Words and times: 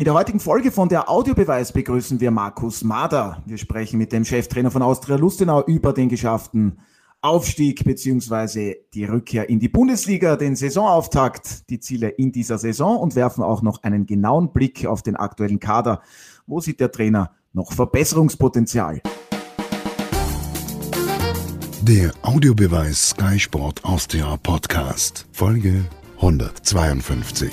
In 0.00 0.04
der 0.04 0.14
heutigen 0.14 0.40
Folge 0.40 0.72
von 0.72 0.88
der 0.88 1.10
Audiobeweis 1.10 1.72
begrüßen 1.72 2.20
wir 2.20 2.30
Markus 2.30 2.82
Mader. 2.82 3.42
Wir 3.44 3.58
sprechen 3.58 3.98
mit 3.98 4.12
dem 4.12 4.24
Cheftrainer 4.24 4.70
von 4.70 4.80
Austria 4.80 5.16
Lustenau 5.16 5.62
über 5.66 5.92
den 5.92 6.08
geschafften 6.08 6.78
Aufstieg 7.20 7.84
bzw. 7.84 8.76
die 8.94 9.04
Rückkehr 9.04 9.50
in 9.50 9.60
die 9.60 9.68
Bundesliga, 9.68 10.36
den 10.36 10.56
Saisonauftakt, 10.56 11.68
die 11.68 11.80
Ziele 11.80 12.08
in 12.08 12.32
dieser 12.32 12.56
Saison 12.56 12.96
und 12.96 13.14
werfen 13.14 13.44
auch 13.44 13.60
noch 13.60 13.82
einen 13.82 14.06
genauen 14.06 14.54
Blick 14.54 14.86
auf 14.86 15.02
den 15.02 15.16
aktuellen 15.16 15.60
Kader. 15.60 16.00
Wo 16.46 16.60
sieht 16.60 16.80
der 16.80 16.90
Trainer 16.90 17.32
noch 17.52 17.70
Verbesserungspotenzial? 17.70 19.02
Der 21.82 22.10
Audiobeweis 22.22 23.10
Sky 23.10 23.38
Sport 23.38 23.84
Austria 23.84 24.38
Podcast, 24.38 25.26
Folge 25.30 25.84
152. 26.22 27.52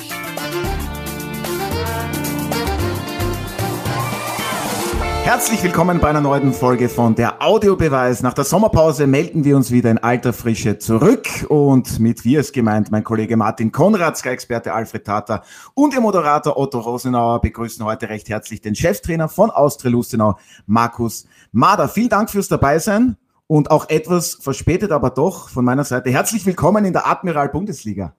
Herzlich 5.28 5.62
willkommen 5.62 6.00
bei 6.00 6.08
einer 6.08 6.22
neuen 6.22 6.54
Folge 6.54 6.88
von 6.88 7.14
der 7.14 7.42
Audiobeweis. 7.42 8.24
Nach 8.24 8.32
der 8.32 8.46
Sommerpause 8.46 9.08
melden 9.08 9.44
wir 9.44 9.58
uns 9.58 9.72
wieder 9.72 9.92
in 9.92 9.98
alter 9.98 10.32
Frische 10.32 10.78
zurück 10.78 11.28
und 11.50 12.00
mit 12.00 12.24
wir 12.24 12.40
ist 12.40 12.54
gemeint 12.54 12.92
mein 12.92 13.04
Kollege 13.04 13.36
Martin 13.36 13.74
Konrad, 13.74 14.16
Sky-Experte 14.16 14.72
Alfred 14.72 15.04
Tata 15.04 15.44
und 15.74 15.94
ihr 15.94 16.00
Moderator 16.00 16.56
Otto 16.58 16.80
Rosenauer 16.80 17.42
begrüßen 17.42 17.84
heute 17.84 18.08
recht 18.08 18.30
herzlich 18.30 18.62
den 18.62 18.74
Cheftrainer 18.74 19.28
von 19.28 19.50
Austria 19.52 19.92
Lustenau, 19.92 20.38
Markus 20.66 21.28
Mader. 21.52 21.90
Vielen 21.90 22.08
Dank 22.08 22.30
fürs 22.30 22.48
Dabeisein 22.48 23.18
und 23.48 23.70
auch 23.70 23.90
etwas 23.90 24.36
verspätet, 24.36 24.94
aber 24.94 25.10
doch 25.10 25.50
von 25.50 25.66
meiner 25.66 25.84
Seite 25.84 26.10
herzlich 26.10 26.46
willkommen 26.46 26.86
in 26.86 26.94
der 26.94 27.06
Admiral 27.06 27.50
Bundesliga. 27.50 28.16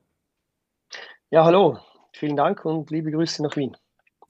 Ja, 1.31 1.47
hallo. 1.47 1.79
Vielen 2.13 2.37
Dank 2.37 2.67
und 2.67 2.91
liebe 2.91 3.11
Grüße 3.11 3.43
nach 3.43 3.57
Wien. 3.57 3.75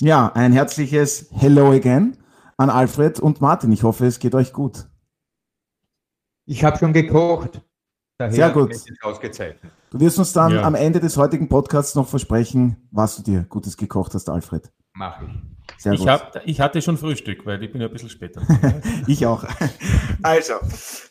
Ja, 0.00 0.30
ein 0.32 0.52
herzliches 0.52 1.28
Hello 1.32 1.72
again 1.72 2.16
an 2.58 2.68
Alfred 2.68 3.20
und 3.20 3.40
Martin. 3.40 3.72
Ich 3.72 3.82
hoffe, 3.82 4.04
es 4.04 4.18
geht 4.18 4.34
euch 4.34 4.52
gut. 4.52 4.86
Ich 6.44 6.64
habe 6.64 6.76
schon 6.76 6.92
gekocht. 6.92 7.62
Daher 8.18 8.32
Sehr 8.32 8.50
gut. 8.50 8.74
Ausgezeichnet. 9.02 9.72
Du 9.90 10.00
wirst 10.00 10.18
uns 10.18 10.32
dann 10.32 10.52
ja. 10.52 10.62
am 10.62 10.74
Ende 10.74 10.98
des 10.98 11.16
heutigen 11.16 11.48
Podcasts 11.48 11.94
noch 11.94 12.08
versprechen, 12.08 12.88
was 12.90 13.16
du 13.16 13.22
dir 13.22 13.44
Gutes 13.44 13.76
gekocht 13.76 14.12
hast, 14.14 14.28
Alfred. 14.28 14.72
Mache 14.92 15.26
ich. 15.26 15.82
Sehr 15.82 15.92
ich, 15.92 16.00
gut. 16.00 16.08
Hab, 16.08 16.42
ich 16.44 16.60
hatte 16.60 16.82
schon 16.82 16.98
Frühstück, 16.98 17.46
weil 17.46 17.62
ich 17.62 17.70
bin 17.70 17.80
ja 17.80 17.86
ein 17.86 17.92
bisschen 17.92 18.08
später. 18.08 18.42
ich 19.06 19.24
auch. 19.24 19.44
Also, 20.22 20.54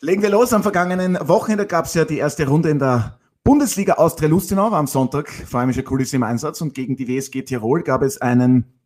legen 0.02 0.20
wir 0.20 0.28
los. 0.28 0.52
Am 0.52 0.62
vergangenen 0.62 1.18
Wochenende 1.22 1.66
gab 1.66 1.86
es 1.86 1.94
ja 1.94 2.04
die 2.04 2.18
erste 2.18 2.46
Runde 2.46 2.68
in 2.68 2.78
der 2.78 3.18
Bundesliga 3.42 3.94
Austria-Lustenau, 3.94 4.70
war 4.70 4.78
am 4.78 4.86
Sonntag 4.86 5.30
vor 5.30 5.60
allem 5.60 5.72
Kulisse 5.84 6.16
im 6.16 6.22
Einsatz 6.22 6.60
und 6.60 6.74
gegen 6.74 6.96
die 6.96 7.08
WSG 7.08 7.42
Tirol 7.42 7.82
gab 7.82 8.02
es 8.02 8.20
einen 8.20 8.77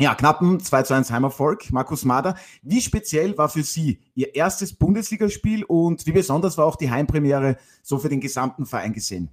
ja, 0.00 0.14
knappen 0.14 0.58
2 0.58 0.82
zu 0.82 0.94
1 0.94 1.10
Heimerfolg. 1.12 1.70
Markus 1.70 2.04
Mader, 2.04 2.36
wie 2.62 2.80
speziell 2.80 3.38
war 3.38 3.48
für 3.48 3.62
Sie 3.62 4.00
Ihr 4.14 4.34
erstes 4.34 4.76
Bundesligaspiel 4.76 5.64
und 5.64 6.04
wie 6.06 6.12
besonders 6.12 6.58
war 6.58 6.66
auch 6.66 6.76
die 6.76 6.90
Heimpremiere 6.90 7.58
so 7.82 7.98
für 7.98 8.08
den 8.08 8.20
gesamten 8.20 8.66
Verein 8.66 8.92
gesehen? 8.92 9.30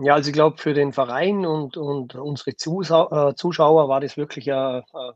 Ja, 0.00 0.14
also 0.14 0.28
ich 0.28 0.34
glaube, 0.34 0.58
für 0.58 0.74
den 0.74 0.92
Verein 0.92 1.44
und, 1.44 1.76
und 1.76 2.14
unsere 2.14 2.54
Zuschauer, 2.56 3.30
äh, 3.30 3.34
Zuschauer 3.34 3.88
war 3.88 4.00
das 4.00 4.16
wirklich 4.16 4.52
ein, 4.52 4.82
ein 4.92 5.12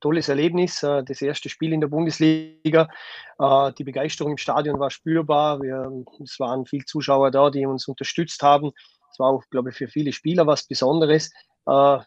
tolles 0.00 0.28
Erlebnis. 0.28 0.82
Äh, 0.82 1.04
das 1.04 1.22
erste 1.22 1.48
Spiel 1.48 1.72
in 1.72 1.80
der 1.80 1.88
Bundesliga. 1.88 2.88
Äh, 3.38 3.72
die 3.74 3.84
Begeisterung 3.84 4.32
im 4.32 4.38
Stadion 4.38 4.80
war 4.80 4.90
spürbar. 4.90 5.60
Wir, 5.62 6.04
es 6.22 6.38
waren 6.40 6.66
viele 6.66 6.84
Zuschauer 6.84 7.30
da, 7.30 7.50
die 7.50 7.66
uns 7.66 7.86
unterstützt 7.86 8.42
haben. 8.42 8.72
Es 9.12 9.18
war 9.18 9.30
auch, 9.30 9.44
glaube 9.50 9.70
ich, 9.70 9.76
für 9.76 9.88
viele 9.88 10.12
Spieler 10.12 10.46
was 10.46 10.66
Besonderes. 10.66 11.30
Äh, 11.68 11.98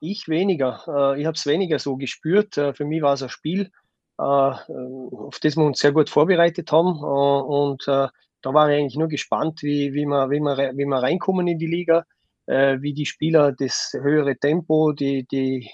ich 0.00 0.28
weniger. 0.28 0.82
Äh, 0.86 1.20
ich 1.20 1.26
habe 1.26 1.34
es 1.36 1.46
weniger 1.46 1.78
so 1.78 1.96
gespürt. 1.96 2.56
Äh, 2.56 2.74
für 2.74 2.84
mich 2.84 3.02
war 3.02 3.14
es 3.14 3.22
ein 3.22 3.28
Spiel, 3.28 3.70
auf 4.16 5.38
das 5.40 5.56
wir 5.56 5.64
uns 5.64 5.78
sehr 5.78 5.92
gut 5.92 6.10
vorbereitet 6.10 6.70
haben. 6.72 7.02
Und 7.02 7.86
da 7.86 8.10
war 8.42 8.68
ich 8.68 8.78
eigentlich 8.78 8.96
nur 8.96 9.08
gespannt, 9.08 9.62
wie, 9.62 9.94
wie, 9.94 10.04
wir, 10.04 10.28
wie, 10.28 10.40
wir, 10.40 10.72
wie 10.76 10.84
wir 10.84 11.02
reinkommen 11.02 11.48
in 11.48 11.58
die 11.58 11.66
Liga, 11.66 12.04
wie 12.46 12.92
die 12.92 13.06
Spieler 13.06 13.52
das 13.52 13.96
höhere 13.98 14.36
Tempo, 14.36 14.92
die, 14.92 15.26
die 15.26 15.70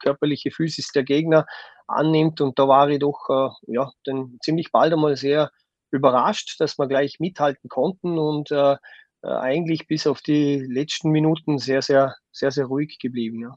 körperliche 0.00 0.50
Physis 0.50 0.88
der 0.88 1.04
Gegner 1.04 1.46
annimmt. 1.86 2.40
Und 2.40 2.58
da 2.58 2.66
war 2.66 2.88
ich 2.88 2.98
doch 2.98 3.28
ja, 3.68 3.92
dann 4.02 4.38
ziemlich 4.42 4.72
bald 4.72 4.92
einmal 4.92 5.14
sehr 5.14 5.52
überrascht, 5.92 6.56
dass 6.58 6.76
wir 6.76 6.88
gleich 6.88 7.20
mithalten 7.20 7.68
konnten 7.68 8.18
und 8.18 8.50
eigentlich 9.24 9.86
bis 9.86 10.06
auf 10.06 10.20
die 10.20 10.58
letzten 10.58 11.10
Minuten 11.10 11.58
sehr, 11.58 11.82
sehr, 11.82 12.14
sehr, 12.32 12.50
sehr 12.50 12.66
ruhig 12.66 12.98
geblieben. 12.98 13.40
Ja. 13.40 13.54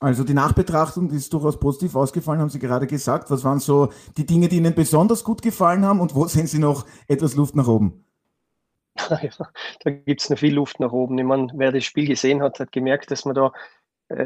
Also 0.00 0.24
die 0.24 0.34
Nachbetrachtung 0.34 1.08
die 1.08 1.16
ist 1.16 1.32
durchaus 1.32 1.60
positiv 1.60 1.94
ausgefallen, 1.94 2.40
haben 2.40 2.50
Sie 2.50 2.58
gerade 2.58 2.88
gesagt. 2.88 3.30
Was 3.30 3.44
waren 3.44 3.60
so 3.60 3.92
die 4.16 4.26
Dinge, 4.26 4.48
die 4.48 4.56
Ihnen 4.56 4.74
besonders 4.74 5.22
gut 5.22 5.42
gefallen 5.42 5.84
haben 5.84 6.00
und 6.00 6.14
wo 6.14 6.26
sehen 6.26 6.48
Sie 6.48 6.58
noch 6.58 6.86
etwas 7.06 7.36
Luft 7.36 7.54
nach 7.54 7.68
oben? 7.68 8.04
Ja, 9.08 9.30
da 9.84 9.90
gibt 9.90 10.20
es 10.20 10.28
noch 10.28 10.38
viel 10.38 10.54
Luft 10.54 10.78
nach 10.80 10.92
oben. 10.92 11.18
Ich 11.18 11.24
meine, 11.24 11.48
wer 11.54 11.72
das 11.72 11.84
Spiel 11.84 12.06
gesehen 12.06 12.42
hat, 12.42 12.60
hat 12.60 12.72
gemerkt, 12.72 13.10
dass 13.10 13.24
man 13.24 13.34
da 13.34 13.46
äh, 13.46 13.50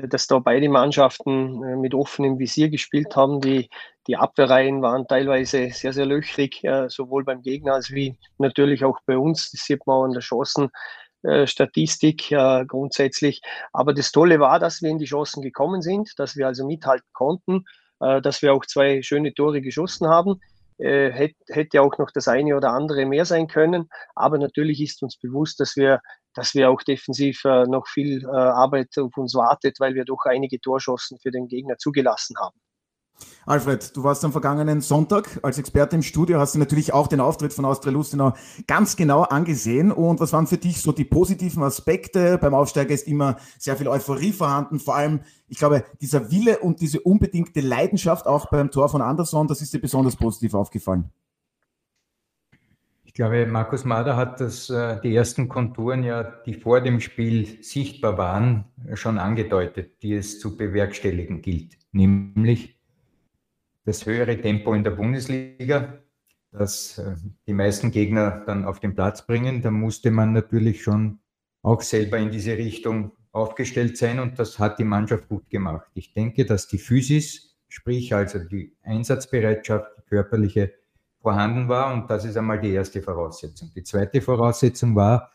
dass 0.08 0.26
da 0.26 0.38
beide 0.38 0.68
Mannschaften 0.68 1.62
äh, 1.62 1.76
mit 1.76 1.94
offenem 1.94 2.38
Visier 2.38 2.68
gespielt 2.68 3.16
haben. 3.16 3.40
Die, 3.40 3.68
die 4.06 4.16
Abwehrreihen 4.16 4.82
waren 4.82 5.06
teilweise 5.06 5.70
sehr, 5.70 5.92
sehr 5.92 6.06
löchrig, 6.06 6.64
äh, 6.64 6.88
sowohl 6.88 7.24
beim 7.24 7.42
Gegner 7.42 7.74
als 7.74 7.90
wie 7.90 8.16
natürlich 8.38 8.84
auch 8.84 8.98
bei 9.06 9.16
uns. 9.16 9.50
Das 9.50 9.62
sieht 9.62 9.86
man 9.86 9.96
auch 9.96 10.04
an 10.04 10.12
der 10.12 10.22
Chancenstatistik 10.22 12.28
grundsätzlich. 12.68 13.40
Aber 13.72 13.94
das 13.94 14.12
Tolle 14.12 14.40
war, 14.40 14.58
dass 14.58 14.82
wir 14.82 14.90
in 14.90 14.98
die 14.98 15.06
Chancen 15.06 15.42
gekommen 15.42 15.82
sind, 15.82 16.12
dass 16.18 16.36
wir 16.36 16.46
also 16.46 16.66
mithalten 16.66 17.08
konnten, 17.12 17.64
dass 17.98 18.42
wir 18.42 18.52
auch 18.52 18.66
zwei 18.66 19.02
schöne 19.02 19.34
Tore 19.34 19.60
geschossen 19.60 20.08
haben. 20.08 20.40
hätte 20.78 21.80
auch 21.80 21.98
noch 21.98 22.10
das 22.12 22.28
eine 22.28 22.56
oder 22.56 22.70
andere 22.70 23.06
mehr 23.06 23.24
sein 23.24 23.48
können. 23.48 23.88
Aber 24.14 24.38
natürlich 24.38 24.80
ist 24.82 25.02
uns 25.02 25.16
bewusst, 25.16 25.58
dass 25.58 25.76
wir 25.76 26.00
dass 26.36 26.54
wir 26.54 26.70
auch 26.70 26.82
defensiv 26.82 27.44
äh, 27.44 27.64
noch 27.64 27.88
viel 27.88 28.22
äh, 28.22 28.28
Arbeit 28.28 28.96
auf 28.98 29.16
uns 29.16 29.34
wartet, 29.34 29.80
weil 29.80 29.94
wir 29.94 30.04
doch 30.04 30.24
einige 30.26 30.60
Torschossen 30.60 31.18
für 31.18 31.30
den 31.30 31.48
Gegner 31.48 31.78
zugelassen 31.78 32.36
haben. 32.38 32.56
Alfred, 33.46 33.96
du 33.96 34.04
warst 34.04 34.22
am 34.26 34.32
vergangenen 34.32 34.82
Sonntag 34.82 35.40
als 35.42 35.56
Experte 35.56 35.96
im 35.96 36.02
Studio, 36.02 36.38
hast 36.38 36.54
du 36.54 36.58
natürlich 36.58 36.92
auch 36.92 37.06
den 37.06 37.20
Auftritt 37.20 37.54
von 37.54 37.64
Austria 37.64 37.92
Lustenau 37.92 38.34
ganz 38.66 38.96
genau 38.96 39.22
angesehen. 39.22 39.90
Und 39.90 40.20
was 40.20 40.34
waren 40.34 40.46
für 40.46 40.58
dich 40.58 40.82
so 40.82 40.92
die 40.92 41.06
positiven 41.06 41.62
Aspekte? 41.62 42.36
Beim 42.36 42.52
Aufsteiger 42.52 42.92
ist 42.92 43.06
immer 43.06 43.36
sehr 43.58 43.76
viel 43.76 43.88
Euphorie 43.88 44.32
vorhanden. 44.32 44.80
Vor 44.80 44.96
allem, 44.96 45.20
ich 45.48 45.56
glaube, 45.56 45.84
dieser 46.02 46.30
Wille 46.30 46.58
und 46.58 46.82
diese 46.82 47.00
unbedingte 47.00 47.60
Leidenschaft 47.60 48.26
auch 48.26 48.50
beim 48.50 48.70
Tor 48.70 48.90
von 48.90 49.00
Anderson, 49.00 49.48
das 49.48 49.62
ist 49.62 49.72
dir 49.72 49.80
besonders 49.80 50.16
positiv 50.16 50.52
aufgefallen 50.52 51.10
glaube, 53.16 53.46
Markus 53.46 53.84
Mader 53.84 54.16
hat 54.16 54.40
das, 54.40 54.70
äh, 54.70 55.00
die 55.00 55.16
ersten 55.16 55.48
Konturen 55.48 56.04
ja, 56.04 56.22
die 56.22 56.54
vor 56.54 56.80
dem 56.80 57.00
Spiel 57.00 57.62
sichtbar 57.62 58.16
waren, 58.18 58.66
schon 58.94 59.18
angedeutet, 59.18 60.02
die 60.02 60.14
es 60.14 60.38
zu 60.38 60.56
bewerkstelligen 60.56 61.42
gilt. 61.42 61.76
Nämlich 61.92 62.78
das 63.84 64.06
höhere 64.06 64.40
Tempo 64.40 64.74
in 64.74 64.84
der 64.84 64.90
Bundesliga, 64.92 65.98
das 66.52 66.98
äh, 66.98 67.16
die 67.46 67.54
meisten 67.54 67.90
Gegner 67.90 68.42
dann 68.46 68.64
auf 68.64 68.80
den 68.80 68.94
Platz 68.94 69.26
bringen. 69.26 69.62
Da 69.62 69.70
musste 69.70 70.10
man 70.10 70.32
natürlich 70.32 70.82
schon 70.82 71.18
auch 71.62 71.82
selber 71.82 72.18
in 72.18 72.30
diese 72.30 72.56
Richtung 72.56 73.12
aufgestellt 73.32 73.96
sein 73.96 74.20
und 74.20 74.38
das 74.38 74.58
hat 74.58 74.78
die 74.78 74.84
Mannschaft 74.84 75.28
gut 75.28 75.48
gemacht. 75.50 75.90
Ich 75.94 76.12
denke, 76.12 76.44
dass 76.44 76.68
die 76.68 76.78
Physis, 76.78 77.56
sprich 77.68 78.14
also 78.14 78.38
die 78.38 78.76
Einsatzbereitschaft, 78.82 79.90
die 79.98 80.02
körperliche 80.02 80.72
vorhanden 81.26 81.68
war. 81.68 81.92
Und 81.92 82.08
das 82.08 82.24
ist 82.24 82.36
einmal 82.36 82.60
die 82.60 82.70
erste 82.70 83.02
Voraussetzung. 83.02 83.72
Die 83.74 83.82
zweite 83.82 84.20
Voraussetzung 84.20 84.94
war, 84.94 85.32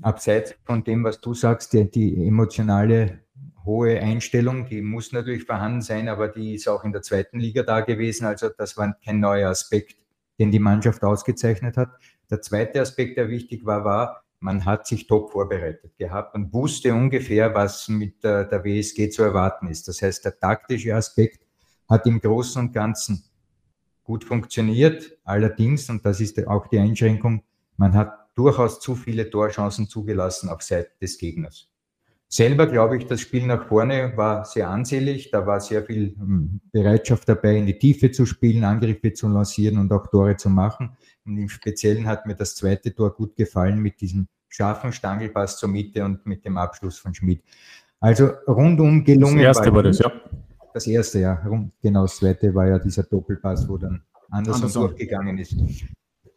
abseits 0.00 0.54
von 0.62 0.84
dem, 0.84 1.02
was 1.02 1.20
du 1.20 1.34
sagst, 1.34 1.72
die, 1.72 1.90
die 1.90 2.28
emotionale 2.28 3.24
hohe 3.64 3.98
Einstellung, 4.00 4.66
die 4.66 4.82
muss 4.82 5.10
natürlich 5.10 5.42
vorhanden 5.42 5.82
sein, 5.82 6.08
aber 6.08 6.28
die 6.28 6.54
ist 6.54 6.68
auch 6.68 6.84
in 6.84 6.92
der 6.92 7.02
zweiten 7.02 7.40
Liga 7.40 7.64
da 7.64 7.80
gewesen. 7.80 8.24
Also 8.24 8.50
das 8.56 8.76
war 8.76 8.96
kein 9.04 9.18
neuer 9.18 9.50
Aspekt, 9.50 9.96
den 10.38 10.52
die 10.52 10.60
Mannschaft 10.60 11.02
ausgezeichnet 11.02 11.76
hat. 11.76 11.88
Der 12.30 12.40
zweite 12.40 12.80
Aspekt, 12.80 13.18
der 13.18 13.28
wichtig 13.28 13.66
war, 13.66 13.84
war, 13.84 14.22
man 14.38 14.64
hat 14.64 14.86
sich 14.86 15.08
top 15.08 15.32
vorbereitet 15.32 15.98
gehabt 15.98 16.36
und 16.36 16.52
wusste 16.52 16.94
ungefähr, 16.94 17.52
was 17.52 17.88
mit 17.88 18.22
der, 18.22 18.44
der 18.44 18.62
WSG 18.62 19.08
zu 19.08 19.24
erwarten 19.24 19.66
ist. 19.66 19.88
Das 19.88 20.00
heißt, 20.00 20.24
der 20.24 20.38
taktische 20.38 20.94
Aspekt 20.94 21.40
hat 21.88 22.06
im 22.06 22.20
Großen 22.20 22.62
und 22.62 22.72
Ganzen 22.72 23.24
gut 24.06 24.24
funktioniert. 24.24 25.18
Allerdings, 25.24 25.90
und 25.90 26.06
das 26.06 26.20
ist 26.20 26.46
auch 26.46 26.68
die 26.68 26.78
Einschränkung, 26.78 27.42
man 27.76 27.92
hat 27.92 28.12
durchaus 28.34 28.80
zu 28.80 28.94
viele 28.94 29.28
Torchancen 29.28 29.88
zugelassen 29.88 30.48
auf 30.48 30.62
Seite 30.62 30.92
des 31.00 31.18
Gegners. 31.18 31.68
Selber 32.28 32.66
glaube 32.66 32.96
ich, 32.96 33.06
das 33.06 33.20
Spiel 33.20 33.46
nach 33.46 33.68
vorne 33.68 34.12
war 34.16 34.44
sehr 34.44 34.68
ansehlich. 34.68 35.30
Da 35.30 35.46
war 35.46 35.60
sehr 35.60 35.84
viel 35.84 36.16
hm, 36.16 36.60
Bereitschaft 36.72 37.28
dabei, 37.28 37.56
in 37.56 37.66
die 37.66 37.78
Tiefe 37.78 38.10
zu 38.10 38.26
spielen, 38.26 38.64
Angriffe 38.64 39.12
zu 39.12 39.28
lancieren 39.28 39.78
und 39.78 39.92
auch 39.92 40.06
Tore 40.08 40.36
zu 40.36 40.50
machen. 40.50 40.96
Und 41.24 41.38
im 41.38 41.48
Speziellen 41.48 42.06
hat 42.06 42.26
mir 42.26 42.34
das 42.34 42.56
zweite 42.56 42.94
Tor 42.94 43.14
gut 43.14 43.36
gefallen 43.36 43.78
mit 43.80 44.00
diesem 44.00 44.26
scharfen 44.48 44.92
Stangelpass 44.92 45.58
zur 45.58 45.68
Mitte 45.68 46.04
und 46.04 46.26
mit 46.26 46.44
dem 46.44 46.56
Abschluss 46.56 46.98
von 46.98 47.14
Schmidt. 47.14 47.42
Also 48.00 48.30
rundum 48.48 49.04
gelungen. 49.04 49.38
Das 49.38 49.58
erste 49.58 49.72
war, 49.72 49.82
das, 49.82 49.98
ja. 49.98 50.12
Das 50.76 50.86
erste, 50.86 51.20
ja. 51.20 51.42
Genau, 51.80 52.02
das 52.02 52.18
zweite 52.18 52.54
war 52.54 52.66
ja 52.66 52.78
dieser 52.78 53.02
Doppelpass, 53.02 53.66
wo 53.66 53.78
dann 53.78 54.02
Anderson, 54.28 54.64
Anderson. 54.64 54.82
durchgegangen 54.88 55.38
ist. 55.38 55.56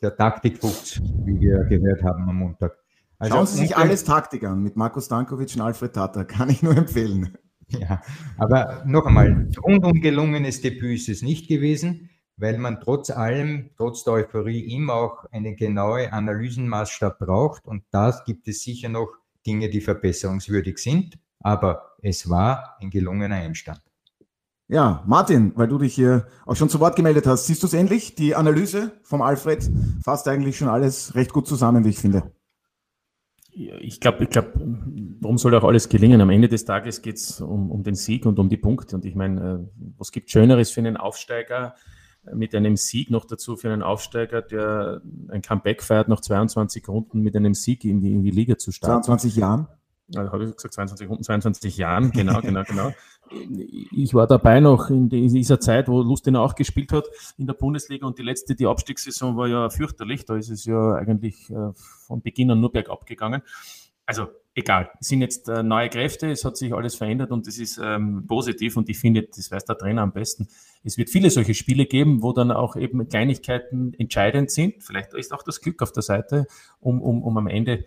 Der 0.02 0.16
Taktikfuchs, 0.16 1.02
wie 1.26 1.42
wir 1.42 1.66
gehört 1.66 2.02
haben 2.04 2.30
am 2.30 2.38
Montag. 2.38 2.78
Also 3.18 3.36
Schauen 3.36 3.48
Sie 3.48 3.58
sich 3.58 3.76
alles 3.76 4.06
Taktik 4.06 4.46
an 4.46 4.64
mit 4.64 4.78
Markus 4.78 5.10
Dankovic 5.10 5.54
und 5.56 5.62
Alfred 5.62 5.92
Tata, 5.92 6.24
kann 6.38 6.50
ich 6.50 6.64
nur 6.64 6.78
empfehlen. 6.78 7.38
Ja, 7.68 8.02
aber 8.38 8.82
noch 8.86 9.06
einmal, 9.06 9.50
rundum 9.62 10.00
gelungenes 10.00 10.62
Debüt 10.62 11.00
ist 11.00 11.10
es 11.10 11.22
nicht 11.22 11.50
gewesen, 11.50 12.10
weil 12.38 12.58
man 12.60 12.80
trotz 12.80 13.10
allem, 13.10 13.72
trotz 13.76 14.06
der 14.06 14.14
Euphorie 14.14 14.74
immer 14.74 14.94
auch 14.94 15.26
einen 15.34 15.58
genauen 15.58 16.14
Analysenmaßstab 16.14 17.20
braucht 17.20 17.66
und 17.66 17.84
da 17.92 18.18
gibt 18.26 18.48
es 18.48 18.64
sicher 18.64 18.88
noch 18.88 19.10
Dinge, 19.46 19.70
die 19.70 19.82
verbesserungswürdig 19.82 20.78
sind, 20.78 21.20
aber 21.42 21.98
es 22.02 22.30
war 22.30 22.78
ein 22.80 22.90
gelungener 22.90 23.36
Einstand. 23.36 23.82
Ja, 24.70 25.04
Martin, 25.08 25.52
weil 25.56 25.68
du 25.68 25.80
dich 25.80 25.96
hier 25.96 26.28
auch 26.46 26.56
schon 26.56 26.70
zu 26.70 26.80
Wort 26.80 26.96
gemeldet 26.96 27.28
hast, 27.28 27.48
siehst 27.48 27.64
du 27.64 27.68
es 27.68 27.74
endlich? 27.74 28.16
Die 28.16 28.36
Analyse 28.36 28.94
vom 29.04 29.22
Alfred 29.22 29.70
fasst 30.04 30.28
eigentlich 30.28 30.58
schon 30.58 30.70
alles 30.70 31.16
recht 31.16 31.34
gut 31.34 31.48
zusammen, 31.48 31.84
wie 31.84 31.90
ich 31.90 32.00
finde 32.00 32.32
ich 33.60 34.00
glaube, 34.00 34.24
ich 34.24 34.30
glaub, 34.30 34.54
warum 35.20 35.38
soll 35.38 35.56
auch 35.56 35.64
alles 35.64 35.90
gelingen? 35.90 36.22
Am 36.22 36.30
Ende 36.30 36.48
des 36.48 36.66
Tages 36.66 37.02
geht 37.02 37.18
es 37.18 37.42
um, 37.42 37.72
um 37.72 37.84
den 37.84 37.96
Sieg 37.96 38.26
und 38.26 38.40
um 38.40 38.50
die 38.50 38.58
Punkte. 38.58 38.96
Und 38.96 39.06
ich 39.06 39.16
meine, 39.16 39.42
äh, 39.42 39.84
was 39.98 40.12
gibt 40.12 40.30
Schöneres 40.30 40.72
für 40.72 40.80
einen 40.80 40.98
Aufsteiger 40.98 41.76
mit 42.34 42.54
einem 42.54 42.76
Sieg 42.76 43.10
noch 43.10 43.26
dazu 43.26 43.58
für 43.58 43.72
einen 43.72 43.82
Aufsteiger, 43.82 44.42
der 44.42 45.02
ein 45.30 45.42
Comeback 45.42 45.82
feiert 45.82 46.10
nach 46.10 46.22
22 46.22 46.88
Runden 46.88 47.22
mit 47.22 47.36
einem 47.36 47.54
Sieg 47.54 47.84
in 47.86 48.02
die, 48.02 48.12
in 48.12 48.24
die 48.24 48.32
Liga 48.32 48.58
zu 48.58 48.72
starten? 48.72 49.04
22 49.04 49.36
Jahren? 49.36 49.68
Also 50.16 50.32
habe 50.32 50.46
ich 50.46 50.56
gesagt, 50.56 50.74
22 50.74 51.10
Runden, 51.10 51.24
22 51.24 51.78
Jahren, 51.78 52.12
genau, 52.12 52.42
genau, 52.42 52.64
genau. 52.64 52.94
Ich 53.92 54.14
war 54.14 54.28
dabei 54.28 54.60
noch 54.60 54.90
in 54.90 55.10
dieser 55.10 55.60
Zeit, 55.60 55.88
wo 55.88 56.02
Lustenau 56.02 56.44
auch 56.44 56.56
gespielt 56.56 56.92
hat 56.92 57.06
in 57.38 57.48
der 57.48 57.54
Bundesliga 57.54 58.08
und 58.08 58.18
die 58.18 58.24
letzte, 58.24 58.56
die 58.56 58.66
Abstiegssaison 58.66 59.38
war 59.38 59.48
ja 59.48 59.70
fürchterlich. 59.70 60.26
Da 60.26 60.36
ist 60.36 60.50
es 60.50 60.66
ja 60.66 60.94
eigentlich 60.94 61.50
äh, 61.50 61.72
von 62.08 62.22
Beginn 62.22 62.52
an 62.52 62.60
nur 62.60 62.72
bergab 62.72 63.06
gegangen. 63.06 63.42
Also 64.06 64.28
egal, 64.56 64.90
es 65.00 65.08
sind 65.08 65.22
jetzt 65.22 65.48
äh, 65.50 65.62
neue 65.62 65.90
Kräfte, 65.90 66.32
es 66.32 66.44
hat 66.44 66.58
sich 66.58 66.74
alles 66.74 66.96
verändert 66.96 67.32
und 67.32 67.48
es 67.48 67.60
ist 67.60 67.80
ähm, 67.84 68.26
positiv 68.28 68.76
und 68.76 68.90
ich 68.90 68.98
finde, 68.98 69.24
das 69.24 69.52
weiß 69.52 69.66
der 69.66 69.78
Trainer 69.78 70.02
am 70.02 70.14
besten. 70.14 70.48
Es 70.84 70.98
wird 70.98 71.12
viele 71.12 71.30
solche 71.30 71.54
Spiele 71.54 71.86
geben, 71.86 72.24
wo 72.24 72.34
dann 72.34 72.52
auch 72.52 72.76
eben 72.76 73.08
Kleinigkeiten 73.08 73.94
entscheidend 74.00 74.50
sind. 74.50 74.84
Vielleicht 74.84 75.14
ist 75.14 75.32
auch 75.32 75.44
das 75.44 75.62
Glück 75.62 75.82
auf 75.84 75.92
der 75.92 76.02
Seite, 76.02 76.48
um, 76.80 77.02
um, 77.02 77.22
um 77.22 77.38
am 77.38 77.48
Ende 77.48 77.86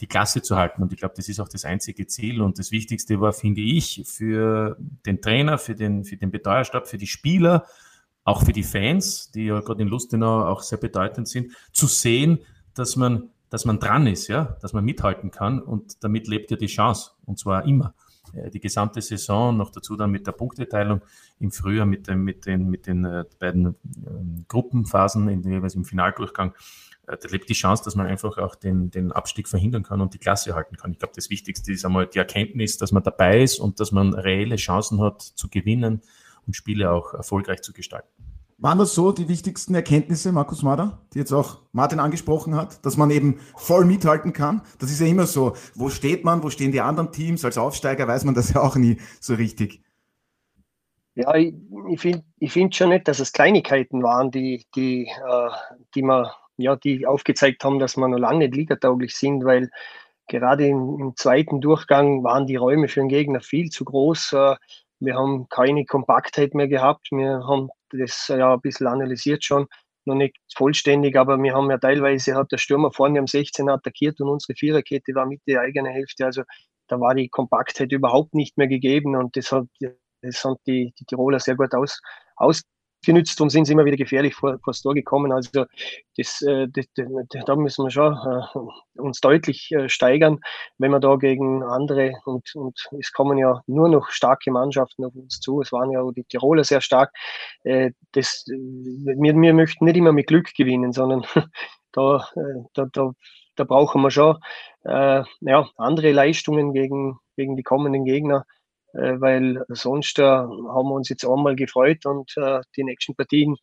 die 0.00 0.06
Klasse 0.06 0.40
zu 0.40 0.56
halten. 0.56 0.82
Und 0.82 0.92
ich 0.92 0.98
glaube, 0.98 1.14
das 1.16 1.28
ist 1.28 1.40
auch 1.40 1.48
das 1.48 1.64
einzige 1.64 2.06
Ziel. 2.06 2.40
Und 2.40 2.58
das 2.58 2.70
Wichtigste 2.70 3.20
war, 3.20 3.32
finde 3.32 3.60
ich, 3.60 4.02
für 4.06 4.76
den 5.04 5.20
Trainer, 5.20 5.58
für 5.58 5.74
den, 5.74 6.04
für 6.04 6.16
den 6.16 6.30
Betreuerstab, 6.30 6.88
für 6.88 6.98
die 6.98 7.06
Spieler, 7.06 7.66
auch 8.24 8.44
für 8.44 8.52
die 8.52 8.62
Fans, 8.62 9.30
die 9.30 9.46
ja 9.46 9.60
gerade 9.60 9.82
in 9.82 9.88
Lustenau 9.88 10.46
auch 10.46 10.62
sehr 10.62 10.78
bedeutend 10.78 11.28
sind, 11.28 11.52
zu 11.72 11.86
sehen, 11.86 12.38
dass 12.72 12.96
man, 12.96 13.30
dass 13.50 13.66
man 13.66 13.78
dran 13.78 14.06
ist, 14.06 14.28
ja, 14.28 14.56
dass 14.62 14.72
man 14.72 14.84
mithalten 14.84 15.30
kann. 15.30 15.60
Und 15.60 16.02
damit 16.02 16.28
lebt 16.28 16.50
ja 16.50 16.56
die 16.56 16.66
Chance. 16.66 17.10
Und 17.26 17.38
zwar 17.38 17.66
immer. 17.66 17.94
Äh, 18.32 18.50
die 18.50 18.60
gesamte 18.60 19.02
Saison, 19.02 19.56
noch 19.56 19.70
dazu 19.70 19.96
dann 19.96 20.10
mit 20.10 20.26
der 20.26 20.32
Punkteteilung 20.32 21.02
im 21.38 21.50
Frühjahr, 21.50 21.86
mit, 21.86 22.08
dem, 22.08 22.24
mit 22.24 22.46
den, 22.46 22.68
mit 22.70 22.86
den 22.86 23.04
äh, 23.04 23.24
beiden 23.38 23.76
Gruppenphasen, 24.48 25.28
in, 25.28 25.42
jeweils 25.42 25.74
im 25.74 25.84
Finaldurchgang 25.84 26.54
da 27.06 27.28
lebt 27.28 27.48
die 27.48 27.54
Chance, 27.54 27.84
dass 27.84 27.94
man 27.94 28.06
einfach 28.06 28.38
auch 28.38 28.54
den, 28.54 28.90
den 28.90 29.12
Abstieg 29.12 29.48
verhindern 29.48 29.82
kann 29.82 30.00
und 30.00 30.14
die 30.14 30.18
Klasse 30.18 30.54
halten 30.54 30.76
kann. 30.76 30.92
Ich 30.92 30.98
glaube, 30.98 31.14
das 31.14 31.30
Wichtigste 31.30 31.72
ist 31.72 31.84
einmal 31.84 32.06
die 32.06 32.18
Erkenntnis, 32.18 32.78
dass 32.78 32.92
man 32.92 33.02
dabei 33.02 33.42
ist 33.42 33.58
und 33.58 33.80
dass 33.80 33.92
man 33.92 34.14
reelle 34.14 34.56
Chancen 34.56 35.00
hat 35.00 35.22
zu 35.22 35.48
gewinnen 35.48 36.02
und 36.46 36.56
Spiele 36.56 36.90
auch 36.90 37.14
erfolgreich 37.14 37.62
zu 37.62 37.72
gestalten. 37.72 38.08
Waren 38.58 38.78
das 38.78 38.94
so 38.94 39.12
die 39.12 39.28
wichtigsten 39.28 39.74
Erkenntnisse, 39.74 40.30
Markus 40.30 40.62
Mader, 40.62 41.02
die 41.12 41.18
jetzt 41.18 41.32
auch 41.32 41.62
Martin 41.72 41.98
angesprochen 41.98 42.54
hat, 42.54 42.84
dass 42.86 42.96
man 42.96 43.10
eben 43.10 43.40
voll 43.56 43.84
mithalten 43.84 44.32
kann? 44.32 44.62
Das 44.78 44.90
ist 44.90 45.00
ja 45.00 45.06
immer 45.06 45.26
so. 45.26 45.54
Wo 45.74 45.90
steht 45.90 46.24
man? 46.24 46.42
Wo 46.42 46.50
stehen 46.50 46.70
die 46.70 46.80
anderen 46.80 47.10
Teams? 47.10 47.44
Als 47.44 47.58
Aufsteiger 47.58 48.06
weiß 48.06 48.24
man 48.24 48.34
das 48.34 48.52
ja 48.52 48.60
auch 48.60 48.76
nie 48.76 48.98
so 49.20 49.34
richtig. 49.34 49.82
Ja, 51.16 51.34
ich, 51.34 51.54
ich 51.90 52.00
finde 52.00 52.24
ich 52.38 52.52
find 52.52 52.74
schon 52.74 52.88
nicht, 52.90 53.06
dass 53.06 53.20
es 53.20 53.32
Kleinigkeiten 53.32 54.02
waren, 54.02 54.30
die, 54.30 54.64
die, 54.74 55.06
äh, 55.06 55.50
die 55.94 56.02
man 56.02 56.26
ja, 56.56 56.76
die 56.76 57.06
aufgezeigt 57.06 57.64
haben, 57.64 57.78
dass 57.78 57.96
wir 57.96 58.08
noch 58.08 58.18
lange 58.18 58.40
nicht 58.40 58.54
ligatauglich 58.54 59.16
sind, 59.16 59.44
weil 59.44 59.70
gerade 60.28 60.66
im, 60.66 60.98
im, 61.00 61.16
zweiten 61.16 61.60
Durchgang 61.60 62.24
waren 62.24 62.46
die 62.46 62.56
Räume 62.56 62.88
für 62.88 63.00
den 63.00 63.08
Gegner 63.08 63.40
viel 63.40 63.70
zu 63.70 63.84
groß. 63.84 64.32
Äh, 64.32 64.56
wir 65.00 65.14
haben 65.16 65.48
keine 65.48 65.84
Kompaktheit 65.84 66.54
mehr 66.54 66.68
gehabt. 66.68 67.08
Wir 67.10 67.46
haben 67.46 67.68
das 67.90 68.28
ja 68.28 68.54
ein 68.54 68.60
bisschen 68.60 68.86
analysiert 68.86 69.44
schon, 69.44 69.66
noch 70.06 70.14
nicht 70.14 70.36
vollständig, 70.54 71.16
aber 71.16 71.38
wir 71.42 71.54
haben 71.54 71.70
ja 71.70 71.78
teilweise 71.78 72.34
hat 72.34 72.52
der 72.52 72.58
Stürmer 72.58 72.92
vorne 72.92 73.18
am 73.18 73.26
16 73.26 73.68
attackiert 73.68 74.20
und 74.20 74.28
unsere 74.28 74.54
Viererkette 74.54 75.14
war 75.14 75.26
mit 75.26 75.40
der 75.46 75.60
eigenen 75.60 75.92
Hälfte. 75.92 76.24
Also 76.26 76.42
da 76.88 77.00
war 77.00 77.14
die 77.14 77.28
Kompaktheit 77.28 77.92
überhaupt 77.92 78.34
nicht 78.34 78.56
mehr 78.58 78.68
gegeben 78.68 79.16
und 79.16 79.36
das 79.36 79.52
hat, 79.52 79.66
das 80.22 80.44
haben 80.44 80.56
die, 80.66 80.92
die 80.98 81.04
Tiroler 81.04 81.40
sehr 81.40 81.56
gut 81.56 81.74
aus, 81.74 82.00
aus 82.36 82.62
genützt 83.04 83.40
und 83.40 83.50
sind 83.50 83.68
immer 83.68 83.84
wieder 83.84 83.96
gefährlich 83.96 84.34
vor, 84.34 84.58
vor 84.62 84.72
das 84.72 84.82
Tor 84.82 84.94
gekommen. 84.94 85.32
Also 85.32 85.66
das, 86.16 86.42
äh, 86.42 86.66
das, 86.68 86.86
das, 86.94 87.44
da 87.44 87.56
müssen 87.56 87.84
wir 87.84 87.90
schon 87.90 88.14
äh, 88.14 89.00
uns 89.00 89.20
deutlich 89.20 89.70
äh, 89.72 89.88
steigern, 89.88 90.40
wenn 90.78 90.90
wir 90.90 91.00
da 91.00 91.16
gegen 91.16 91.62
andere 91.62 92.12
und, 92.24 92.54
und 92.54 92.78
es 92.98 93.12
kommen 93.12 93.38
ja 93.38 93.62
nur 93.66 93.88
noch 93.88 94.10
starke 94.10 94.50
Mannschaften 94.50 95.04
auf 95.04 95.14
uns 95.14 95.40
zu. 95.40 95.60
Es 95.60 95.72
waren 95.72 95.90
ja 95.90 96.02
die 96.14 96.24
Tiroler 96.24 96.64
sehr 96.64 96.80
stark. 96.80 97.12
Äh, 97.64 97.90
das, 98.12 98.44
wir, 98.46 99.34
wir 99.34 99.54
möchten 99.54 99.84
nicht 99.84 99.96
immer 99.96 100.12
mit 100.12 100.26
Glück 100.26 100.54
gewinnen, 100.54 100.92
sondern 100.92 101.24
da, 101.92 102.28
äh, 102.36 102.64
da, 102.74 102.86
da, 102.92 103.12
da 103.56 103.64
brauchen 103.64 104.02
wir 104.02 104.10
schon 104.10 104.38
äh, 104.84 105.22
ja, 105.40 105.68
andere 105.76 106.12
Leistungen 106.12 106.72
gegen, 106.72 107.18
gegen 107.36 107.56
die 107.56 107.62
kommenden 107.62 108.04
Gegner 108.04 108.44
äh, 108.48 108.63
weil 108.94 109.64
sonst 109.68 110.18
äh, 110.18 110.22
haben 110.22 110.88
wir 110.88 110.94
uns 110.94 111.08
jetzt 111.08 111.26
einmal 111.26 111.56
gefreut 111.56 112.06
und 112.06 112.32
äh, 112.36 112.60
die 112.76 112.84
nächsten 112.84 113.14
Partien 113.14 113.56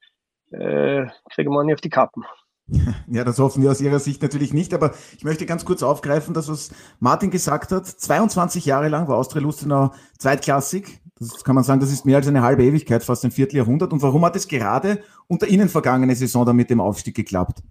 äh, 0.52 1.06
kriegen 1.34 1.52
wir 1.52 1.64
nicht 1.64 1.76
auf 1.76 1.82
die 1.82 1.90
Kappen. 1.90 2.24
Ja, 3.08 3.26
das 3.26 3.40
hoffen 3.40 3.62
wir 3.62 3.72
aus 3.72 3.82
Ihrer 3.82 4.00
Sicht 4.00 4.22
natürlich 4.22 4.54
nicht, 4.54 4.74
aber 4.74 4.94
ich 5.18 5.26
möchte 5.26 5.46
ganz 5.46 5.66
kurz 5.66 5.84
aufgreifen, 5.84 6.34
dass 6.34 6.48
was 6.48 6.72
Martin 7.00 7.30
gesagt 7.30 7.72
hat. 7.72 7.86
22 7.86 8.66
Jahre 8.66 8.88
lang 8.88 9.10
war 9.10 9.18
Austria 9.18 9.42
Lustenau 9.42 9.92
zweitklassig. 10.18 11.02
Das 11.20 11.44
kann 11.44 11.56
man 11.56 11.66
sagen, 11.66 11.82
das 11.82 11.92
ist 11.92 12.06
mehr 12.06 12.18
als 12.18 12.28
eine 12.28 12.42
halbe 12.42 12.64
Ewigkeit, 12.64 13.04
fast 13.04 13.26
ein 13.26 13.32
Vierteljahrhundert. 13.32 13.92
Und 13.92 14.02
warum 14.02 14.24
hat 14.24 14.38
es 14.38 14.48
gerade 14.48 15.04
unter 15.28 15.48
Ihnen 15.48 15.68
vergangene 15.68 16.16
Saison 16.16 16.46
dann 16.46 16.56
mit 16.56 16.70
dem 16.70 16.80
Aufstieg 16.80 17.16
geklappt? 17.16 17.62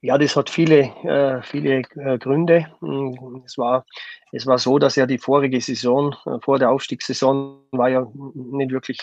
Ja, 0.00 0.16
das 0.16 0.36
hat 0.36 0.48
viele, 0.48 0.92
äh, 1.02 1.42
viele 1.42 1.82
äh, 1.96 2.18
Gründe. 2.18 2.66
Hm, 2.80 3.42
es 3.44 3.58
war, 3.58 3.84
es 4.30 4.46
war 4.46 4.58
so, 4.58 4.78
dass 4.78 4.94
ja 4.94 5.06
die 5.06 5.18
vorige 5.18 5.60
Saison, 5.60 6.14
äh, 6.24 6.38
vor 6.40 6.60
der 6.60 6.70
Aufstiegssaison, 6.70 7.64
war 7.72 7.88
ja 7.88 8.06
nicht 8.14 8.70
wirklich 8.70 9.00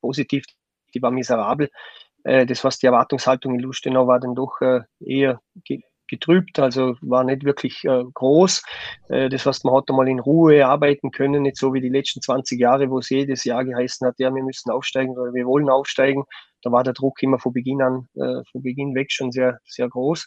positiv, 0.00 0.44
die 0.92 1.02
war 1.02 1.10
miserabel. 1.10 1.70
Das 2.24 2.64
heißt, 2.64 2.82
die 2.82 2.86
Erwartungshaltung 2.86 3.54
in 3.54 3.60
Lustenau 3.60 4.06
war 4.06 4.18
dann 4.18 4.34
doch 4.34 4.58
eher 4.98 5.40
getrübt, 6.08 6.58
also 6.58 6.96
war 7.02 7.22
nicht 7.22 7.44
wirklich 7.44 7.82
groß. 7.82 8.62
Das 9.08 9.44
heißt, 9.44 9.66
man 9.66 9.74
hat 9.74 9.90
einmal 9.90 10.08
in 10.08 10.20
Ruhe 10.20 10.66
arbeiten 10.66 11.10
können, 11.10 11.42
nicht 11.42 11.58
so 11.58 11.74
wie 11.74 11.82
die 11.82 11.90
letzten 11.90 12.22
20 12.22 12.58
Jahre, 12.58 12.88
wo 12.88 13.00
es 13.00 13.10
jedes 13.10 13.44
Jahr 13.44 13.62
geheißen 13.62 14.06
hat, 14.06 14.14
ja, 14.18 14.34
wir 14.34 14.42
müssen 14.42 14.70
aufsteigen 14.70 15.18
oder 15.18 15.34
wir 15.34 15.44
wollen 15.44 15.68
aufsteigen. 15.68 16.24
Da 16.64 16.72
war 16.72 16.82
der 16.82 16.94
Druck 16.94 17.22
immer 17.22 17.38
von 17.38 17.52
Beginn 17.52 17.82
an, 17.82 18.08
äh, 18.14 18.42
von 18.50 18.62
Beginn 18.62 18.94
weg 18.94 19.12
schon 19.12 19.30
sehr, 19.32 19.58
sehr 19.64 19.88
groß. 19.88 20.26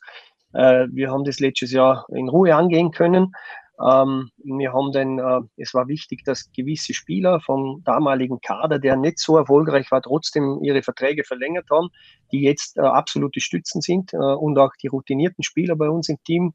Äh, 0.53 0.87
wir 0.91 1.11
haben 1.11 1.23
das 1.23 1.39
letztes 1.39 1.71
Jahr 1.71 2.05
in 2.09 2.29
Ruhe 2.29 2.55
angehen 2.55 2.91
können. 2.91 3.33
Ähm, 3.79 4.31
wir 4.37 4.73
haben 4.73 4.91
dann, 4.91 5.19
äh, 5.19 5.41
es 5.57 5.73
war 5.73 5.87
wichtig, 5.87 6.23
dass 6.23 6.51
gewisse 6.51 6.93
Spieler 6.93 7.39
vom 7.41 7.83
damaligen 7.83 8.41
Kader, 8.41 8.79
der 8.79 8.95
nicht 8.95 9.19
so 9.19 9.37
erfolgreich 9.37 9.91
war, 9.91 10.01
trotzdem 10.01 10.59
ihre 10.63 10.81
Verträge 10.81 11.23
verlängert 11.23 11.69
haben, 11.69 11.89
die 12.31 12.41
jetzt 12.41 12.77
äh, 12.77 12.81
absolute 12.81 13.39
Stützen 13.39 13.81
sind 13.81 14.13
äh, 14.13 14.17
und 14.17 14.57
auch 14.57 14.71
die 14.81 14.87
routinierten 14.87 15.43
Spieler 15.43 15.75
bei 15.75 15.89
uns 15.89 16.09
im 16.09 16.17
Team 16.23 16.53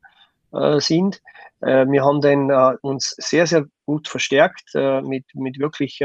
äh, 0.53 0.81
sind. 0.81 1.23
Äh, 1.61 1.87
wir 1.87 2.05
haben 2.05 2.21
dann 2.21 2.51
äh, 2.51 2.77
uns 2.83 3.15
sehr, 3.19 3.47
sehr 3.47 3.67
gut 3.87 4.07
verstärkt 4.07 4.75
mit, 5.03 5.25
mit 5.35 5.59
wirklich 5.59 6.01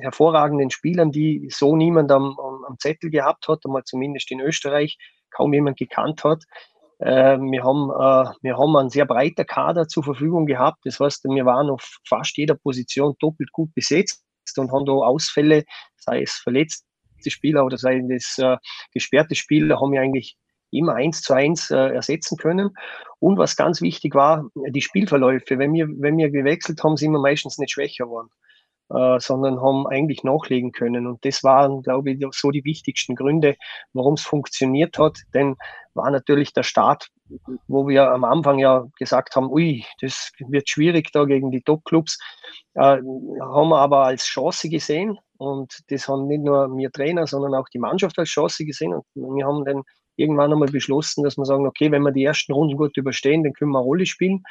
hervorragenden 0.00 0.70
Spielern, 0.70 1.10
die 1.10 1.48
so 1.50 1.76
niemand 1.76 2.10
am, 2.12 2.38
am 2.38 2.78
Zettel 2.78 3.10
gehabt 3.10 3.48
hat, 3.48 3.60
einmal 3.64 3.84
zumindest 3.84 4.30
in 4.30 4.40
Österreich 4.40 4.98
kaum 5.30 5.52
jemand 5.52 5.78
gekannt 5.78 6.24
hat. 6.24 6.44
Äh, 7.00 7.38
wir, 7.38 7.62
haben, 7.62 7.90
äh, 7.90 8.32
wir 8.42 8.56
haben 8.56 8.76
einen 8.76 8.90
sehr 8.90 9.06
breiter 9.06 9.44
Kader 9.44 9.86
zur 9.86 10.04
Verfügung 10.04 10.46
gehabt. 10.46 10.78
Das 10.84 10.98
heißt, 10.98 11.24
wir 11.24 11.46
waren 11.46 11.70
auf 11.70 11.98
fast 12.06 12.36
jeder 12.36 12.54
Position 12.54 13.14
doppelt 13.20 13.52
gut 13.52 13.72
besetzt 13.74 14.22
und 14.56 14.72
haben 14.72 14.84
da 14.84 14.92
Ausfälle, 14.92 15.64
sei 15.96 16.22
es 16.22 16.32
verletzte 16.32 16.84
Spieler 17.26 17.64
oder 17.64 17.78
sei 17.78 18.02
es 18.10 18.38
äh, 18.38 18.56
gesperrte 18.92 19.34
Spieler, 19.34 19.80
haben 19.80 19.92
wir 19.92 20.00
eigentlich 20.00 20.36
immer 20.70 20.94
eins 20.94 21.22
zu 21.22 21.34
eins 21.34 21.70
äh, 21.70 21.76
ersetzen 21.76 22.36
können. 22.36 22.70
Und 23.20 23.38
was 23.38 23.56
ganz 23.56 23.80
wichtig 23.80 24.14
war, 24.14 24.48
die 24.54 24.82
Spielverläufe. 24.82 25.58
Wenn 25.58 25.72
wir, 25.72 25.88
wenn 25.88 26.16
wir 26.16 26.30
gewechselt 26.30 26.82
haben, 26.82 26.96
sind 26.96 27.12
wir 27.12 27.20
meistens 27.20 27.58
nicht 27.58 27.72
schwächer 27.72 28.04
geworden. 28.04 28.28
Äh, 28.90 29.20
sondern 29.20 29.60
haben 29.60 29.86
eigentlich 29.86 30.24
nachlegen 30.24 30.72
können. 30.72 31.06
Und 31.06 31.22
das 31.22 31.44
waren, 31.44 31.82
glaube 31.82 32.10
ich, 32.12 32.24
so 32.30 32.50
die 32.50 32.64
wichtigsten 32.64 33.16
Gründe, 33.16 33.54
warum 33.92 34.14
es 34.14 34.22
funktioniert 34.22 34.98
hat. 34.98 35.18
Denn 35.34 35.56
war 35.92 36.10
natürlich 36.10 36.54
der 36.54 36.62
Start, 36.62 37.08
wo 37.66 37.86
wir 37.86 38.10
am 38.10 38.24
Anfang 38.24 38.58
ja 38.58 38.86
gesagt 38.98 39.36
haben, 39.36 39.50
ui, 39.50 39.84
das 40.00 40.32
wird 40.38 40.70
schwierig 40.70 41.12
da 41.12 41.26
gegen 41.26 41.50
die 41.50 41.60
Top-Clubs, 41.60 42.18
äh, 42.76 42.80
haben 42.80 43.68
wir 43.68 43.78
aber 43.78 44.04
als 44.04 44.24
Chance 44.24 44.70
gesehen. 44.70 45.18
Und 45.36 45.80
das 45.90 46.08
haben 46.08 46.26
nicht 46.26 46.42
nur 46.42 46.74
wir 46.74 46.90
Trainer, 46.90 47.26
sondern 47.26 47.54
auch 47.54 47.68
die 47.68 47.78
Mannschaft 47.78 48.18
als 48.18 48.30
Chance 48.30 48.64
gesehen. 48.64 48.94
Und 48.94 49.04
wir 49.14 49.44
haben 49.44 49.66
dann 49.66 49.82
irgendwann 50.16 50.50
einmal 50.50 50.68
beschlossen, 50.68 51.24
dass 51.24 51.36
wir 51.36 51.44
sagen, 51.44 51.66
okay, 51.66 51.92
wenn 51.92 52.02
wir 52.02 52.12
die 52.12 52.24
ersten 52.24 52.54
Runden 52.54 52.78
gut 52.78 52.96
überstehen, 52.96 53.44
dann 53.44 53.52
können 53.52 53.70
wir 53.70 53.80
eine 53.80 53.84
Rolle 53.84 54.06
spielen. 54.06 54.44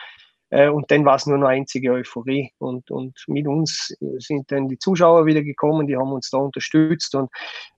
Äh, 0.50 0.70
und 0.70 0.90
dann 0.92 1.06
war 1.06 1.16
es 1.16 1.26
nur 1.26 1.38
eine 1.38 1.48
einzige 1.48 1.92
Euphorie. 1.92 2.52
Und, 2.58 2.90
und 2.92 3.24
mit 3.28 3.48
uns 3.48 3.96
sind 4.18 4.52
dann 4.52 4.68
die 4.68 4.80
Zuschauer 4.80 5.26
wieder 5.26 5.44
gekommen, 5.44 5.88
die 5.88 5.98
haben 5.98 6.12
uns 6.12 6.30
da 6.30 6.38
unterstützt. 6.38 7.16
Und 7.16 7.30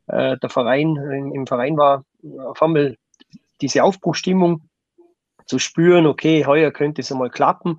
äh, 0.08 0.38
der 0.38 0.50
Verein, 0.50 0.96
im, 0.96 1.34
im 1.34 1.48
Verein 1.48 1.78
war 1.78 2.04
auf 2.46 2.62
einmal 2.62 2.96
diese 3.62 3.84
Aufbruchstimmung 3.84 4.70
zu 5.46 5.58
spüren, 5.58 6.06
okay, 6.06 6.46
heuer 6.46 6.72
könnte 6.72 7.02
es 7.02 7.12
einmal 7.12 7.32
klappen. 7.32 7.78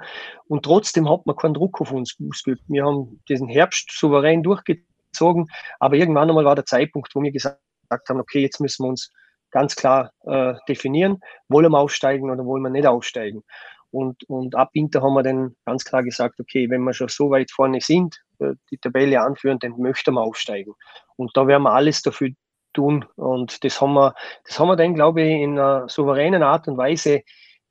Und 0.49 0.65
trotzdem 0.65 1.09
hat 1.09 1.25
man 1.25 1.37
keinen 1.37 1.55
Druck 1.55 1.81
auf 1.81 1.93
uns 1.93 2.17
ausgeübt. 2.29 2.63
Wir 2.67 2.85
haben 2.85 3.21
diesen 3.29 3.49
Herbst 3.49 3.93
souverän 3.93 4.43
durchgezogen, 4.43 5.47
aber 5.79 5.95
irgendwann 5.95 6.29
einmal 6.29 6.45
war 6.45 6.57
der 6.57 6.67
Zeitpunkt, 6.67 7.15
wo 7.15 7.23
wir 7.23 7.31
gesagt 7.31 7.61
haben, 8.09 8.21
okay, 8.21 8.41
jetzt 8.41 8.61
müssen 8.61 8.85
wir 8.85 8.89
uns 8.89 9.13
ganz 9.53 9.77
klar 9.77 10.13
äh, 10.25 10.55
definieren, 10.69 11.21
wollen 11.49 11.71
wir 11.71 11.79
aufsteigen 11.79 12.31
oder 12.31 12.45
wollen 12.45 12.63
wir 12.63 12.71
nicht 12.71 12.87
aufsteigen. 12.87 13.43
Und, 13.91 14.29
und 14.29 14.55
ab 14.55 14.71
Winter 14.75 15.03
haben 15.03 15.15
wir 15.15 15.23
dann 15.23 15.57
ganz 15.67 15.85
klar 15.85 16.03
gesagt, 16.03 16.39
okay, 16.41 16.71
wenn 16.71 16.83
wir 16.83 16.95
schon 16.95 17.09
so 17.09 17.31
weit 17.31 17.51
vorne 17.51 17.81
sind, 17.81 18.23
äh, 18.39 18.55
die 18.71 18.79
Tabelle 18.79 19.21
anführen, 19.21 19.59
dann 19.59 19.79
möchten 19.79 20.15
wir 20.15 20.23
aufsteigen. 20.23 20.75
Und 21.17 21.37
da 21.37 21.47
werden 21.47 21.65
wir 21.65 21.73
alles 21.73 22.03
dafür 22.03 22.31
tun. 22.73 23.05
Und 23.17 23.65
das 23.65 23.81
haben 23.81 23.95
wir, 23.95 24.15
das 24.45 24.59
haben 24.59 24.69
wir 24.69 24.77
dann, 24.77 24.95
glaube 24.95 25.23
ich, 25.23 25.41
in 25.41 25.59
einer 25.59 25.89
souveränen 25.89 26.43
Art 26.43 26.69
und 26.69 26.77
Weise 26.77 27.23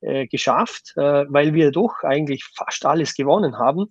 äh, 0.02 0.28
geschafft, 0.28 0.94
äh, 0.98 1.26
weil 1.30 1.54
wir 1.54 1.72
doch 1.72 2.04
eigentlich 2.04 2.44
fast 2.56 2.86
alles 2.86 3.16
gewonnen 3.16 3.58
haben. 3.58 3.88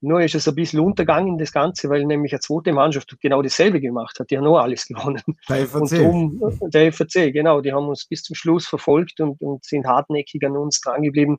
Nur 0.00 0.20
ist 0.20 0.36
es 0.36 0.46
ein 0.46 0.54
bisschen 0.54 0.78
untergegangen, 0.78 1.38
das 1.38 1.52
Ganze, 1.52 1.90
weil 1.90 2.04
nämlich 2.04 2.32
eine 2.32 2.38
zweite 2.38 2.72
Mannschaft 2.72 3.16
genau 3.20 3.42
dasselbe 3.42 3.80
gemacht 3.80 4.20
hat. 4.20 4.30
Die 4.30 4.38
haben 4.38 4.46
auch 4.46 4.58
alles 4.58 4.86
gewonnen. 4.88 5.22
Der 5.48 5.66
FAC. 5.66 5.80
Und 5.80 5.92
drum, 5.92 6.58
der 6.72 6.92
FAC, 6.92 7.32
genau. 7.32 7.60
Die 7.60 7.72
haben 7.72 7.88
uns 7.88 8.06
bis 8.06 8.22
zum 8.22 8.36
Schluss 8.36 8.68
verfolgt 8.68 9.20
und, 9.20 9.40
und 9.40 9.64
sind 9.64 9.86
hartnäckig 9.86 10.44
an 10.44 10.56
uns 10.56 10.80
dran 10.80 11.02
geblieben. 11.02 11.38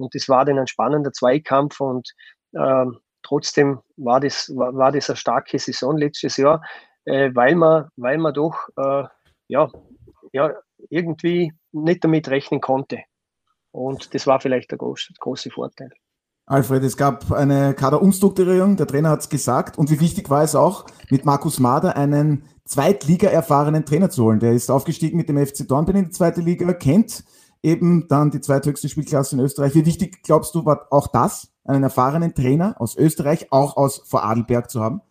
Und 0.00 0.14
das 0.14 0.28
war 0.28 0.44
dann 0.44 0.58
ein 0.58 0.66
spannender 0.66 1.12
Zweikampf 1.12 1.80
und 1.80 2.12
äh, 2.52 2.86
trotzdem 3.22 3.80
war 3.96 4.20
das, 4.20 4.50
war, 4.54 4.74
war 4.74 4.92
das 4.92 5.10
eine 5.10 5.16
starke 5.16 5.58
Saison 5.58 5.96
letztes 5.96 6.36
Jahr, 6.36 6.62
äh, 7.04 7.30
weil 7.34 7.54
man, 7.54 7.88
weil 7.96 8.18
man 8.18 8.34
doch 8.34 8.68
äh, 8.76 9.04
ja, 9.48 9.70
ja, 10.32 10.52
irgendwie 10.88 11.52
nicht 11.72 12.04
damit 12.04 12.28
rechnen 12.28 12.60
konnte. 12.60 13.00
Und 13.72 14.14
das 14.14 14.26
war 14.26 14.40
vielleicht 14.40 14.70
der 14.70 14.78
große, 14.78 15.12
große 15.18 15.50
Vorteil. 15.50 15.90
Alfred, 16.46 16.82
es 16.82 16.96
gab 16.96 17.30
eine 17.30 17.74
Kaderumstrukturierung, 17.74 18.76
der 18.76 18.86
Trainer 18.86 19.10
hat 19.10 19.20
es 19.20 19.28
gesagt. 19.28 19.78
Und 19.78 19.90
wie 19.90 20.00
wichtig 20.00 20.30
war 20.30 20.42
es 20.42 20.56
auch, 20.56 20.86
mit 21.08 21.24
Markus 21.24 21.60
Mader 21.60 21.96
einen 21.96 22.44
Zweitliga-erfahrenen 22.64 23.84
Trainer 23.84 24.10
zu 24.10 24.24
holen. 24.24 24.40
Der 24.40 24.52
ist 24.52 24.70
aufgestiegen 24.70 25.16
mit 25.16 25.28
dem 25.28 25.44
FC 25.44 25.66
Dornbirn 25.66 25.96
in 25.96 26.04
die 26.06 26.10
zweite 26.10 26.40
Liga, 26.40 26.72
kennt 26.72 27.24
eben 27.62 28.08
dann 28.08 28.30
die 28.30 28.40
zweithöchste 28.40 28.88
Spielklasse 28.88 29.36
in 29.36 29.42
Österreich. 29.42 29.74
Wie 29.74 29.86
wichtig 29.86 30.22
glaubst 30.22 30.54
du, 30.54 30.64
war 30.64 30.86
auch 30.90 31.08
das, 31.08 31.52
einen 31.64 31.82
erfahrenen 31.82 32.34
Trainer 32.34 32.76
aus 32.78 32.96
Österreich, 32.96 33.48
auch 33.50 33.76
aus 33.76 34.02
Vorarlberg 34.04 34.70
zu 34.70 34.80
haben? 34.80 35.02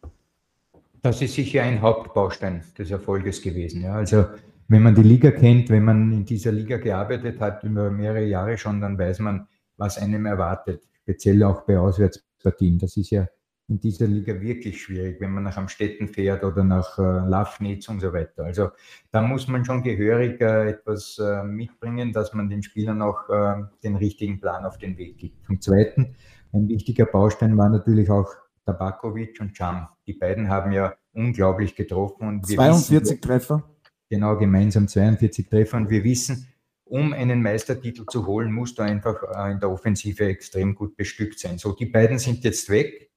Das 1.02 1.22
ist 1.22 1.36
sicher 1.36 1.64
ein 1.64 1.82
Hauptbaustein 1.82 2.64
des 2.78 2.92
Erfolges 2.92 3.42
gewesen. 3.42 3.82
Ja. 3.82 3.94
Also 3.94 4.26
wenn 4.68 4.84
man 4.84 4.96
die 4.96 5.04
Liga 5.04 5.32
kennt, 5.32 5.70
wenn 5.70 5.84
man 5.84 6.12
in 6.12 6.26
dieser 6.26 6.52
Liga 6.52 6.78
gearbeitet 6.78 7.40
hat 7.40 7.64
über 7.64 7.90
mehrere 7.90 8.26
Jahre 8.26 8.58
schon, 8.58 8.82
dann 8.82 8.98
weiß 8.98 9.20
man, 9.20 9.48
was 9.78 9.98
einem 9.98 10.26
erwartet, 10.26 10.84
speziell 11.04 11.42
auch 11.44 11.62
bei 11.62 11.80
Auswärtspartien. 11.80 12.78
Das 12.78 12.98
ist 12.98 13.10
ja 13.12 13.28
in 13.70 13.80
dieser 13.80 14.08
Liga 14.08 14.42
wirklich 14.42 14.82
schwierig, 14.82 15.22
wenn 15.22 15.32
man 15.32 15.44
nach 15.44 15.58
Amstetten 15.58 16.08
fährt 16.08 16.44
oder 16.44 16.64
nach 16.64 16.98
äh, 16.98 17.02
Lafnitz 17.02 17.88
und 17.88 18.00
so 18.00 18.12
weiter. 18.12 18.44
Also 18.46 18.72
da 19.12 19.22
muss 19.22 19.48
man 19.48 19.64
schon 19.64 19.84
gehörig 19.84 20.42
äh, 20.42 20.72
etwas 20.72 21.20
äh, 21.20 21.44
mitbringen, 21.44 22.12
dass 22.12 22.34
man 22.34 22.50
den 22.50 22.64
Spielern 22.64 23.02
auch 23.02 23.30
äh, 23.30 23.64
den 23.84 23.96
richtigen 23.96 24.40
Plan 24.40 24.66
auf 24.66 24.80
den 24.80 24.98
Weg 24.98 25.20
gibt. 25.20 25.46
Zum 25.46 25.62
Zweiten, 25.62 26.16
ein 26.52 26.68
wichtiger 26.68 27.06
Baustein 27.06 27.56
war 27.58 27.70
natürlich 27.70 28.10
auch 28.10 28.34
Tabakovic 28.66 29.40
und 29.40 29.54
Cham. 29.54 29.88
Die 30.08 30.14
beiden 30.14 30.50
haben 30.50 30.72
ja 30.72 30.96
unglaublich 31.14 31.76
getroffen. 31.76 32.28
Und 32.28 32.48
42 32.48 33.02
wissen, 33.02 33.22
Treffer. 33.22 33.64
Genau, 34.10 34.36
gemeinsam 34.36 34.88
42 34.88 35.48
Treffer. 35.48 35.78
Und 35.78 35.92
wir 35.92 36.04
wissen, 36.04 36.48
um 36.86 37.14
einen 37.14 37.44
Meistertitel 37.44 38.06
zu 38.10 38.26
holen, 38.26 38.52
musst 38.52 38.80
du 38.80 38.82
einfach 38.82 39.22
äh, 39.36 39.52
in 39.52 39.60
der 39.60 39.70
Offensive 39.70 40.26
extrem 40.26 40.74
gut 40.74 40.98
bestückt 40.98 41.38
sein. 41.38 41.60
So, 41.60 41.74
die 41.74 41.86
beiden 41.86 42.18
sind 42.18 42.44
jetzt 42.44 42.68
weg 42.72 43.09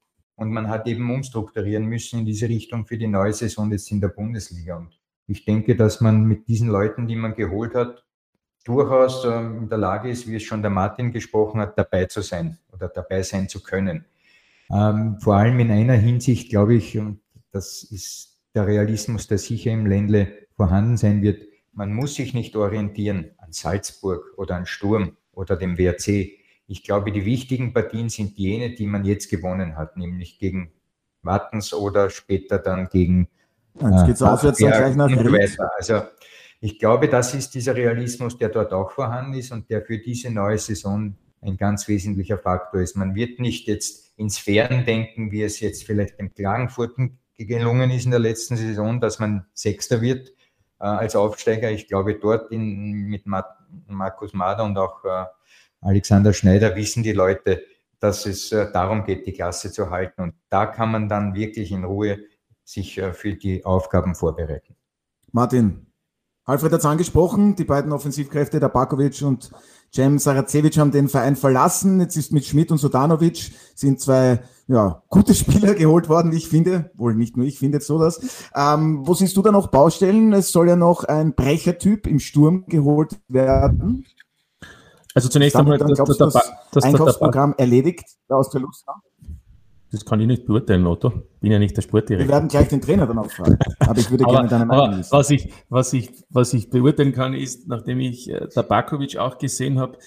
und 0.43 0.51
man 0.51 0.69
hat 0.69 0.87
eben 0.87 1.11
umstrukturieren 1.11 1.87
müssen 1.87 2.21
in 2.21 2.27
diese 2.27 2.49
Richtung 2.49 2.85
für 2.85 2.99
die 2.99 3.07
neue 3.07 3.33
Saison 3.33 3.71
jetzt 3.71 3.91
in 3.91 4.01
der 4.01 4.09
Bundesliga. 4.09 4.77
Und 4.77 4.99
ich 5.27 5.45
denke, 5.45 5.77
dass 5.77 6.01
man 6.01 6.25
mit 6.25 6.49
diesen 6.49 6.69
Leuten, 6.69 7.07
die 7.07 7.17
man 7.17 7.35
geholt 7.35 7.75
hat, 7.75 8.05
durchaus 8.65 9.25
ähm, 9.25 9.63
in 9.63 9.69
der 9.69 9.79
Lage 9.79 10.11
ist, 10.11 10.29
wie 10.29 10.37
es 10.37 10.43
schon 10.43 10.63
der 10.63 10.71
Martin 10.71 11.13
gesprochen 11.13 11.61
hat, 11.61 11.79
dabei 11.79 12.07
zu 12.07 12.21
sein 12.23 12.59
oder 12.73 12.89
dabei 12.89 13.23
sein 13.23 13.49
zu 13.49 13.63
können. 13.63 14.05
Ähm, 14.71 15.19
vor 15.21 15.37
allem 15.37 15.59
in 15.61 15.71
einer 15.71 15.95
Hinsicht, 15.95 16.51
glaube 16.51 16.75
ich, 16.75 16.99
und 16.99 17.21
das 17.53 17.83
ist 17.83 18.41
der 18.55 18.67
Realismus, 18.67 19.29
der 19.29 19.39
sicher 19.39 19.71
im 19.71 19.87
Ländle 19.87 20.47
vorhanden 20.57 20.97
sein 20.97 21.23
wird. 21.23 21.43
Man 21.73 21.93
muss 21.95 22.15
sich 22.15 22.35
nicht 22.35 22.57
orientieren 22.57 23.31
an 23.39 23.53
Salzburg 23.53 24.35
oder 24.37 24.57
an 24.57 24.67
Sturm 24.67 25.17
oder 25.33 25.57
dem 25.57 25.79
WRC. 25.79 26.42
Ich 26.73 26.83
glaube, 26.83 27.13
die 27.13 27.27
wichtigen 27.27 27.75
Partien 27.75 28.09
sind 28.09 28.39
jene, 28.39 28.75
die 28.75 28.87
man 28.87 29.05
jetzt 29.05 29.29
gewonnen 29.29 29.77
hat, 29.77 29.99
nämlich 29.99 30.39
gegen 30.39 30.73
Wattens 31.21 31.75
oder 31.75 32.09
später 32.09 32.59
dann 32.59 32.89
gegen. 32.89 33.29
Jetzt 33.79 34.07
geht 34.07 34.15
es 34.15 34.23
auswärts 34.23 34.59
dann 34.59 34.71
gleich 34.71 34.97
nach 34.97 35.11
weiter. 35.11 35.71
Also 35.77 36.01
ich 36.61 36.79
glaube, 36.79 37.09
das 37.09 37.35
ist 37.35 37.55
dieser 37.55 37.77
Realismus, 37.77 38.39
der 38.39 38.49
dort 38.49 38.73
auch 38.73 38.91
vorhanden 38.91 39.35
ist 39.35 39.53
und 39.53 39.69
der 39.69 39.83
für 39.83 39.99
diese 39.99 40.31
neue 40.31 40.57
Saison 40.57 41.15
ein 41.43 41.59
ganz 41.59 41.89
wesentlicher 41.89 42.39
Faktor 42.39 42.81
ist. 42.81 42.97
Man 42.97 43.15
wird 43.15 43.39
nicht 43.39 43.69
jetzt 43.69 44.15
ins 44.17 44.39
Fern 44.39 44.87
denken, 44.87 45.31
wie 45.31 45.43
es 45.43 45.61
jetzt 45.61 45.85
vielleicht 45.85 46.19
dem 46.19 46.33
Klagenfurten 46.33 47.19
gelungen 47.37 47.91
ist 47.91 48.07
in 48.07 48.13
der 48.13 48.21
letzten 48.21 48.57
Saison, 48.57 48.99
dass 48.99 49.19
man 49.19 49.45
Sechster 49.53 50.01
wird 50.01 50.31
äh, 50.81 50.85
als 50.85 51.17
Aufsteiger. 51.17 51.71
Ich 51.71 51.87
glaube, 51.87 52.15
dort 52.15 52.51
in, 52.51 53.09
mit 53.09 53.25
Markus 53.27 54.33
Mader 54.33 54.65
und 54.65 54.79
auch 54.79 55.05
äh, 55.05 55.27
Alexander 55.83 56.33
Schneider 56.33 56.75
wissen 56.77 57.03
die 57.03 57.13
Leute, 57.13 57.63
dass 58.01 58.25
es 58.27 58.51
äh, 58.53 58.73
darum 58.73 59.05
geht, 59.05 59.27
die 59.27 59.33
Klasse 59.33 59.71
zu 59.71 59.91
halten. 59.91 60.23
Und 60.23 60.35
da 60.49 60.67
kann 60.67 60.91
man 60.91 61.09
dann 61.09 61.35
wirklich 61.35 61.71
in 61.71 61.85
Ruhe 61.85 62.19
sich 62.65 62.99
äh, 62.99 63.13
für 63.13 63.35
die 63.35 63.65
Aufgaben 63.65 64.15
vorbereiten. 64.15 64.75
Martin, 65.33 65.87
Alfred 66.45 66.73
hat 66.73 66.81
es 66.81 66.87
angesprochen, 66.87 67.55
die 67.55 67.65
beiden 67.65 67.93
Offensivkräfte, 67.93 68.59
der 68.59 68.69
Bakovic 68.69 69.23
und 69.23 69.51
Cem 69.95 70.19
Saracevic 70.19 70.79
haben 70.79 70.91
den 70.91 71.09
Verein 71.09 71.37
verlassen. 71.37 72.01
Jetzt 72.01 72.17
ist 72.17 72.33
mit 72.33 72.47
Schmidt 72.47 72.71
und 72.71 72.79
Sodanovic 72.79 73.53
sind 73.75 74.01
zwei 74.01 74.41
ja, 74.67 75.03
gute 75.09 75.35
Spieler 75.37 75.75
geholt 75.75 76.09
worden, 76.09 76.33
ich 76.33 76.49
finde. 76.49 76.91
Wohl 76.95 77.15
nicht 77.15 77.37
nur 77.37 77.47
ich 77.47 77.59
finde 77.59 77.81
so 77.81 77.99
das. 77.99 78.21
Ähm, 78.55 79.07
wo 79.07 79.15
siehst 79.15 79.37
du 79.37 79.43
da 79.43 79.53
noch 79.53 79.69
Baustellen? 79.69 80.33
Es 80.33 80.51
soll 80.51 80.69
ja 80.69 80.77
noch 80.77 81.05
ein 81.05 81.35
Brechertyp 81.35 82.07
im 82.07 82.19
Sturm 82.19 82.65
geholt 82.67 83.21
werden. 83.29 84.07
Also 85.15 85.29
zunächst 85.29 85.57
einmal, 85.57 85.79
dass, 85.79 85.93
glaubst, 85.93 86.21
das, 86.21 86.33
das, 86.33 86.53
das 86.73 86.85
Einkaufsprogramm 86.85 87.55
erledigt 87.59 88.05
aus 88.29 88.51
der 88.51 88.63
Lust 88.63 88.87
Das 89.91 90.05
kann 90.05 90.21
ich 90.21 90.27
nicht 90.27 90.47
beurteilen, 90.47 90.87
Otto. 90.87 91.13
Bin 91.41 91.53
ja 91.53 91.59
nicht 91.59 91.77
der 91.77 91.83
Sportdirektor. 91.83 92.29
Wir 92.29 92.35
werden 92.35 92.49
gleich 92.49 92.69
den 92.69 92.81
Trainer 92.81 93.07
dann 93.07 93.19
auch 93.19 93.31
fragen. 93.31 93.59
Aber 93.81 93.99
ich 93.99 94.11
würde 94.11 94.25
aber, 94.25 94.33
gerne 94.33 94.49
deine 94.49 94.67
Meinung 94.67 94.99
wissen. 94.99 95.13
Was 95.13 95.31
ich, 95.31 95.53
was, 95.69 95.93
ich, 95.93 96.11
was 96.31 96.55
ich 96.55 96.71
beurteilen 96.71 97.13
kann, 97.13 97.35
ist, 97.35 97.69
nachdem 97.69 98.01
ich 98.01 98.31
äh, 98.31 98.49
Tabakovic 98.49 99.17
auch 99.19 99.39
gesehen 99.39 99.79
habe, 99.79 99.99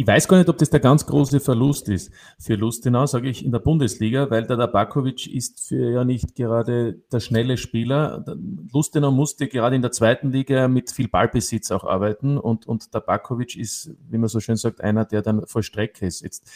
ich 0.00 0.06
weiß 0.06 0.28
gar 0.28 0.38
nicht, 0.38 0.48
ob 0.48 0.56
das 0.58 0.70
der 0.70 0.78
ganz 0.78 1.06
große 1.06 1.40
Verlust 1.40 1.88
ist 1.88 2.12
für 2.38 2.54
Lustenau, 2.54 3.06
sage 3.06 3.28
ich, 3.28 3.44
in 3.44 3.50
der 3.50 3.58
Bundesliga, 3.58 4.30
weil 4.30 4.46
der 4.46 4.56
Tabakovic 4.56 5.26
ist 5.26 5.66
für 5.66 5.90
ja 5.90 6.04
nicht 6.04 6.36
gerade 6.36 7.00
der 7.10 7.18
schnelle 7.18 7.56
Spieler. 7.56 8.24
Lustenau 8.72 9.10
musste 9.10 9.48
gerade 9.48 9.74
in 9.74 9.82
der 9.82 9.90
zweiten 9.90 10.30
Liga 10.30 10.68
mit 10.68 10.92
viel 10.92 11.08
Ballbesitz 11.08 11.72
auch 11.72 11.82
arbeiten 11.82 12.38
und, 12.38 12.64
und 12.68 12.92
Tabakovic 12.92 13.56
ist, 13.56 13.90
wie 14.08 14.18
man 14.18 14.28
so 14.28 14.38
schön 14.38 14.54
sagt, 14.54 14.82
einer, 14.82 15.04
der 15.04 15.20
dann 15.20 15.44
vor 15.48 15.64
Strecke 15.64 16.06
ist. 16.06 16.20
Jetzt 16.20 16.48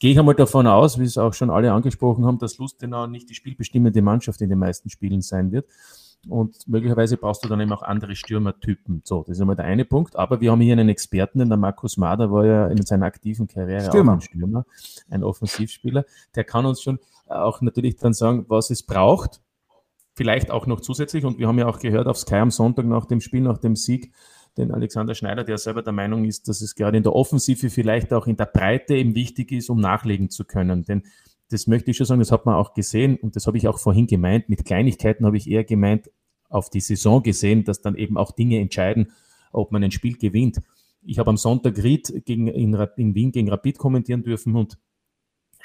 gehe 0.00 0.10
ich 0.10 0.18
einmal 0.18 0.34
davon 0.34 0.66
aus, 0.66 0.98
wie 0.98 1.04
es 1.04 1.16
auch 1.16 1.32
schon 1.32 1.50
alle 1.50 1.72
angesprochen 1.72 2.26
haben, 2.26 2.38
dass 2.38 2.58
Lustenau 2.58 3.06
nicht 3.06 3.30
die 3.30 3.36
spielbestimmende 3.36 4.02
Mannschaft 4.02 4.40
in 4.40 4.48
den 4.48 4.58
meisten 4.58 4.90
Spielen 4.90 5.20
sein 5.20 5.52
wird. 5.52 5.66
Und 6.28 6.68
möglicherweise 6.68 7.16
brauchst 7.16 7.44
du 7.44 7.48
dann 7.48 7.60
eben 7.60 7.72
auch 7.72 7.82
andere 7.82 8.14
Stürmertypen. 8.14 9.02
So, 9.04 9.24
das 9.26 9.36
ist 9.36 9.40
einmal 9.40 9.56
der 9.56 9.64
eine 9.64 9.84
Punkt. 9.84 10.16
Aber 10.16 10.40
wir 10.40 10.52
haben 10.52 10.60
hier 10.60 10.72
einen 10.72 10.88
Experten, 10.88 11.38
denn 11.38 11.48
der 11.48 11.58
Markus 11.58 11.96
Mader 11.96 12.30
war 12.30 12.44
ja 12.44 12.66
in 12.66 12.82
seiner 12.84 13.06
aktiven 13.06 13.46
Karriere 13.46 13.86
Stürmer. 13.86 14.12
auch 14.12 14.16
ein 14.16 14.20
Stürmer, 14.20 14.66
ein 15.08 15.24
Offensivspieler. 15.24 16.04
Der 16.34 16.44
kann 16.44 16.66
uns 16.66 16.82
schon 16.82 16.98
auch 17.26 17.62
natürlich 17.62 17.96
dann 17.96 18.12
sagen, 18.12 18.44
was 18.48 18.70
es 18.70 18.82
braucht. 18.82 19.40
Vielleicht 20.14 20.50
auch 20.50 20.66
noch 20.66 20.80
zusätzlich. 20.80 21.24
Und 21.24 21.38
wir 21.38 21.48
haben 21.48 21.58
ja 21.58 21.66
auch 21.66 21.78
gehört 21.78 22.06
auf 22.06 22.18
Sky 22.18 22.36
am 22.36 22.50
Sonntag 22.50 22.84
nach 22.84 23.06
dem 23.06 23.20
Spiel, 23.20 23.40
nach 23.40 23.58
dem 23.58 23.76
Sieg, 23.76 24.12
den 24.58 24.72
Alexander 24.72 25.14
Schneider, 25.14 25.44
der 25.44 25.56
selber 25.56 25.82
der 25.82 25.92
Meinung 25.92 26.24
ist, 26.24 26.48
dass 26.48 26.60
es 26.60 26.74
gerade 26.74 26.98
in 26.98 27.02
der 27.02 27.14
Offensive 27.14 27.70
vielleicht 27.70 28.12
auch 28.12 28.26
in 28.26 28.36
der 28.36 28.46
Breite 28.46 28.94
eben 28.96 29.14
wichtig 29.14 29.52
ist, 29.52 29.70
um 29.70 29.80
nachlegen 29.80 30.28
zu 30.28 30.44
können. 30.44 30.84
Denn 30.84 31.04
das 31.50 31.66
möchte 31.66 31.90
ich 31.90 31.96
schon 31.96 32.06
sagen, 32.06 32.20
das 32.20 32.32
hat 32.32 32.46
man 32.46 32.54
auch 32.54 32.74
gesehen 32.74 33.16
und 33.16 33.36
das 33.36 33.46
habe 33.46 33.58
ich 33.58 33.68
auch 33.68 33.78
vorhin 33.78 34.06
gemeint. 34.06 34.48
Mit 34.48 34.64
Kleinigkeiten 34.64 35.26
habe 35.26 35.36
ich 35.36 35.50
eher 35.50 35.64
gemeint, 35.64 36.10
auf 36.48 36.68
die 36.68 36.80
Saison 36.80 37.22
gesehen, 37.22 37.64
dass 37.64 37.80
dann 37.80 37.94
eben 37.94 38.16
auch 38.16 38.32
Dinge 38.32 38.58
entscheiden, 38.58 39.12
ob 39.52 39.72
man 39.72 39.82
ein 39.82 39.90
Spiel 39.90 40.16
gewinnt. 40.16 40.60
Ich 41.02 41.18
habe 41.18 41.30
am 41.30 41.36
Sonntag 41.36 41.78
Ried 41.82 42.24
gegen, 42.26 42.48
in, 42.48 42.74
in 42.96 43.14
Wien 43.14 43.32
gegen 43.32 43.48
Rapid 43.48 43.78
kommentieren 43.78 44.22
dürfen 44.22 44.56
und 44.56 44.78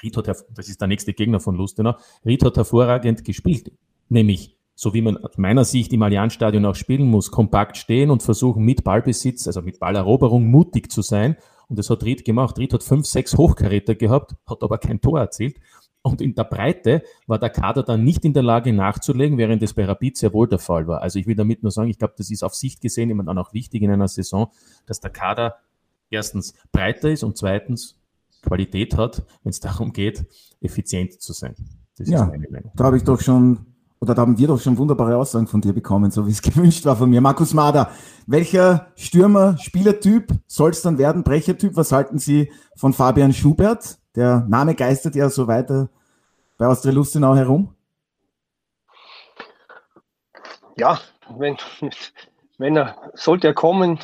Ried 0.02 0.16
hat, 0.16 0.28
das 0.28 0.68
ist 0.68 0.80
der 0.80 0.88
nächste 0.88 1.12
Gegner 1.12 1.40
von 1.40 1.56
Lustenau, 1.56 1.96
Ried 2.24 2.44
hat 2.44 2.56
hervorragend 2.56 3.24
gespielt. 3.24 3.72
Nämlich, 4.08 4.56
so 4.74 4.94
wie 4.94 5.02
man 5.02 5.16
aus 5.16 5.38
meiner 5.38 5.64
Sicht 5.64 5.92
im 5.92 6.02
Allianzstadion 6.02 6.64
auch 6.66 6.74
spielen 6.74 7.08
muss, 7.08 7.30
kompakt 7.30 7.76
stehen 7.76 8.10
und 8.10 8.22
versuchen 8.22 8.64
mit 8.64 8.84
Ballbesitz, 8.84 9.46
also 9.46 9.62
mit 9.62 9.80
Balleroberung 9.80 10.46
mutig 10.46 10.90
zu 10.90 11.02
sein 11.02 11.36
und 11.68 11.78
das 11.78 11.90
hat 11.90 12.04
Ried 12.04 12.24
gemacht. 12.24 12.58
Ried 12.58 12.72
hat 12.72 12.82
fünf, 12.82 13.06
sechs 13.06 13.36
Hochkaräter 13.36 13.94
gehabt, 13.94 14.36
hat 14.46 14.62
aber 14.62 14.78
kein 14.78 15.00
Tor 15.00 15.20
erzielt. 15.20 15.56
Und 16.02 16.20
in 16.20 16.36
der 16.36 16.44
Breite 16.44 17.02
war 17.26 17.40
der 17.40 17.50
Kader 17.50 17.82
dann 17.82 18.04
nicht 18.04 18.24
in 18.24 18.32
der 18.32 18.44
Lage 18.44 18.72
nachzulegen, 18.72 19.38
während 19.38 19.60
es 19.64 19.74
bei 19.74 19.84
Rapid 19.84 20.16
sehr 20.16 20.32
wohl 20.32 20.46
der 20.46 20.60
Fall 20.60 20.86
war. 20.86 21.02
Also 21.02 21.18
ich 21.18 21.26
will 21.26 21.34
damit 21.34 21.64
nur 21.64 21.72
sagen, 21.72 21.90
ich 21.90 21.98
glaube, 21.98 22.14
das 22.16 22.30
ist 22.30 22.44
auf 22.44 22.54
Sicht 22.54 22.80
gesehen 22.80 23.10
immer 23.10 23.24
dann 23.24 23.38
auch 23.38 23.52
wichtig 23.52 23.82
in 23.82 23.90
einer 23.90 24.06
Saison, 24.06 24.52
dass 24.86 25.00
der 25.00 25.10
Kader 25.10 25.56
erstens 26.08 26.54
breiter 26.70 27.10
ist 27.10 27.24
und 27.24 27.36
zweitens 27.36 27.98
Qualität 28.42 28.96
hat, 28.96 29.26
wenn 29.42 29.50
es 29.50 29.58
darum 29.58 29.92
geht, 29.92 30.24
effizient 30.60 31.20
zu 31.20 31.32
sein. 31.32 31.56
Das 31.98 32.08
ja, 32.08 32.30
da 32.76 32.84
habe 32.84 32.98
ich 32.98 33.02
doch 33.02 33.20
schon 33.20 33.66
oder 34.00 34.14
da 34.14 34.22
haben 34.22 34.38
wir 34.38 34.48
doch 34.48 34.60
schon 34.60 34.76
wunderbare 34.78 35.16
Aussagen 35.16 35.46
von 35.46 35.60
dir 35.60 35.72
bekommen, 35.72 36.10
so 36.10 36.26
wie 36.26 36.30
es 36.30 36.42
gewünscht 36.42 36.84
war 36.84 36.96
von 36.96 37.10
mir. 37.10 37.20
Markus 37.20 37.54
Mader, 37.54 37.90
welcher 38.26 38.88
Stürmer, 38.96 39.56
Spielertyp 39.58 40.32
soll 40.46 40.70
es 40.70 40.82
dann 40.82 40.98
werden? 40.98 41.22
Brechertyp, 41.22 41.76
was 41.76 41.92
halten 41.92 42.18
Sie 42.18 42.52
von 42.76 42.92
Fabian 42.92 43.32
Schubert? 43.32 43.98
Der 44.14 44.46
Name 44.48 44.74
geistert 44.74 45.14
ja 45.14 45.28
so 45.28 45.46
weiter 45.46 45.88
bei 46.58 46.66
Austria 46.66 46.92
Lustenau 46.92 47.34
herum. 47.34 47.74
Ja, 50.78 51.00
wenn, 51.36 51.56
wenn 52.58 52.76
er, 52.76 52.96
sollte 53.14 53.48
er 53.48 53.54
kommen, 53.54 53.98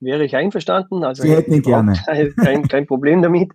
wäre 0.00 0.24
ich 0.24 0.34
einverstanden. 0.34 1.04
Also 1.04 1.22
Sie 1.22 1.30
hätten 1.34 1.52
ihn 1.52 1.62
gerne. 1.62 1.92
Kein, 2.36 2.66
kein, 2.68 2.86
Problem 2.86 3.22
damit. 3.22 3.52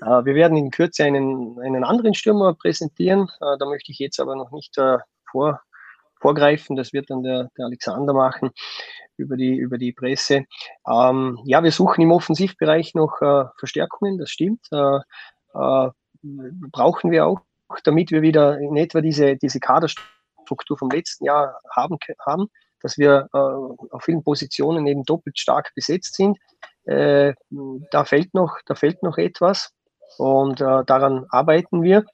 Äh, 0.00 0.24
wir 0.24 0.34
werden 0.34 0.56
in 0.56 0.70
Kürze 0.70 1.04
einen, 1.04 1.58
einen 1.60 1.84
anderen 1.84 2.14
Stürmer 2.14 2.54
präsentieren. 2.54 3.28
Äh, 3.40 3.58
da 3.58 3.66
möchte 3.66 3.92
ich 3.92 3.98
jetzt 3.98 4.20
aber 4.20 4.36
noch 4.36 4.52
nicht 4.52 4.78
äh, 4.78 4.98
vor, 5.30 5.60
vorgreifen. 6.20 6.76
Das 6.76 6.92
wird 6.92 7.10
dann 7.10 7.22
der, 7.22 7.50
der 7.58 7.66
Alexander 7.66 8.12
machen 8.14 8.50
über 9.16 9.36
die, 9.36 9.56
über 9.56 9.78
die 9.78 9.92
Presse. 9.92 10.44
Ähm, 10.88 11.38
ja, 11.44 11.62
wir 11.62 11.72
suchen 11.72 12.02
im 12.02 12.12
Offensivbereich 12.12 12.94
noch 12.94 13.18
Verstärkungen, 13.58 14.18
das 14.18 14.30
stimmt. 14.30 14.68
Brauchen 16.72 17.10
wir 17.10 17.26
auch, 17.26 17.40
damit 17.82 18.12
wir 18.12 18.22
wieder 18.22 18.58
in 18.58 18.76
etwa 18.76 19.00
diese, 19.00 19.36
diese 19.36 19.58
Kaderstruktur 19.58 20.78
vom 20.78 20.90
letzten 20.90 21.24
Jahr 21.24 21.60
haben. 21.74 21.98
haben 22.24 22.48
dass 22.82 22.98
wir 22.98 23.28
äh, 23.32 23.38
auf 23.38 24.02
vielen 24.04 24.22
Positionen 24.22 24.86
eben 24.86 25.04
doppelt 25.04 25.38
stark 25.38 25.72
besetzt 25.74 26.14
sind. 26.14 26.38
Äh, 26.84 27.34
da 27.90 28.04
fällt 28.04 28.34
noch, 28.34 28.58
da 28.66 28.74
fällt 28.74 29.02
noch 29.02 29.18
etwas 29.18 29.72
und 30.16 30.60
äh, 30.60 30.84
daran 30.86 31.26
arbeiten 31.30 31.82
wir. 31.82 32.04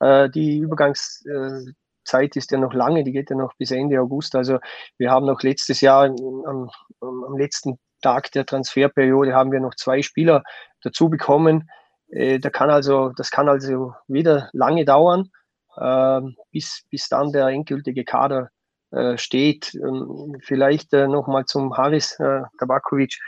Äh, 0.00 0.30
die 0.30 0.58
Übergangszeit 0.58 2.34
ist 2.34 2.50
ja 2.50 2.58
noch 2.58 2.74
lange, 2.74 3.04
die 3.04 3.12
geht 3.12 3.30
ja 3.30 3.36
noch 3.36 3.54
bis 3.56 3.70
Ende 3.70 4.00
August. 4.00 4.34
Also 4.34 4.58
wir 4.98 5.10
haben 5.10 5.26
noch 5.26 5.42
letztes 5.42 5.80
Jahr 5.80 6.04
am, 6.06 6.70
am 7.00 7.36
letzten 7.36 7.78
Tag 8.02 8.32
der 8.32 8.46
Transferperiode 8.46 9.34
haben 9.34 9.52
wir 9.52 9.60
noch 9.60 9.74
zwei 9.74 10.02
Spieler 10.02 10.42
dazu 10.82 11.08
bekommen. 11.08 11.68
Äh, 12.08 12.38
da 12.38 12.50
kann 12.50 12.70
also, 12.70 13.10
das 13.10 13.30
kann 13.30 13.48
also 13.48 13.94
wieder 14.08 14.48
lange 14.52 14.84
dauern, 14.84 15.30
äh, 15.76 16.20
bis, 16.50 16.84
bis 16.90 17.08
dann 17.08 17.32
der 17.32 17.48
endgültige 17.48 18.04
Kader 18.04 18.50
äh, 18.90 19.16
steht. 19.18 19.74
Ähm, 19.74 20.36
vielleicht 20.40 20.92
äh, 20.92 21.08
nochmal 21.08 21.44
zum 21.44 21.76
Haris 21.76 22.18
äh, 22.18 22.42
Tabakovic. 22.58 23.18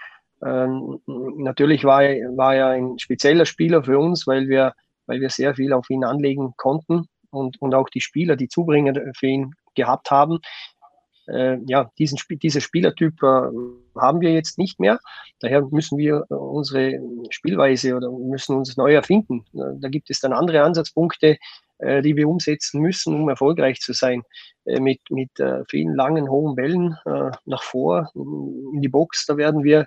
Ähm, 0.45 1.01
natürlich 1.07 1.85
war, 1.85 2.01
war 2.01 2.55
er 2.55 2.69
ein 2.69 2.99
spezieller 2.99 3.47
Spieler 3.47 3.85
für 3.85 3.99
uns, 3.99 4.27
weil 4.27 4.49
wir, 4.49 4.73
weil 5.07 5.21
wir 5.21 5.31
sehr 5.31 5.55
viel 5.55 5.73
auf 5.73 5.89
ihn 5.89 6.05
anlegen 6.05 6.55
konnten 6.57 7.07
und, 7.31 7.61
und 7.61 7.75
auch 7.75 7.89
die 7.89 8.01
Spieler, 8.01 8.37
die 8.37 8.49
Zubringer 8.49 8.95
für 9.17 9.27
ihn 9.27 9.55
gehabt 9.75 10.11
haben. 10.11 10.41
Äh, 11.29 11.59
ja, 11.67 11.91
diesen, 11.99 12.19
dieser 12.43 12.61
Spielertyp 12.61 13.23
äh, 13.23 13.49
haben 13.97 14.21
wir 14.21 14.33
jetzt 14.33 14.59
nicht 14.59 14.81
mehr. 14.81 14.99
Daher 15.39 15.63
müssen 15.63 15.97
wir 15.97 16.27
äh, 16.29 16.35
unsere 16.35 16.99
Spielweise 17.31 17.95
oder 17.95 18.11
müssen 18.11 18.57
uns 18.57 18.77
neu 18.77 18.93
erfinden. 18.93 19.45
Da 19.53 19.89
gibt 19.89 20.11
es 20.11 20.21
dann 20.21 20.33
andere 20.33 20.63
Ansatzpunkte, 20.63 21.29
äh, 21.29 21.39
die 21.83 22.17
wir 22.17 22.29
umsetzen 22.29 22.81
müssen, 22.81 23.15
um 23.15 23.29
erfolgreich 23.29 23.81
zu 23.81 23.93
sein. 23.93 24.23
Äh, 24.65 24.81
mit, 24.81 25.01
mit 25.11 25.39
äh, 25.41 25.65
vielen 25.69 25.95
langen, 25.95 26.29
hohen 26.29 26.55
Bällen 26.55 26.97
nach 27.45 27.63
vor 27.63 28.11
in 28.15 28.81
die 28.81 28.89
Box, 28.89 29.27
da 29.27 29.37
werden 29.37 29.65
wir, 29.65 29.87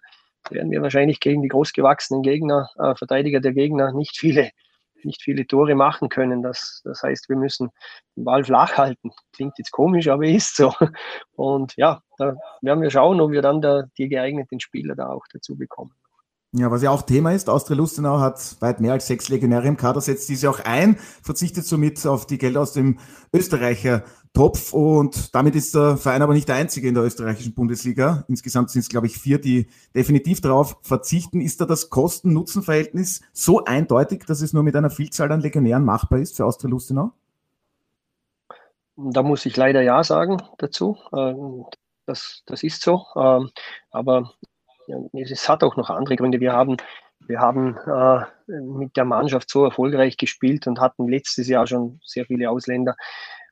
werden 0.50 0.72
wir 0.72 0.82
wahrscheinlich 0.82 1.20
gegen 1.20 1.42
die 1.42 1.48
großgewachsenen 1.48 2.22
Gegner, 2.22 2.70
Verteidiger 2.98 3.40
der 3.40 3.54
Gegner 3.54 3.94
nicht 3.94 4.18
viele 4.18 4.52
nicht 5.04 5.22
viele 5.22 5.46
Tore 5.46 5.76
machen 5.76 6.10
können. 6.10 6.42
Das, 6.42 6.82
das 6.84 7.04
heißt, 7.04 7.30
wir 7.30 7.36
müssen 7.36 7.70
den 8.16 8.24
Ball 8.24 8.44
flach 8.44 8.76
halten. 8.76 9.12
Klingt 9.34 9.54
jetzt 9.60 9.72
komisch, 9.72 10.08
aber 10.08 10.26
ist 10.26 10.56
so. 10.56 10.74
Und 11.36 11.76
ja, 11.78 12.02
da 12.18 12.36
werden 12.62 12.82
wir 12.82 12.90
schauen, 12.90 13.22
ob 13.22 13.30
wir 13.30 13.44
dann 13.44 13.62
da 13.62 13.84
die 14.00 14.10
geeigneten 14.10 14.60
Spieler 14.60 14.96
da 14.96 15.10
auch 15.10 15.26
dazu 15.32 15.56
bekommen. 15.56 15.94
Ja, 16.52 16.72
was 16.72 16.82
ja 16.82 16.92
auch 16.92 17.02
Thema 17.02 17.34
ist, 17.34 17.50
Austria 17.50 17.76
Lustenau 17.76 18.20
hat 18.20 18.56
weit 18.62 18.80
mehr 18.80 18.94
als 18.94 19.08
sechs 19.08 19.28
Legionäre 19.28 19.68
im 19.68 19.76
Kader, 19.76 20.00
setzt 20.00 20.30
diese 20.30 20.50
auch 20.50 20.60
ein, 20.60 20.98
verzichtet 21.22 21.66
somit 21.66 22.06
auf 22.08 22.28
die 22.28 22.38
Gelder 22.38 22.62
aus 22.62 22.72
dem 22.72 23.00
Österreicher 23.34 24.06
Topf 24.36 24.74
und 24.74 25.34
damit 25.34 25.56
ist 25.56 25.76
der 25.76 25.96
Verein 25.96 26.22
aber 26.22 26.34
nicht 26.34 26.50
der 26.50 26.56
einzige 26.56 26.90
in 26.90 26.94
der 26.94 27.06
österreichischen 27.06 27.54
Bundesliga. 27.54 28.26
Insgesamt 28.28 28.70
sind 28.70 28.82
es, 28.82 28.90
glaube 28.90 29.08
ich, 29.08 29.18
vier, 29.18 29.40
die 29.40 29.70
definitiv 29.96 30.42
darauf 30.42 30.78
verzichten. 30.82 31.40
Ist 31.40 31.62
da 31.62 31.66
das 31.66 31.90
Kosten-Nutzen-Verhältnis 31.90 33.22
so 33.32 33.64
eindeutig, 33.64 34.26
dass 34.26 34.42
es 34.42 34.52
nur 34.52 34.64
mit 34.64 34.76
einer 34.76 34.90
Vielzahl 34.90 35.32
an 35.32 35.40
Legionären 35.40 35.86
machbar 35.86 36.20
ist 36.20 36.36
für 36.36 36.46
Austria 36.46 36.70
Lustenau? 36.70 37.14
Da 38.98 39.24
muss 39.24 39.46
ich 39.46 39.56
leider 39.56 39.82
Ja 39.82 40.04
sagen 40.04 40.42
dazu. 40.58 40.98
Ähm, 41.14 41.66
das, 42.06 42.44
das 42.46 42.62
ist 42.62 42.82
so. 42.82 43.06
Ähm, 43.16 43.52
aber 43.90 44.34
es 45.14 45.50
hat 45.50 45.64
auch 45.64 45.76
noch 45.76 45.90
andere 45.90 46.16
Gründe. 46.16 46.40
Wir 46.40 46.54
haben, 46.54 46.78
wir 47.28 47.40
haben 47.40 47.78
äh, 47.88 48.26
mit 48.62 48.96
der 48.98 49.06
Mannschaft 49.06 49.50
so 49.50 49.66
erfolgreich 49.66 50.18
gespielt 50.18 50.68
und 50.68 50.80
hatten 50.80 51.08
letztes 51.08 51.48
Jahr 51.48 51.68
schon 51.68 52.00
sehr 52.04 52.26
viele 52.26 52.50
Ausländer. 52.50 52.96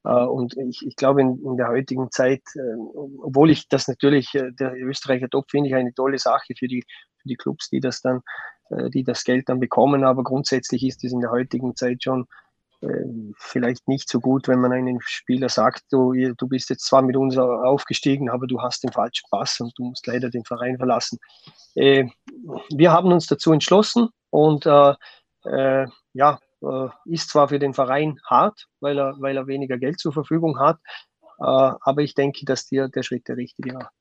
Äh, 0.03 0.09
und 0.09 0.55
ich, 0.57 0.85
ich 0.85 0.95
glaube, 0.95 1.21
in, 1.21 1.41
in, 1.43 1.57
der 1.57 1.69
heutigen 1.69 2.11
Zeit, 2.11 2.41
äh, 2.55 2.75
obwohl 3.21 3.51
ich 3.51 3.67
das 3.69 3.87
natürlich, 3.87 4.33
äh, 4.35 4.51
der 4.51 4.73
Österreicher 4.75 5.29
Top 5.29 5.49
finde 5.49 5.69
ich 5.69 5.75
eine 5.75 5.93
tolle 5.93 6.19
Sache 6.19 6.53
für 6.57 6.67
die, 6.67 6.83
für 7.17 7.27
die 7.27 7.35
Clubs, 7.35 7.69
die 7.69 7.79
das 7.79 8.01
dann, 8.01 8.21
äh, 8.69 8.89
die 8.89 9.03
das 9.03 9.23
Geld 9.23 9.49
dann 9.49 9.59
bekommen, 9.59 10.03
aber 10.03 10.23
grundsätzlich 10.23 10.85
ist 10.85 11.03
es 11.03 11.13
in 11.13 11.21
der 11.21 11.31
heutigen 11.31 11.75
Zeit 11.75 12.03
schon 12.03 12.27
vielleicht 13.37 13.87
nicht 13.87 14.09
so 14.09 14.19
gut, 14.19 14.47
wenn 14.47 14.59
man 14.59 14.71
einem 14.71 14.99
Spieler 15.01 15.49
sagt, 15.49 15.83
du, 15.91 16.13
du 16.13 16.47
bist 16.47 16.69
jetzt 16.69 16.85
zwar 16.85 17.01
mit 17.01 17.15
uns 17.15 17.37
aufgestiegen, 17.37 18.29
aber 18.29 18.47
du 18.47 18.61
hast 18.61 18.83
den 18.83 18.91
falschen 18.91 19.27
Pass 19.29 19.59
und 19.59 19.73
du 19.77 19.85
musst 19.85 20.07
leider 20.07 20.29
den 20.29 20.43
Verein 20.43 20.77
verlassen. 20.77 21.19
Äh, 21.75 22.05
wir 22.75 22.91
haben 22.91 23.11
uns 23.11 23.27
dazu 23.27 23.51
entschlossen 23.53 24.09
und 24.29 24.65
äh, 24.65 24.93
äh, 25.45 25.87
ja, 26.13 26.39
äh, 26.61 26.87
ist 27.05 27.29
zwar 27.29 27.49
für 27.49 27.59
den 27.59 27.73
Verein 27.73 28.19
hart, 28.25 28.67
weil 28.79 28.97
er, 28.97 29.15
weil 29.19 29.37
er 29.37 29.47
weniger 29.47 29.77
Geld 29.77 29.99
zur 29.99 30.13
Verfügung 30.13 30.59
hat, 30.59 30.77
äh, 31.39 31.43
aber 31.43 32.01
ich 32.01 32.15
denke, 32.15 32.45
dass 32.45 32.67
der, 32.67 32.89
der 32.89 33.03
Schritt 33.03 33.27
der 33.27 33.37
richtige 33.37 33.73
war. 33.75 33.91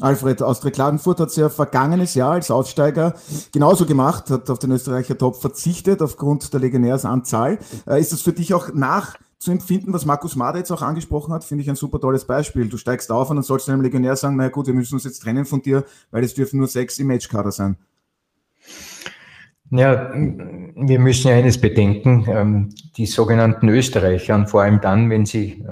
Alfred, 0.00 0.42
Austria 0.42 0.70
Klagenfurt 0.70 1.20
hat 1.20 1.28
es 1.28 1.36
ja 1.36 1.48
vergangenes 1.48 2.14
Jahr 2.14 2.32
als 2.32 2.50
Aussteiger 2.50 3.14
genauso 3.52 3.86
gemacht, 3.86 4.30
hat 4.30 4.48
auf 4.50 4.58
den 4.58 4.70
Österreicher 4.70 5.16
Top 5.16 5.36
verzichtet 5.36 6.00
aufgrund 6.02 6.52
der 6.52 6.60
Legionärsanzahl. 6.60 7.58
Äh, 7.86 8.00
ist 8.00 8.12
das 8.12 8.22
für 8.22 8.32
dich 8.32 8.54
auch 8.54 8.72
nachzuempfinden, 8.72 9.92
was 9.92 10.06
Markus 10.06 10.36
Mader 10.36 10.58
jetzt 10.58 10.70
auch 10.70 10.82
angesprochen 10.82 11.34
hat? 11.34 11.44
Finde 11.44 11.62
ich 11.62 11.70
ein 11.70 11.76
super 11.76 12.00
tolles 12.00 12.24
Beispiel. 12.24 12.68
Du 12.68 12.76
steigst 12.76 13.10
auf 13.10 13.30
und 13.30 13.36
dann 13.36 13.42
sollst 13.42 13.68
du 13.68 13.72
einem 13.72 13.82
Legionär 13.82 14.16
sagen, 14.16 14.36
naja 14.36 14.50
gut, 14.50 14.66
wir 14.66 14.74
müssen 14.74 14.94
uns 14.94 15.04
jetzt 15.04 15.20
trennen 15.20 15.44
von 15.44 15.62
dir, 15.62 15.84
weil 16.10 16.24
es 16.24 16.34
dürfen 16.34 16.58
nur 16.58 16.68
sechs 16.68 16.98
im 16.98 17.08
Matchkader 17.08 17.52
sein. 17.52 17.76
Ja, 19.72 20.12
wir 20.12 20.98
müssen 20.98 21.28
ja 21.28 21.34
eines 21.34 21.60
bedenken, 21.60 22.26
ähm, 22.28 22.74
die 22.96 23.06
sogenannten 23.06 23.68
Österreicher, 23.68 24.46
vor 24.46 24.62
allem 24.62 24.80
dann, 24.80 25.10
wenn 25.10 25.26
sie 25.26 25.64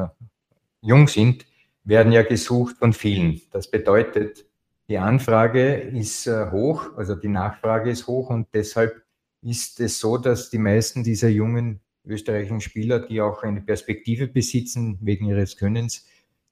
jung 0.80 1.08
sind, 1.08 1.47
werden 1.88 2.12
ja 2.12 2.22
gesucht 2.22 2.76
von 2.76 2.92
vielen. 2.92 3.40
Das 3.50 3.70
bedeutet, 3.70 4.44
die 4.88 4.98
Anfrage 4.98 5.74
ist 5.74 6.26
äh, 6.26 6.50
hoch, 6.50 6.90
also 6.96 7.14
die 7.14 7.28
Nachfrage 7.28 7.90
ist 7.90 8.06
hoch 8.06 8.28
und 8.28 8.46
deshalb 8.52 9.02
ist 9.42 9.80
es 9.80 9.98
so, 9.98 10.18
dass 10.18 10.50
die 10.50 10.58
meisten 10.58 11.02
dieser 11.02 11.28
jungen 11.28 11.80
österreichischen 12.04 12.60
Spieler, 12.60 13.00
die 13.00 13.20
auch 13.20 13.42
eine 13.42 13.62
Perspektive 13.62 14.26
besitzen 14.26 14.98
wegen 15.00 15.26
ihres 15.26 15.56
Könnens, 15.56 16.06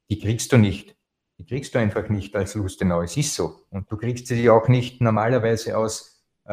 die 0.09 0.19
kriegst 0.19 0.53
du 0.53 0.57
nicht. 0.57 0.97
Die 1.39 1.45
kriegst 1.45 1.75
du 1.75 1.79
einfach 1.79 2.09
nicht 2.09 2.35
als 2.35 2.55
Lustenau. 2.55 3.03
Es 3.03 3.17
ist 3.17 3.35
so. 3.35 3.61
Und 3.71 3.91
du 3.93 3.99
kriegst 3.99 4.29
sie 4.29 4.49
auch 4.49 4.69
nicht 4.69 5.03
normalerweise 5.03 5.77
aus 5.77 6.25
äh, 6.45 6.53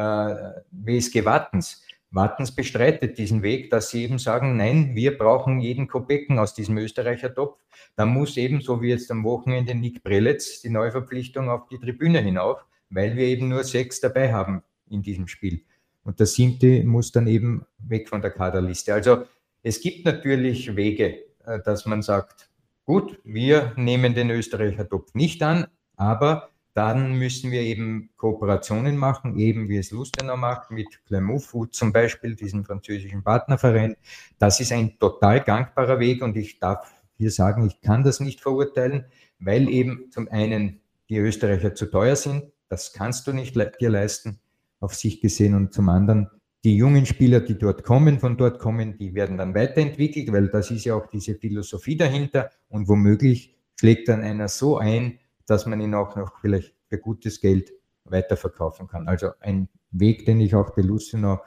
WSG 0.72 1.24
Wattens. 1.24 1.82
Wattens 2.14 2.54
bestreitet 2.54 3.18
diesen 3.18 3.42
Weg, 3.42 3.70
dass 3.70 3.90
sie 3.90 4.04
eben 4.04 4.20
sagen, 4.20 4.56
nein, 4.56 4.94
wir 4.94 5.18
brauchen 5.18 5.58
jeden 5.58 5.88
Kopecken 5.88 6.38
aus 6.38 6.54
diesem 6.54 6.78
Österreicher 6.78 7.34
Topf. 7.34 7.58
Da 7.96 8.06
muss 8.06 8.36
eben, 8.36 8.60
so 8.60 8.80
wie 8.80 8.90
jetzt 8.90 9.10
am 9.10 9.24
Wochenende 9.24 9.74
Nick 9.74 10.04
Preletz, 10.04 10.60
die 10.60 10.70
Neuverpflichtung 10.70 11.50
auf 11.50 11.66
die 11.66 11.78
Tribüne 11.78 12.20
hinauf, 12.20 12.64
weil 12.88 13.16
wir 13.16 13.24
eben 13.24 13.48
nur 13.48 13.64
sechs 13.64 14.00
dabei 14.00 14.32
haben 14.32 14.62
in 14.88 15.02
diesem 15.02 15.26
Spiel. 15.26 15.64
Und 16.04 16.20
der 16.20 16.26
siebte 16.26 16.84
muss 16.84 17.10
dann 17.10 17.26
eben 17.26 17.66
weg 17.78 18.08
von 18.08 18.22
der 18.22 18.30
Kaderliste. 18.30 18.94
Also 18.94 19.24
es 19.64 19.80
gibt 19.80 20.04
natürlich 20.04 20.76
Wege, 20.76 21.18
äh, 21.44 21.58
dass 21.64 21.84
man 21.84 22.00
sagt, 22.00 22.48
gut, 22.84 23.18
wir 23.24 23.72
nehmen 23.74 24.14
den 24.14 24.30
Österreicher 24.30 24.88
Topf 24.88 25.14
nicht 25.14 25.42
an, 25.42 25.66
aber 25.96 26.53
dann 26.74 27.14
müssen 27.14 27.52
wir 27.52 27.62
eben 27.62 28.10
Kooperationen 28.16 28.96
machen, 28.96 29.38
eben 29.38 29.68
wie 29.68 29.78
es 29.78 29.92
Lustenau 29.92 30.36
macht, 30.36 30.72
mit 30.72 30.88
Clermont 31.06 31.42
Food 31.42 31.74
zum 31.74 31.92
Beispiel, 31.92 32.34
diesem 32.34 32.64
französischen 32.64 33.22
Partnerverein. 33.22 33.96
Das 34.38 34.60
ist 34.60 34.72
ein 34.72 34.98
total 34.98 35.40
gangbarer 35.40 36.00
Weg 36.00 36.20
und 36.22 36.36
ich 36.36 36.58
darf 36.58 36.92
hier 37.16 37.30
sagen, 37.30 37.64
ich 37.66 37.80
kann 37.80 38.02
das 38.02 38.18
nicht 38.18 38.40
verurteilen, 38.40 39.04
weil 39.38 39.68
eben 39.68 40.10
zum 40.10 40.28
einen 40.28 40.80
die 41.08 41.18
Österreicher 41.18 41.74
zu 41.74 41.86
teuer 41.86 42.16
sind, 42.16 42.44
das 42.68 42.92
kannst 42.92 43.26
du 43.28 43.32
nicht 43.32 43.54
dir 43.54 43.90
leisten, 43.90 44.40
auf 44.80 44.94
sich 44.94 45.20
gesehen, 45.20 45.54
und 45.54 45.72
zum 45.72 45.88
anderen 45.88 46.28
die 46.64 46.76
jungen 46.76 47.06
Spieler, 47.06 47.40
die 47.40 47.58
dort 47.58 47.84
kommen, 47.84 48.18
von 48.18 48.36
dort 48.36 48.58
kommen, 48.58 48.96
die 48.96 49.14
werden 49.14 49.36
dann 49.36 49.54
weiterentwickelt, 49.54 50.32
weil 50.32 50.48
das 50.48 50.70
ist 50.70 50.84
ja 50.84 50.94
auch 50.94 51.06
diese 51.06 51.34
Philosophie 51.34 51.96
dahinter 51.96 52.50
und 52.68 52.88
womöglich 52.88 53.54
schlägt 53.78 54.08
dann 54.08 54.22
einer 54.22 54.48
so 54.48 54.78
ein, 54.78 55.18
dass 55.46 55.66
man 55.66 55.80
ihn 55.80 55.94
auch 55.94 56.16
noch 56.16 56.38
vielleicht 56.40 56.74
für 56.88 56.98
gutes 56.98 57.40
Geld 57.40 57.72
weiterverkaufen 58.04 58.86
kann. 58.86 59.08
Also 59.08 59.30
ein 59.40 59.68
Weg, 59.90 60.26
den 60.26 60.40
ich 60.40 60.54
auch 60.54 60.74
bei 60.74 60.82
Luciano 60.82 61.40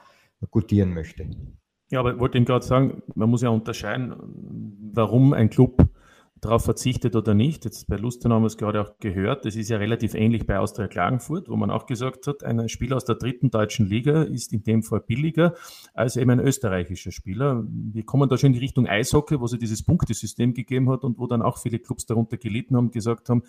gutieren 0.50 0.94
möchte. 0.94 1.28
Ja, 1.90 2.00
aber 2.00 2.14
ich 2.14 2.20
wollte 2.20 2.38
ihm 2.38 2.44
gerade 2.44 2.64
sagen, 2.64 3.02
man 3.14 3.30
muss 3.30 3.42
ja 3.42 3.48
unterscheiden, 3.48 4.14
warum 4.92 5.32
ein 5.32 5.50
Club 5.50 5.88
darauf 6.40 6.64
verzichtet 6.64 7.16
oder 7.16 7.34
nicht. 7.34 7.64
Jetzt 7.64 7.88
bei 7.88 7.96
Lustenau 7.96 8.36
haben 8.36 8.42
wir 8.42 8.48
es 8.48 8.56
gerade 8.56 8.80
auch 8.80 8.98
gehört. 9.00 9.44
Das 9.44 9.56
ist 9.56 9.68
ja 9.68 9.78
relativ 9.78 10.14
ähnlich 10.14 10.46
bei 10.46 10.58
Austria 10.58 10.88
Klagenfurt, 10.88 11.48
wo 11.48 11.56
man 11.56 11.70
auch 11.70 11.86
gesagt 11.86 12.26
hat, 12.26 12.44
ein 12.44 12.68
Spieler 12.68 12.96
aus 12.96 13.04
der 13.04 13.16
dritten 13.16 13.50
deutschen 13.50 13.86
Liga 13.86 14.22
ist 14.22 14.52
in 14.52 14.62
dem 14.62 14.82
Fall 14.82 15.00
billiger 15.00 15.54
als 15.94 16.16
eben 16.16 16.30
ein 16.30 16.40
österreichischer 16.40 17.12
Spieler. 17.12 17.64
Wir 17.68 18.04
kommen 18.04 18.28
da 18.28 18.36
schon 18.36 18.48
in 18.48 18.52
die 18.54 18.58
Richtung 18.60 18.86
Eishockey, 18.86 19.40
wo 19.40 19.46
es 19.46 19.58
dieses 19.58 19.82
Punktesystem 19.82 20.54
gegeben 20.54 20.90
hat 20.90 21.04
und 21.04 21.18
wo 21.18 21.26
dann 21.26 21.42
auch 21.42 21.58
viele 21.58 21.78
Clubs 21.78 22.06
darunter 22.06 22.36
gelitten 22.36 22.76
haben, 22.76 22.90
gesagt 22.90 23.28
haben, 23.28 23.42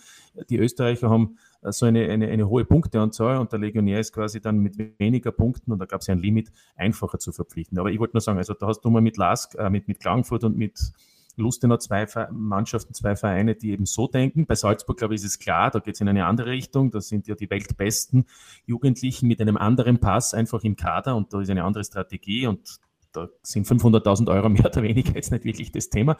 die 0.49 0.57
Österreicher 0.57 1.09
haben 1.09 1.37
so 1.63 1.85
eine, 1.85 2.09
eine, 2.09 2.27
eine 2.27 2.47
hohe 2.49 2.65
Punkteanzahl 2.65 3.37
und 3.37 3.51
der 3.51 3.59
Legionär 3.59 3.99
ist 3.99 4.13
quasi 4.13 4.39
dann 4.41 4.59
mit 4.59 4.77
weniger 4.99 5.31
Punkten 5.31 5.71
und 5.71 5.79
da 5.79 5.85
gab 5.85 6.01
es 6.01 6.07
ja 6.07 6.13
ein 6.13 6.19
Limit 6.19 6.51
einfacher 6.75 7.19
zu 7.19 7.31
verpflichten. 7.31 7.77
Aber 7.77 7.91
ich 7.91 7.99
wollte 7.99 8.15
nur 8.15 8.21
sagen, 8.21 8.37
also 8.37 8.53
da 8.53 8.67
hast 8.67 8.81
du 8.81 8.89
mal 8.89 9.01
mit 9.01 9.17
Lask, 9.17 9.55
äh, 9.55 9.69
mit, 9.69 9.87
mit 9.87 9.99
Klagenfurt 9.99 10.43
und 10.43 10.57
mit 10.57 10.93
Lustenau 11.39 11.77
zwei 11.77 12.05
Mannschaften, 12.31 12.93
zwei 12.93 13.15
Vereine, 13.15 13.55
die 13.55 13.71
eben 13.71 13.85
so 13.85 14.07
denken. 14.07 14.45
Bei 14.45 14.55
Salzburg, 14.55 14.97
glaube 14.97 15.15
ich, 15.15 15.21
ist 15.21 15.27
es 15.27 15.39
klar, 15.39 15.71
da 15.71 15.79
geht 15.79 15.95
es 15.95 16.01
in 16.01 16.09
eine 16.09 16.25
andere 16.25 16.51
Richtung. 16.51 16.91
Da 16.91 17.01
sind 17.01 17.27
ja 17.27 17.35
die 17.35 17.49
weltbesten 17.49 18.25
Jugendlichen 18.65 19.27
mit 19.27 19.41
einem 19.41 19.57
anderen 19.57 19.99
Pass 19.99 20.33
einfach 20.33 20.63
im 20.63 20.75
Kader 20.75 21.15
und 21.15 21.33
da 21.33 21.41
ist 21.41 21.49
eine 21.49 21.63
andere 21.63 21.83
Strategie 21.83 22.47
und 22.47 22.79
da 23.11 23.27
sind 23.41 23.65
500.000 23.65 24.31
Euro 24.31 24.49
mehr 24.49 24.65
oder 24.65 24.83
weniger 24.83 25.15
jetzt 25.15 25.31
nicht 25.31 25.43
wirklich 25.43 25.71
das 25.71 25.89
Thema. 25.89 26.17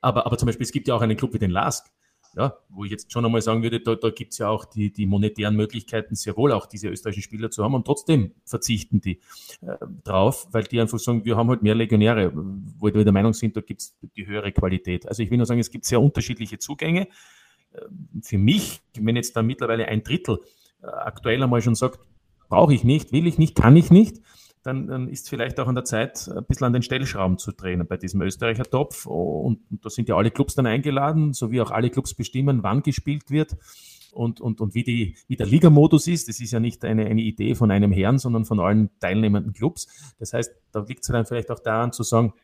Aber, 0.00 0.26
aber 0.26 0.38
zum 0.38 0.46
Beispiel, 0.46 0.64
es 0.64 0.72
gibt 0.72 0.88
ja 0.88 0.94
auch 0.94 1.02
einen 1.02 1.16
Club 1.16 1.34
wie 1.34 1.38
den 1.38 1.50
LASK 1.50 1.90
ja, 2.36 2.56
wo 2.68 2.84
ich 2.84 2.90
jetzt 2.90 3.12
schon 3.12 3.24
einmal 3.24 3.42
sagen 3.42 3.62
würde, 3.62 3.80
da, 3.80 3.96
da 3.96 4.10
gibt 4.10 4.32
es 4.32 4.38
ja 4.38 4.48
auch 4.48 4.64
die, 4.64 4.92
die 4.92 5.06
monetären 5.06 5.56
Möglichkeiten, 5.56 6.14
sehr 6.14 6.36
wohl 6.36 6.52
auch 6.52 6.66
diese 6.66 6.88
österreichischen 6.88 7.24
Spieler 7.24 7.50
zu 7.50 7.64
haben 7.64 7.74
und 7.74 7.84
trotzdem 7.84 8.32
verzichten 8.44 9.00
die 9.00 9.20
äh, 9.62 9.76
drauf, 10.04 10.46
weil 10.52 10.64
die 10.64 10.80
einfach 10.80 10.98
sagen, 10.98 11.24
wir 11.24 11.36
haben 11.36 11.48
halt 11.48 11.62
mehr 11.62 11.74
Legionäre, 11.74 12.30
wo 12.34 12.86
wir 12.86 13.04
der 13.04 13.12
Meinung 13.12 13.32
sind, 13.32 13.56
da 13.56 13.60
gibt 13.60 13.80
es 13.80 13.96
die 14.16 14.26
höhere 14.26 14.52
Qualität. 14.52 15.08
Also 15.08 15.22
ich 15.22 15.30
will 15.30 15.38
nur 15.38 15.46
sagen, 15.46 15.60
es 15.60 15.70
gibt 15.70 15.84
sehr 15.84 16.00
unterschiedliche 16.00 16.58
Zugänge. 16.58 17.08
Äh, 17.72 17.80
für 18.22 18.38
mich, 18.38 18.80
wenn 18.98 19.16
jetzt 19.16 19.34
da 19.36 19.42
mittlerweile 19.42 19.88
ein 19.88 20.04
Drittel 20.04 20.38
äh, 20.82 20.86
aktuell 20.86 21.42
einmal 21.42 21.62
schon 21.62 21.74
sagt, 21.74 21.98
brauche 22.48 22.74
ich 22.74 22.84
nicht, 22.84 23.12
will 23.12 23.26
ich 23.26 23.38
nicht, 23.38 23.56
kann 23.56 23.76
ich 23.76 23.90
nicht, 23.90 24.20
dann, 24.62 24.86
dann 24.86 25.08
ist 25.08 25.28
vielleicht 25.28 25.58
auch 25.58 25.68
an 25.68 25.74
der 25.74 25.84
Zeit, 25.84 26.28
ein 26.28 26.44
bisschen 26.44 26.66
an 26.66 26.72
den 26.72 26.82
Stellschrauben 26.82 27.38
zu 27.38 27.52
drehen 27.52 27.86
bei 27.86 27.96
diesem 27.96 28.20
Österreicher 28.20 28.64
Topf. 28.64 29.06
Und, 29.06 29.60
und 29.70 29.84
da 29.84 29.90
sind 29.90 30.08
ja 30.08 30.16
alle 30.16 30.30
Clubs 30.30 30.54
dann 30.54 30.66
eingeladen, 30.66 31.32
sowie 31.32 31.60
auch 31.60 31.70
alle 31.70 31.90
Clubs 31.90 32.14
bestimmen, 32.14 32.62
wann 32.62 32.82
gespielt 32.82 33.30
wird 33.30 33.56
und, 34.12 34.40
und, 34.40 34.60
und 34.60 34.74
wie, 34.74 34.84
die, 34.84 35.16
wie 35.28 35.36
der 35.36 35.46
Ligamodus 35.46 36.06
ist. 36.06 36.28
Das 36.28 36.40
ist 36.40 36.50
ja 36.50 36.60
nicht 36.60 36.84
eine, 36.84 37.06
eine 37.06 37.22
Idee 37.22 37.54
von 37.54 37.70
einem 37.70 37.92
Herrn, 37.92 38.18
sondern 38.18 38.44
von 38.44 38.60
allen 38.60 38.90
teilnehmenden 39.00 39.52
Clubs. 39.52 40.14
Das 40.18 40.32
heißt, 40.32 40.52
da 40.72 40.80
liegt 40.80 41.02
es 41.02 41.08
dann 41.08 41.26
vielleicht 41.26 41.50
auch 41.50 41.60
daran 41.60 41.92
zu 41.92 42.02
sagen, 42.02 42.34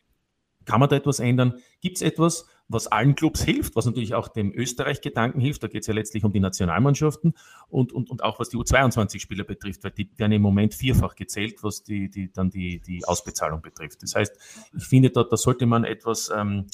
kann 0.65 0.79
man 0.79 0.89
da 0.89 0.97
etwas 0.97 1.19
ändern? 1.19 1.53
Gibt 1.81 1.97
es 1.97 2.01
etwas, 2.01 2.45
was 2.69 2.87
allen 2.87 3.15
Clubs 3.15 3.43
hilft, 3.43 3.75
was 3.75 3.85
natürlich 3.85 4.13
auch 4.13 4.27
dem 4.27 4.51
Österreich-Gedanken 4.53 5.39
hilft? 5.39 5.63
Da 5.63 5.67
geht 5.67 5.81
es 5.81 5.87
ja 5.87 5.93
letztlich 5.93 6.23
um 6.25 6.33
die 6.33 6.39
Nationalmannschaften 6.39 7.33
und, 7.69 7.93
und, 7.93 8.09
und 8.09 8.23
auch 8.23 8.39
was 8.39 8.49
die 8.49 8.57
U22-Spieler 8.57 9.45
betrifft, 9.45 9.83
weil 9.83 9.91
die 9.91 10.09
werden 10.17 10.33
im 10.33 10.41
Moment 10.41 10.73
vierfach 10.73 11.15
gezählt, 11.15 11.63
was 11.63 11.83
die, 11.83 12.09
die, 12.09 12.31
dann 12.31 12.49
die, 12.49 12.81
die 12.81 13.05
Ausbezahlung 13.05 13.61
betrifft. 13.61 14.03
Das 14.03 14.15
heißt, 14.15 14.37
ich 14.75 14.83
finde, 14.83 15.11
da, 15.11 15.23
da 15.23 15.37
sollte 15.37 15.65
man 15.65 15.85
etwas, 15.85 16.29
ähm, 16.35 16.67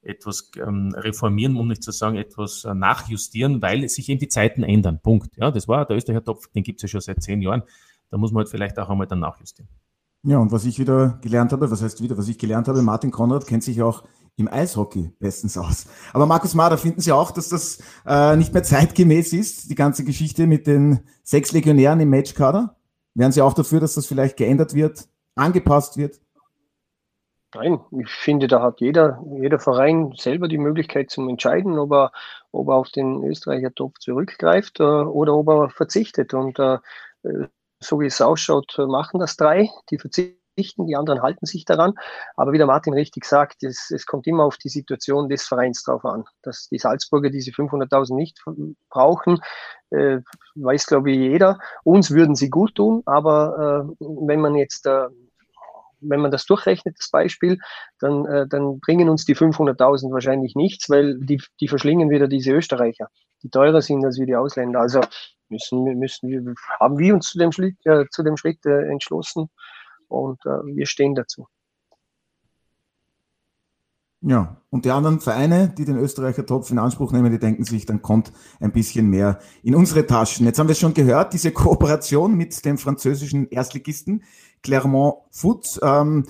etwas 0.00 0.50
ähm, 0.56 0.94
reformieren, 0.96 1.56
um 1.56 1.68
nicht 1.68 1.82
zu 1.82 1.90
sagen, 1.90 2.16
etwas 2.16 2.64
äh, 2.64 2.74
nachjustieren, 2.74 3.60
weil 3.60 3.88
sich 3.88 4.08
eben 4.08 4.20
die 4.20 4.28
Zeiten 4.28 4.62
ändern. 4.62 5.00
Punkt. 5.02 5.36
Ja, 5.36 5.50
das 5.50 5.68
war 5.68 5.84
der 5.84 5.96
Österreicher 5.96 6.24
Topf, 6.24 6.48
den 6.48 6.62
gibt 6.62 6.78
es 6.78 6.82
ja 6.82 6.88
schon 6.88 7.00
seit 7.00 7.22
zehn 7.22 7.42
Jahren. 7.42 7.62
Da 8.10 8.16
muss 8.16 8.32
man 8.32 8.44
halt 8.44 8.48
vielleicht 8.48 8.78
auch 8.78 8.88
einmal 8.88 9.06
dann 9.06 9.20
nachjustieren. 9.20 9.68
Ja, 10.22 10.38
und 10.38 10.52
was 10.52 10.64
ich 10.64 10.78
wieder 10.78 11.18
gelernt 11.20 11.52
habe, 11.52 11.70
was 11.70 11.82
heißt 11.82 12.02
wieder, 12.02 12.16
was 12.16 12.28
ich 12.28 12.38
gelernt 12.38 12.66
habe, 12.66 12.80
Martin 12.80 13.10
Konrad 13.10 13.46
kennt 13.46 13.62
sich 13.62 13.82
auch 13.82 14.04
im 14.36 14.48
Eishockey 14.48 15.12
bestens 15.18 15.56
aus. 15.56 15.86
Aber 16.12 16.26
Markus 16.26 16.54
Mader, 16.54 16.78
finden 16.78 17.00
Sie 17.00 17.12
auch, 17.12 17.30
dass 17.30 17.48
das 17.48 17.78
äh, 18.06 18.36
nicht 18.36 18.52
mehr 18.52 18.62
zeitgemäß 18.62 19.32
ist, 19.32 19.70
die 19.70 19.74
ganze 19.74 20.04
Geschichte 20.04 20.46
mit 20.46 20.66
den 20.66 21.00
sechs 21.22 21.52
Legionären 21.52 22.00
im 22.00 22.10
Matchkader? 22.10 22.76
Wären 23.14 23.32
Sie 23.32 23.42
auch 23.42 23.54
dafür, 23.54 23.80
dass 23.80 23.94
das 23.94 24.06
vielleicht 24.06 24.36
geändert 24.36 24.74
wird, 24.74 25.08
angepasst 25.36 25.96
wird? 25.96 26.20
Nein, 27.54 27.78
ich 28.00 28.10
finde, 28.10 28.48
da 28.48 28.60
hat 28.60 28.80
jeder, 28.80 29.22
jeder 29.40 29.60
Verein 29.60 30.12
selber 30.16 30.48
die 30.48 30.58
Möglichkeit 30.58 31.10
zum 31.10 31.28
Entscheiden, 31.28 31.78
ob 31.78 31.92
er, 31.92 32.12
ob 32.50 32.66
er 32.66 32.74
auf 32.74 32.90
den 32.90 33.22
Österreicher 33.22 33.72
Topf 33.72 34.00
zurückgreift 34.00 34.80
äh, 34.80 34.82
oder 34.82 35.34
ob 35.34 35.48
er 35.48 35.70
verzichtet. 35.70 36.34
Und 36.34 36.58
äh, 36.58 36.78
so 37.78 38.00
wie 38.00 38.06
es 38.06 38.20
ausschaut, 38.20 38.74
machen 38.78 39.20
das 39.20 39.36
drei, 39.36 39.70
die 39.90 39.98
verzichten, 39.98 40.43
die 40.56 40.96
anderen 40.96 41.22
halten 41.22 41.46
sich 41.46 41.64
daran. 41.64 41.94
Aber 42.36 42.52
wie 42.52 42.58
der 42.58 42.66
Martin 42.66 42.94
richtig 42.94 43.24
sagt, 43.24 43.62
es, 43.62 43.90
es 43.90 44.06
kommt 44.06 44.26
immer 44.26 44.44
auf 44.44 44.56
die 44.56 44.68
Situation 44.68 45.28
des 45.28 45.44
Vereins 45.44 45.82
drauf 45.82 46.04
an. 46.04 46.24
Dass 46.42 46.68
die 46.68 46.78
Salzburger 46.78 47.30
diese 47.30 47.50
500.000 47.50 48.14
nicht 48.14 48.42
brauchen, 48.88 49.40
äh, 49.90 50.18
weiß, 50.54 50.86
glaube 50.86 51.10
ich, 51.10 51.18
jeder. 51.18 51.58
Uns 51.82 52.10
würden 52.10 52.34
sie 52.34 52.50
gut 52.50 52.74
tun, 52.76 53.02
aber 53.06 53.88
äh, 54.00 54.06
wenn 54.26 54.40
man 54.40 54.54
jetzt 54.54 54.86
äh, 54.86 55.08
wenn 56.06 56.20
man 56.20 56.30
das 56.30 56.44
durchrechnet, 56.44 56.96
das 56.98 57.10
Beispiel, 57.10 57.58
dann, 57.98 58.26
äh, 58.26 58.46
dann 58.46 58.78
bringen 58.80 59.08
uns 59.08 59.24
die 59.24 59.34
500.000 59.34 60.12
wahrscheinlich 60.12 60.54
nichts, 60.54 60.90
weil 60.90 61.18
die, 61.18 61.42
die 61.60 61.68
verschlingen 61.68 62.10
wieder 62.10 62.28
diese 62.28 62.52
Österreicher, 62.52 63.08
die 63.42 63.48
teurer 63.48 63.80
sind 63.80 64.04
als 64.04 64.18
wir 64.18 64.26
die 64.26 64.36
Ausländer. 64.36 64.80
Also 64.80 65.00
müssen, 65.48 65.82
müssen 65.98 66.28
wir, 66.28 66.54
haben 66.78 66.98
wir 66.98 67.14
uns 67.14 67.30
zu 67.30 67.38
dem 67.38 67.52
Schritt, 67.52 67.76
äh, 67.84 68.04
zu 68.10 68.22
dem 68.22 68.36
Schritt 68.36 68.66
äh, 68.66 68.86
entschlossen 68.90 69.48
und 70.08 70.40
äh, 70.46 70.64
wir 70.64 70.86
stehen 70.86 71.14
dazu. 71.14 71.46
Ja, 74.26 74.56
und 74.70 74.86
die 74.86 74.90
anderen 74.90 75.20
Vereine, 75.20 75.68
die 75.68 75.84
den 75.84 75.98
Österreicher 75.98 76.46
Topf 76.46 76.70
in 76.70 76.78
Anspruch 76.78 77.12
nehmen, 77.12 77.30
die 77.30 77.38
denken 77.38 77.64
sich, 77.64 77.84
dann 77.84 78.00
kommt 78.00 78.32
ein 78.58 78.72
bisschen 78.72 79.10
mehr 79.10 79.38
in 79.62 79.74
unsere 79.74 80.06
Taschen. 80.06 80.46
Jetzt 80.46 80.58
haben 80.58 80.66
wir 80.66 80.72
es 80.72 80.78
schon 80.78 80.94
gehört, 80.94 81.34
diese 81.34 81.52
Kooperation 81.52 82.34
mit 82.34 82.64
dem 82.64 82.78
französischen 82.78 83.50
Erstligisten 83.50 84.22
Clermont 84.62 85.16
Foot. 85.30 85.78
Ähm, 85.82 86.24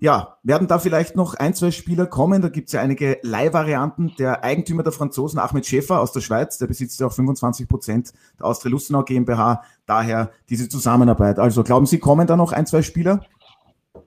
ja, 0.00 0.38
werden 0.44 0.68
da 0.68 0.78
vielleicht 0.78 1.16
noch 1.16 1.34
ein, 1.34 1.54
zwei 1.54 1.72
Spieler 1.72 2.06
kommen? 2.06 2.40
Da 2.40 2.48
gibt 2.48 2.68
es 2.68 2.72
ja 2.72 2.80
einige 2.80 3.18
Leihvarianten. 3.22 4.14
Der 4.18 4.44
Eigentümer 4.44 4.84
der 4.84 4.92
Franzosen, 4.92 5.40
Ahmed 5.40 5.66
Schäfer 5.66 6.00
aus 6.00 6.12
der 6.12 6.20
Schweiz, 6.20 6.58
der 6.58 6.68
besitzt 6.68 7.00
ja 7.00 7.08
auch 7.08 7.12
25 7.12 7.68
Prozent 7.68 8.12
der 8.38 8.46
Austria 8.46 8.70
Lustenau 8.70 9.02
GmbH. 9.02 9.64
Daher 9.86 10.30
diese 10.48 10.68
Zusammenarbeit. 10.68 11.38
Also 11.38 11.64
glauben 11.64 11.86
Sie, 11.86 11.98
kommen 11.98 12.26
da 12.28 12.36
noch 12.36 12.52
ein, 12.52 12.66
zwei 12.66 12.82
Spieler? 12.82 13.24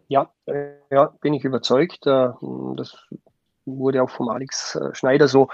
Ja, 0.08 0.30
äh, 0.46 0.76
ja 0.92 1.14
bin 1.22 1.34
ich 1.34 1.44
überzeugt. 1.44 2.06
Äh, 2.08 2.30
das 2.76 2.96
wurde 3.66 4.02
auch 4.04 4.10
vom 4.10 4.30
Alex 4.30 4.76
äh, 4.76 4.94
Schneider 4.94 5.28
so, 5.28 5.50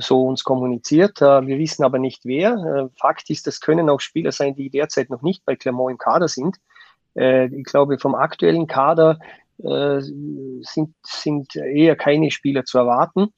so 0.00 0.26
uns 0.26 0.44
kommuniziert. 0.44 1.22
Wir 1.22 1.58
wissen 1.58 1.84
aber 1.84 1.98
nicht 1.98 2.26
wer. 2.26 2.90
Fakt 2.96 3.30
ist, 3.30 3.46
das 3.46 3.62
können 3.62 3.88
auch 3.88 4.00
Spieler 4.00 4.30
sein, 4.30 4.54
die 4.54 4.68
derzeit 4.68 5.08
noch 5.08 5.22
nicht 5.22 5.46
bei 5.46 5.56
Clermont 5.56 5.92
im 5.92 5.96
Kader 5.96 6.28
sind. 6.28 6.58
Ich 7.14 7.64
glaube, 7.64 7.98
vom 7.98 8.14
aktuellen 8.14 8.66
Kader 8.66 9.18
sind, 9.62 10.94
sind 11.02 11.54
eher 11.56 11.96
keine 11.96 12.30
Spieler 12.30 12.64
zu 12.64 12.78
erwarten. 12.78 13.28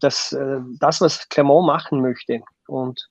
Das, 0.00 0.36
das, 0.80 1.00
was 1.00 1.28
Clermont 1.28 1.66
machen 1.66 2.00
möchte, 2.00 2.40
und 2.66 3.08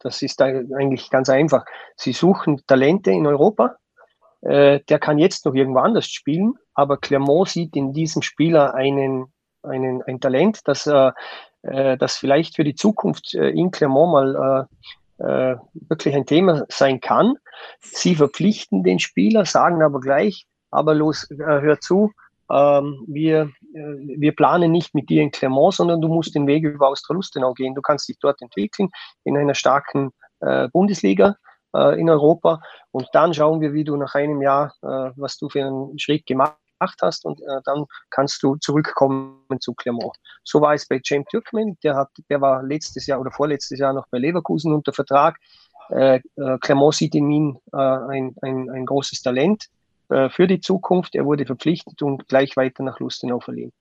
das 0.00 0.22
ist 0.22 0.40
eigentlich 0.40 1.10
ganz 1.10 1.28
einfach, 1.28 1.64
sie 1.96 2.12
suchen 2.12 2.62
Talente 2.66 3.10
in 3.10 3.26
Europa, 3.26 3.76
äh, 4.42 4.80
der 4.88 4.98
kann 4.98 5.18
jetzt 5.18 5.44
noch 5.44 5.54
irgendwo 5.54 5.80
anders 5.80 6.06
spielen, 6.06 6.54
aber 6.74 6.98
Clermont 6.98 7.48
sieht 7.48 7.74
in 7.74 7.92
diesem 7.92 8.22
Spieler 8.22 8.74
einen, 8.74 9.32
einen, 9.62 10.02
ein 10.02 10.20
Talent, 10.20 10.60
das, 10.64 10.86
äh, 10.86 11.10
äh 11.62 11.96
das 11.96 12.16
vielleicht 12.16 12.56
für 12.56 12.64
die 12.64 12.74
Zukunft 12.74 13.34
äh, 13.34 13.50
in 13.50 13.70
Clermont 13.70 14.12
mal 14.12 14.68
äh, 15.18 15.24
äh, 15.24 15.56
wirklich 15.88 16.14
ein 16.14 16.26
Thema 16.26 16.64
sein 16.68 17.00
kann. 17.00 17.34
Sie 17.80 18.14
verpflichten 18.14 18.84
den 18.84 18.98
Spieler, 18.98 19.44
sagen 19.44 19.82
aber 19.82 20.00
gleich, 20.00 20.46
aber 20.70 20.94
los, 20.94 21.26
hör 21.30 21.80
zu, 21.80 22.12
ähm, 22.50 23.04
wir, 23.08 23.50
wir 23.72 24.34
planen 24.34 24.70
nicht 24.72 24.94
mit 24.94 25.08
dir 25.10 25.22
in 25.22 25.30
Clermont, 25.30 25.74
sondern 25.74 26.00
du 26.00 26.08
musst 26.08 26.34
den 26.34 26.46
Weg 26.46 26.64
über 26.64 26.88
Austria-Lustenau 26.88 27.54
gehen. 27.54 27.74
Du 27.74 27.82
kannst 27.82 28.08
dich 28.08 28.18
dort 28.20 28.40
entwickeln 28.40 28.88
in 29.24 29.36
einer 29.36 29.54
starken 29.54 30.10
Bundesliga 30.72 31.36
äh, 31.76 32.00
in 32.00 32.08
Europa. 32.10 32.60
Und 32.90 33.08
dann 33.12 33.34
schauen 33.34 33.60
wir, 33.60 33.72
wie 33.72 33.84
du 33.84 33.96
nach 33.96 34.14
einem 34.14 34.42
Jahr, 34.42 34.72
äh, 34.82 35.10
was 35.16 35.36
du 35.38 35.48
für 35.48 35.64
einen 35.64 35.98
Schritt 35.98 36.26
gemacht 36.26 36.56
hast 37.00 37.24
und 37.24 37.40
äh, 37.40 37.60
dann 37.64 37.86
kannst 38.10 38.42
du 38.42 38.56
zurückkommen 38.56 39.40
zu 39.60 39.74
Clermont. 39.74 40.16
So 40.44 40.60
war 40.60 40.74
es 40.74 40.86
bei 40.86 41.00
James 41.02 41.26
Türkmen, 41.30 41.78
der, 41.82 41.96
hat, 41.96 42.10
der 42.28 42.40
war 42.40 42.62
letztes 42.62 43.06
Jahr 43.06 43.20
oder 43.20 43.30
vorletztes 43.30 43.78
Jahr 43.78 43.92
noch 43.92 44.06
bei 44.10 44.18
Leverkusen 44.18 44.72
unter 44.72 44.92
Vertrag. 44.92 45.38
Äh, 45.90 46.20
äh, 46.36 46.58
Clermont 46.60 46.94
sieht 46.94 47.14
in 47.14 47.30
ihm 47.30 47.58
äh, 47.72 47.76
ein, 47.76 48.34
ein, 48.42 48.70
ein 48.70 48.86
großes 48.86 49.22
Talent 49.22 49.66
äh, 50.08 50.28
für 50.28 50.46
die 50.46 50.60
Zukunft. 50.60 51.14
Er 51.14 51.24
wurde 51.24 51.46
verpflichtet 51.46 52.02
und 52.02 52.28
gleich 52.28 52.56
weiter 52.56 52.82
nach 52.82 53.00
Lustenau 53.00 53.40
verliehen. 53.40 53.72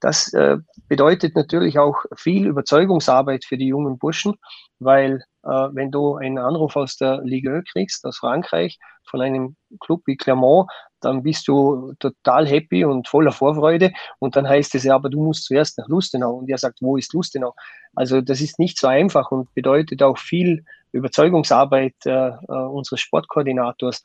Das 0.00 0.32
äh, 0.32 0.56
bedeutet 0.88 1.36
natürlich 1.36 1.78
auch 1.78 1.96
viel 2.16 2.46
Überzeugungsarbeit 2.46 3.44
für 3.44 3.56
die 3.56 3.68
jungen 3.68 3.98
Burschen, 3.98 4.34
weil 4.80 5.22
äh, 5.44 5.48
wenn 5.48 5.92
du 5.92 6.16
einen 6.16 6.38
Anruf 6.38 6.74
aus 6.74 6.96
der 6.96 7.20
Ligue 7.22 7.58
e 7.58 7.62
kriegst, 7.62 8.04
aus 8.04 8.18
Frankreich, 8.18 8.78
von 9.08 9.20
einem 9.20 9.56
Club 9.78 10.02
wie 10.06 10.16
Clermont, 10.16 10.68
dann 11.00 11.22
bist 11.22 11.46
du 11.46 11.92
total 12.00 12.48
happy 12.48 12.84
und 12.84 13.08
voller 13.08 13.32
Vorfreude. 13.32 13.92
Und 14.18 14.34
dann 14.34 14.48
heißt 14.48 14.74
es 14.74 14.84
ja, 14.84 14.94
aber 14.94 15.08
du 15.08 15.22
musst 15.22 15.44
zuerst 15.44 15.78
nach 15.78 15.88
Lustenau. 15.88 16.34
Und 16.34 16.50
er 16.50 16.58
sagt, 16.58 16.78
wo 16.80 16.96
ist 16.96 17.12
Lustenau? 17.12 17.54
Also 17.94 18.20
das 18.20 18.40
ist 18.40 18.58
nicht 18.58 18.78
so 18.78 18.88
einfach 18.88 19.30
und 19.30 19.52
bedeutet 19.54 20.02
auch 20.02 20.18
viel 20.18 20.64
Überzeugungsarbeit 20.92 21.94
äh, 22.04 22.28
äh, 22.28 22.32
unseres 22.48 23.00
Sportkoordinators. 23.00 24.02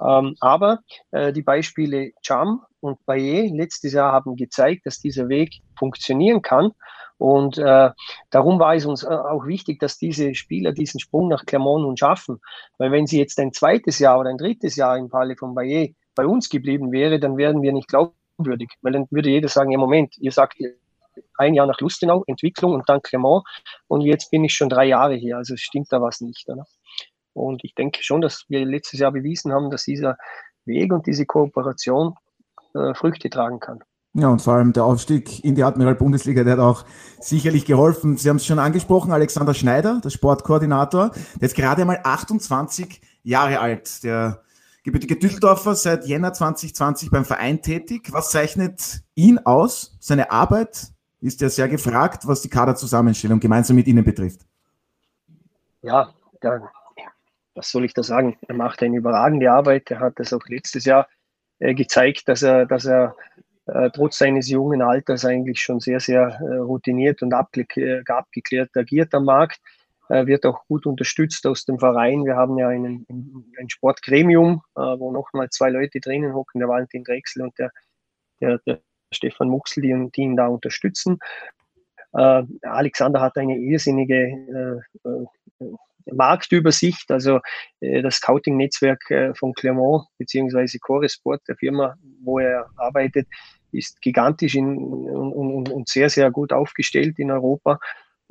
Ähm, 0.00 0.36
aber 0.40 0.80
äh, 1.10 1.32
die 1.32 1.42
Beispiele 1.42 2.12
Cham 2.22 2.62
und 2.80 3.04
Bayer 3.04 3.48
letztes 3.52 3.92
Jahr 3.92 4.12
haben 4.12 4.36
gezeigt, 4.36 4.86
dass 4.86 5.00
dieser 5.00 5.28
Weg 5.28 5.60
funktionieren 5.78 6.42
kann. 6.42 6.72
Und 7.18 7.58
äh, 7.58 7.90
darum 8.30 8.58
war 8.58 8.74
es 8.74 8.86
uns 8.86 9.02
äh, 9.02 9.08
auch 9.08 9.46
wichtig, 9.46 9.78
dass 9.78 9.98
diese 9.98 10.34
Spieler 10.34 10.72
diesen 10.72 11.00
Sprung 11.00 11.28
nach 11.28 11.44
Clermont 11.44 11.82
nun 11.82 11.96
schaffen. 11.98 12.40
Weil 12.78 12.92
wenn 12.92 13.06
sie 13.06 13.18
jetzt 13.18 13.38
ein 13.38 13.52
zweites 13.52 13.98
Jahr 13.98 14.18
oder 14.18 14.30
ein 14.30 14.38
drittes 14.38 14.74
Jahr 14.76 14.96
im 14.96 15.10
Falle 15.10 15.36
von 15.36 15.54
Bayer 15.54 15.88
bei 16.14 16.26
uns 16.26 16.48
geblieben 16.48 16.92
wäre, 16.92 17.20
dann 17.20 17.36
wären 17.36 17.60
wir 17.60 17.72
nicht 17.72 17.88
glaubwürdig. 17.88 18.70
Weil 18.80 18.92
dann 18.92 19.06
würde 19.10 19.28
jeder 19.28 19.48
sagen, 19.48 19.70
ja 19.70 19.78
Moment, 19.78 20.16
ihr 20.16 20.32
sagt 20.32 20.56
ein 21.36 21.54
Jahr 21.54 21.66
nach 21.66 21.80
Lustenau, 21.80 22.24
Entwicklung 22.26 22.72
und 22.72 22.88
dann 22.88 23.02
Clermont 23.02 23.46
und 23.88 24.02
jetzt 24.02 24.30
bin 24.30 24.44
ich 24.44 24.54
schon 24.54 24.68
drei 24.68 24.86
Jahre 24.86 25.14
hier. 25.14 25.36
Also 25.36 25.56
stimmt 25.56 25.88
da 25.90 26.00
was 26.00 26.20
nicht. 26.20 26.48
Oder? 26.48 26.66
Und 27.32 27.64
ich 27.64 27.74
denke 27.74 28.02
schon, 28.02 28.20
dass 28.20 28.44
wir 28.48 28.64
letztes 28.64 29.00
Jahr 29.00 29.12
bewiesen 29.12 29.52
haben, 29.52 29.70
dass 29.70 29.84
dieser 29.84 30.16
Weg 30.64 30.92
und 30.92 31.06
diese 31.06 31.26
Kooperation 31.26 32.14
äh, 32.74 32.94
Früchte 32.94 33.30
tragen 33.30 33.60
kann. 33.60 33.80
Ja, 34.12 34.28
und 34.28 34.42
vor 34.42 34.54
allem 34.54 34.72
der 34.72 34.84
Aufstieg 34.84 35.44
in 35.44 35.54
die 35.54 35.62
Admiral-Bundesliga, 35.62 36.42
der 36.42 36.54
hat 36.54 36.60
auch 36.60 36.84
sicherlich 37.20 37.64
geholfen. 37.64 38.16
Sie 38.16 38.28
haben 38.28 38.36
es 38.36 38.46
schon 38.46 38.58
angesprochen, 38.58 39.12
Alexander 39.12 39.54
Schneider, 39.54 40.00
der 40.02 40.10
Sportkoordinator, 40.10 41.12
der 41.40 41.46
ist 41.46 41.54
gerade 41.54 41.82
einmal 41.82 42.00
28 42.02 43.00
Jahre 43.22 43.60
alt. 43.60 44.02
Der 44.02 44.42
gebürtige 44.82 45.16
Düsseldorfer, 45.16 45.76
seit 45.76 46.06
Jänner 46.06 46.32
2020 46.32 47.10
beim 47.10 47.24
Verein 47.24 47.62
tätig. 47.62 48.08
Was 48.10 48.30
zeichnet 48.30 49.02
ihn 49.14 49.38
aus? 49.38 49.96
Seine 50.00 50.32
Arbeit 50.32 50.88
ist 51.20 51.40
ja 51.40 51.48
sehr 51.48 51.68
gefragt, 51.68 52.26
was 52.26 52.42
die 52.42 52.48
Kaderzusammenstellung 52.48 53.40
gemeinsam 53.40 53.76
mit 53.76 53.86
Ihnen 53.86 54.04
betrifft. 54.04 54.40
Ja, 55.82 56.12
der 56.42 56.70
was 57.54 57.70
soll 57.70 57.84
ich 57.84 57.94
da 57.94 58.02
sagen? 58.02 58.38
Er 58.48 58.54
macht 58.54 58.82
eine 58.82 58.96
überragende 58.96 59.50
Arbeit. 59.50 59.90
Er 59.90 60.00
hat 60.00 60.18
das 60.18 60.32
auch 60.32 60.46
letztes 60.46 60.84
Jahr 60.84 61.08
äh, 61.58 61.74
gezeigt, 61.74 62.28
dass 62.28 62.42
er, 62.42 62.66
dass 62.66 62.86
er 62.86 63.16
äh, 63.66 63.90
trotz 63.90 64.18
seines 64.18 64.48
jungen 64.48 64.82
Alters 64.82 65.24
eigentlich 65.24 65.60
schon 65.60 65.80
sehr, 65.80 66.00
sehr 66.00 66.40
äh, 66.40 66.56
routiniert 66.56 67.22
und 67.22 67.34
abgeklärt, 67.34 68.08
äh, 68.08 68.12
abgeklärt 68.12 68.70
agiert 68.76 69.14
am 69.14 69.24
Markt. 69.24 69.60
Er 70.08 70.26
wird 70.26 70.44
auch 70.44 70.66
gut 70.66 70.86
unterstützt 70.86 71.46
aus 71.46 71.64
dem 71.64 71.78
Verein. 71.78 72.24
Wir 72.24 72.34
haben 72.34 72.58
ja 72.58 72.68
einen, 72.68 73.06
ein 73.08 73.68
Sportgremium, 73.68 74.62
äh, 74.74 74.80
wo 74.80 75.12
nochmal 75.12 75.50
zwei 75.50 75.70
Leute 75.70 76.00
drinnen 76.00 76.34
hocken, 76.34 76.60
der 76.60 76.68
Valentin 76.68 77.04
Drechsel 77.04 77.42
und 77.42 77.56
der, 77.58 77.70
der, 78.40 78.58
der 78.66 78.80
Stefan 79.12 79.48
Muxel, 79.48 79.82
die, 79.82 80.10
die 80.14 80.22
ihn 80.22 80.36
da 80.36 80.46
unterstützen. 80.46 81.18
Äh, 82.12 82.42
Alexander 82.62 83.20
hat 83.20 83.36
eine 83.36 83.56
irrsinnige 83.56 84.82
Marktübersicht, 86.12 87.10
also 87.10 87.40
äh, 87.80 88.02
das 88.02 88.16
Scouting-Netzwerk 88.16 89.10
äh, 89.10 89.34
von 89.34 89.52
Clermont 89.52 90.06
beziehungsweise 90.18 90.78
Coresport, 90.78 91.42
der 91.48 91.56
Firma, 91.56 91.96
wo 92.22 92.38
er 92.38 92.68
arbeitet, 92.76 93.28
ist 93.72 94.00
gigantisch 94.00 94.54
in, 94.54 94.76
und, 94.76 95.32
und, 95.32 95.68
und 95.68 95.88
sehr, 95.88 96.10
sehr 96.10 96.30
gut 96.30 96.52
aufgestellt 96.52 97.18
in 97.18 97.30
Europa. 97.30 97.78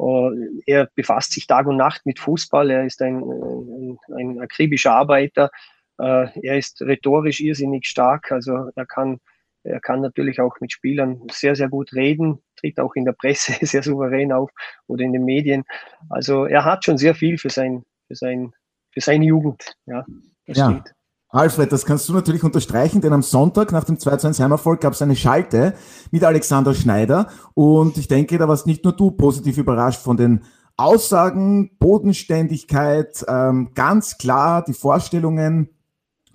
Uh, 0.02 0.32
er 0.66 0.88
befasst 0.96 1.34
sich 1.34 1.46
Tag 1.46 1.68
und 1.68 1.76
Nacht 1.76 2.06
mit 2.06 2.20
Fußball, 2.20 2.72
er 2.72 2.86
ist 2.86 3.02
ein, 3.02 3.22
ein, 3.22 3.98
ein 4.16 4.40
akribischer 4.40 4.94
Arbeiter, 4.94 5.52
er 5.98 6.58
ist 6.58 6.82
rhetorisch 6.82 7.42
irrsinnig 7.42 7.86
stark, 7.86 8.32
also 8.32 8.70
er 8.74 8.86
kann, 8.86 9.20
er 9.64 9.80
kann 9.80 10.02
natürlich 10.02 10.40
auch 10.40 10.56
mit 10.62 10.72
Spielern 10.72 11.22
sehr, 11.32 11.56
sehr 11.56 11.70
gut 11.70 11.94
reden, 11.94 12.42
tritt 12.56 12.80
auch 12.80 12.96
in 12.96 13.06
der 13.06 13.14
Presse 13.14 13.54
sehr 13.66 13.84
souverän 13.84 14.32
auf 14.32 14.50
oder 14.88 15.04
in 15.04 15.14
den 15.14 15.26
Medien. 15.26 15.64
Also 16.10 16.46
er 16.46 16.66
hat 16.66 16.86
schon 16.86 16.98
sehr 16.98 17.16
viel 17.16 17.38
für, 17.38 17.50
sein, 17.50 17.84
für, 18.08 18.16
sein, 18.16 18.54
für 18.92 19.02
seine 19.02 19.26
Jugend. 19.26 19.76
Ja, 19.86 20.06
das 20.46 20.58
ja. 20.58 20.70
stimmt. 20.70 20.94
Alfred, 21.32 21.72
das 21.72 21.86
kannst 21.86 22.10
du 22.10 22.14
natürlich 22.14 22.44
unterstreichen, 22.44 23.02
denn 23.02 23.14
am 23.14 23.22
Sonntag 23.22 23.72
nach 23.72 23.84
dem 23.84 23.98
2-1 23.98 24.42
Heimerfolg 24.42 24.82
gab 24.82 24.94
es 24.94 25.02
eine 25.04 25.16
Schalte 25.16 25.76
mit 26.10 26.24
Alexander 26.24 26.74
Schneider 26.74 27.28
und 27.54 28.00
ich 28.00 28.08
denke, 28.08 28.40
da 28.40 28.48
warst 28.48 28.66
nicht 28.66 28.84
nur 28.84 28.94
du 28.94 29.12
positiv 29.12 29.60
überrascht 29.60 30.02
von 30.02 30.18
den 30.18 30.42
Aussagen, 30.76 31.78
Bodenständigkeit, 31.78 33.24
ähm, 33.28 33.74
ganz 33.76 34.18
klar 34.18 34.64
die 34.64 34.74
Vorstellungen 34.74 35.70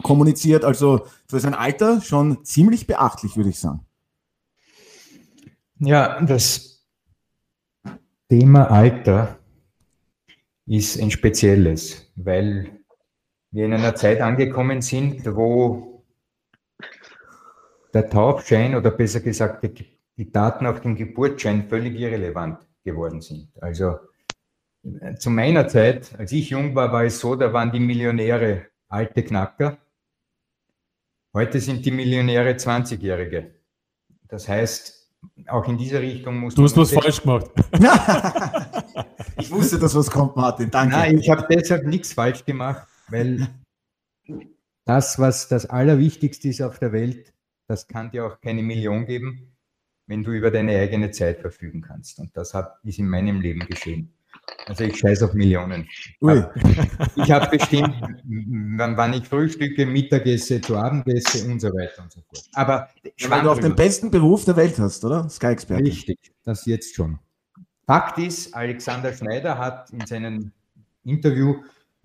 kommuniziert, 0.02 0.64
also 0.64 1.06
für 1.28 1.40
sein 1.40 1.54
Alter 1.54 2.00
schon 2.00 2.44
ziemlich 2.44 2.86
beachtlich, 2.86 3.36
würde 3.36 3.50
ich 3.50 3.58
sagen. 3.58 3.86
Ja, 5.78 6.20
das 6.20 6.84
Thema 8.28 8.70
Alter 8.70 9.38
ist 10.66 11.00
ein 11.00 11.10
spezielles, 11.10 12.10
weil 12.16 12.80
wir 13.50 13.66
in 13.66 13.74
einer 13.74 13.94
Zeit 13.94 14.20
angekommen 14.20 14.82
sind, 14.82 15.24
wo 15.36 16.04
der 17.92 18.10
Taubschein 18.10 18.74
oder 18.74 18.90
besser 18.90 19.20
gesagt 19.20 19.68
die 20.16 20.32
Daten 20.32 20.66
auf 20.66 20.80
dem 20.80 20.96
Geburtsschein 20.96 21.68
völlig 21.68 21.94
irrelevant 21.98 22.58
geworden 22.82 23.20
sind. 23.20 23.50
Also 23.60 23.98
zu 25.18 25.30
meiner 25.30 25.68
Zeit, 25.68 26.14
als 26.18 26.32
ich 26.32 26.50
jung 26.50 26.74
war, 26.74 26.92
war 26.92 27.04
es 27.04 27.20
so, 27.20 27.36
da 27.36 27.52
waren 27.52 27.72
die 27.72 27.80
Millionäre 27.80 28.66
alte 28.88 29.22
Knacker. 29.22 29.78
Heute 31.34 31.60
sind 31.60 31.84
die 31.84 31.90
Millionäre 31.90 32.52
20-Jährige. 32.52 33.56
Das 34.28 34.48
heißt, 34.48 35.10
auch 35.48 35.68
in 35.68 35.76
dieser 35.76 36.00
Richtung 36.00 36.38
muss 36.38 36.54
Du 36.54 36.62
hast 36.62 36.76
was 36.76 36.92
falsch 36.92 37.22
gemacht. 37.22 37.50
ich 39.38 39.50
wusste, 39.50 39.80
dass 39.80 39.96
was 39.96 40.08
kommt, 40.08 40.36
Martin. 40.36 40.70
Danke. 40.70 40.94
Nein, 40.94 41.18
ich 41.18 41.28
habe 41.28 41.44
deshalb 41.50 41.86
nichts 41.86 42.12
falsch 42.12 42.44
gemacht, 42.44 42.86
weil 43.08 43.48
das, 44.84 45.18
was 45.18 45.48
das 45.48 45.66
Allerwichtigste 45.66 46.48
ist 46.48 46.62
auf 46.62 46.78
der 46.78 46.92
Welt, 46.92 47.34
das 47.66 47.88
kann 47.88 48.12
dir 48.12 48.26
auch 48.26 48.40
keine 48.40 48.62
Million 48.62 49.04
geben, 49.04 49.56
wenn 50.06 50.22
du 50.22 50.30
über 50.30 50.52
deine 50.52 50.78
eigene 50.78 51.10
Zeit 51.10 51.40
verfügen 51.40 51.80
kannst. 51.80 52.20
Und 52.20 52.36
das 52.36 52.54
hat, 52.54 52.78
ist 52.84 53.00
in 53.00 53.08
meinem 53.08 53.40
Leben 53.40 53.66
geschehen. 53.66 54.14
Also 54.66 54.84
ich 54.84 54.96
scheiße 54.98 55.24
auf 55.26 55.34
Millionen. 55.34 55.86
Ui. 56.20 56.42
Ich 57.16 57.30
habe 57.30 57.56
bestimmt, 57.56 57.94
wann, 58.76 59.12
ich 59.12 59.28
frühstücke, 59.28 59.84
Mittagesse, 59.84 60.60
zu 60.60 60.76
Abendesse 60.76 61.46
und 61.50 61.60
so 61.60 61.68
weiter 61.68 62.02
und 62.02 62.12
so 62.12 62.20
fort. 62.20 62.44
Aber 62.54 62.88
weil 63.28 63.42
du 63.42 63.50
auch 63.50 63.58
den 63.58 63.74
besten 63.74 64.10
Beruf 64.10 64.44
der 64.44 64.56
Welt 64.56 64.78
hast, 64.78 65.04
oder? 65.04 65.28
Sky-Experte. 65.28 65.84
Richtig, 65.84 66.18
das 66.44 66.64
jetzt 66.66 66.94
schon. 66.94 67.18
Fakt 67.86 68.18
ist, 68.18 68.54
Alexander 68.54 69.12
Schneider 69.12 69.58
hat 69.58 69.90
in 69.90 70.06
seinem 70.06 70.52
Interview 71.04 71.56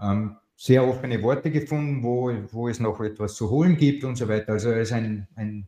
ähm, 0.01 0.35
sehr 0.55 0.85
offene 0.85 1.21
Worte 1.23 1.51
gefunden, 1.51 2.03
wo, 2.03 2.33
wo 2.51 2.67
es 2.67 2.81
noch 2.81 2.99
etwas 2.99 3.35
zu 3.35 3.49
holen 3.49 3.77
gibt 3.77 4.03
und 4.03 4.17
so 4.17 4.27
weiter. 4.27 4.51
Also 4.53 4.71
er 4.71 4.81
ist 4.81 4.91
ein, 4.91 5.25
ein 5.35 5.65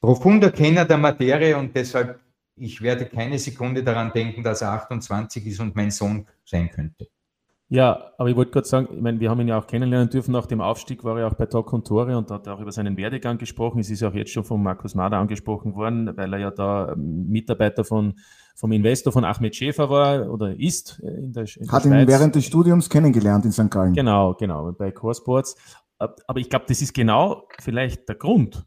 profunder 0.00 0.50
Kenner 0.50 0.84
der 0.84 0.98
Materie 0.98 1.56
und 1.56 1.74
deshalb, 1.74 2.20
ich 2.56 2.82
werde 2.82 3.06
keine 3.06 3.38
Sekunde 3.38 3.82
daran 3.82 4.12
denken, 4.12 4.42
dass 4.42 4.62
er 4.62 4.72
28 4.72 5.46
ist 5.46 5.60
und 5.60 5.74
mein 5.74 5.90
Sohn 5.90 6.26
sein 6.44 6.70
könnte. 6.70 7.08
Ja, 7.72 8.12
aber 8.18 8.28
ich 8.28 8.36
wollte 8.36 8.50
gerade 8.50 8.68
sagen, 8.68 8.88
ich 8.94 9.00
meine, 9.00 9.18
wir 9.18 9.30
haben 9.30 9.40
ihn 9.40 9.48
ja 9.48 9.58
auch 9.58 9.66
kennenlernen 9.66 10.10
dürfen. 10.10 10.32
Nach 10.32 10.44
dem 10.44 10.60
Aufstieg 10.60 11.04
war 11.04 11.18
er 11.18 11.26
auch 11.26 11.32
bei 11.32 11.46
Talk 11.46 11.72
und 11.72 11.86
Tore 11.86 12.18
und 12.18 12.30
hat 12.30 12.46
auch 12.46 12.60
über 12.60 12.70
seinen 12.70 12.98
Werdegang 12.98 13.38
gesprochen. 13.38 13.78
Es 13.78 13.88
ist 13.88 14.02
auch 14.02 14.12
jetzt 14.12 14.30
schon 14.30 14.44
von 14.44 14.62
Markus 14.62 14.94
Mader 14.94 15.16
angesprochen 15.16 15.74
worden, 15.74 16.14
weil 16.14 16.30
er 16.34 16.38
ja 16.38 16.50
da 16.50 16.92
ähm, 16.92 17.30
Mitarbeiter 17.30 17.82
von, 17.82 18.12
vom 18.56 18.72
Investor 18.72 19.10
von 19.10 19.24
Ahmed 19.24 19.56
Schäfer 19.56 19.88
war 19.88 20.30
oder 20.30 20.54
ist. 20.54 20.98
In 20.98 21.32
der, 21.32 21.46
in 21.56 21.72
hat 21.72 21.86
ihn 21.86 22.06
während 22.06 22.34
des 22.34 22.44
Studiums 22.44 22.90
kennengelernt 22.90 23.46
in 23.46 23.52
St. 23.52 23.70
Gallen. 23.70 23.94
Genau, 23.94 24.34
genau, 24.34 24.70
bei 24.72 24.90
Core 24.90 25.14
Sports. 25.14 25.56
Aber 25.96 26.40
ich 26.40 26.50
glaube, 26.50 26.66
das 26.68 26.82
ist 26.82 26.92
genau 26.92 27.48
vielleicht 27.58 28.06
der 28.06 28.16
Grund, 28.16 28.66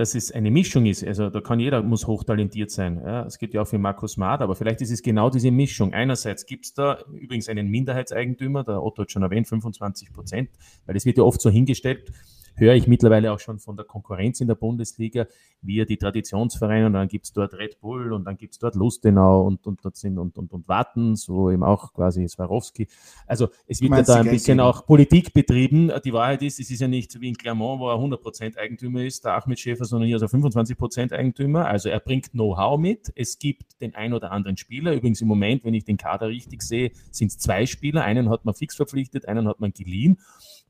dass 0.00 0.14
es 0.14 0.32
eine 0.32 0.50
Mischung 0.50 0.86
ist. 0.86 1.04
Also 1.04 1.28
da 1.28 1.42
kann 1.42 1.60
jeder, 1.60 1.82
muss 1.82 2.06
hochtalentiert 2.06 2.70
sein. 2.70 3.02
Ja, 3.04 3.26
es 3.26 3.36
geht 3.36 3.52
ja 3.52 3.60
auch 3.60 3.68
für 3.68 3.76
Markus 3.76 4.16
Maat, 4.16 4.40
aber 4.40 4.56
vielleicht 4.56 4.80
ist 4.80 4.90
es 4.90 5.02
genau 5.02 5.28
diese 5.28 5.50
Mischung. 5.50 5.92
Einerseits 5.92 6.46
gibt 6.46 6.64
es 6.64 6.72
da 6.72 7.04
übrigens 7.12 7.50
einen 7.50 7.68
Minderheitseigentümer, 7.68 8.64
der 8.64 8.82
Otto 8.82 9.02
hat 9.02 9.12
schon 9.12 9.22
erwähnt, 9.22 9.46
25 9.46 10.10
Prozent, 10.10 10.48
weil 10.86 10.96
es 10.96 11.04
wird 11.04 11.18
ja 11.18 11.22
oft 11.22 11.42
so 11.42 11.50
hingestellt, 11.50 12.10
höre 12.54 12.74
ich 12.74 12.86
mittlerweile 12.86 13.32
auch 13.32 13.40
schon 13.40 13.58
von 13.58 13.76
der 13.76 13.84
Konkurrenz 13.84 14.40
in 14.40 14.48
der 14.48 14.54
Bundesliga, 14.54 15.26
wie 15.62 15.84
die 15.84 15.96
Traditionsvereine, 15.96 16.86
und 16.86 16.94
dann 16.94 17.08
gibt 17.08 17.26
es 17.26 17.32
dort 17.32 17.54
Red 17.54 17.80
Bull 17.80 18.12
und 18.12 18.24
dann 18.24 18.36
gibt 18.36 18.54
es 18.54 18.58
dort 18.58 18.74
Lustenau 18.74 19.46
und, 19.46 19.66
und, 19.66 19.84
und, 19.84 20.18
und, 20.18 20.38
und, 20.38 20.52
und 20.52 20.68
Wattens, 20.68 21.28
wo 21.28 21.50
eben 21.50 21.62
auch 21.62 21.92
quasi 21.92 22.26
Swarovski. 22.26 22.88
Also 23.26 23.48
es 23.66 23.80
wird 23.80 23.92
ja 23.92 24.02
da 24.02 24.16
ein 24.16 24.30
bisschen 24.30 24.60
auch 24.60 24.86
Politik 24.86 25.32
betrieben. 25.32 25.90
Die 26.04 26.12
Wahrheit 26.12 26.42
ist, 26.42 26.60
es 26.60 26.70
ist 26.70 26.80
ja 26.80 26.88
nicht 26.88 27.20
wie 27.20 27.28
in 27.28 27.36
Clermont, 27.36 27.80
wo 27.80 27.88
er 27.90 27.96
100% 27.96 28.56
Eigentümer 28.56 29.04
ist, 29.04 29.24
der 29.24 29.34
Ahmed 29.34 29.58
Schäfer, 29.58 29.84
sondern 29.84 30.06
hier 30.06 30.16
ist 30.16 30.22
er 30.22 30.28
25% 30.28 31.12
Eigentümer. 31.12 31.66
Also 31.66 31.88
er 31.88 32.00
bringt 32.00 32.30
Know-how 32.32 32.78
mit. 32.78 33.12
Es 33.14 33.38
gibt 33.38 33.80
den 33.80 33.94
ein 33.94 34.14
oder 34.14 34.32
anderen 34.32 34.56
Spieler. 34.56 34.94
Übrigens 34.94 35.20
im 35.20 35.28
Moment, 35.28 35.64
wenn 35.64 35.74
ich 35.74 35.84
den 35.84 35.96
Kader 35.96 36.28
richtig 36.28 36.62
sehe, 36.62 36.92
sind 37.10 37.28
es 37.28 37.38
zwei 37.38 37.66
Spieler. 37.66 38.02
Einen 38.02 38.30
hat 38.30 38.44
man 38.44 38.54
fix 38.54 38.76
verpflichtet, 38.76 39.28
einen 39.28 39.46
hat 39.46 39.60
man 39.60 39.72
geliehen 39.72 40.18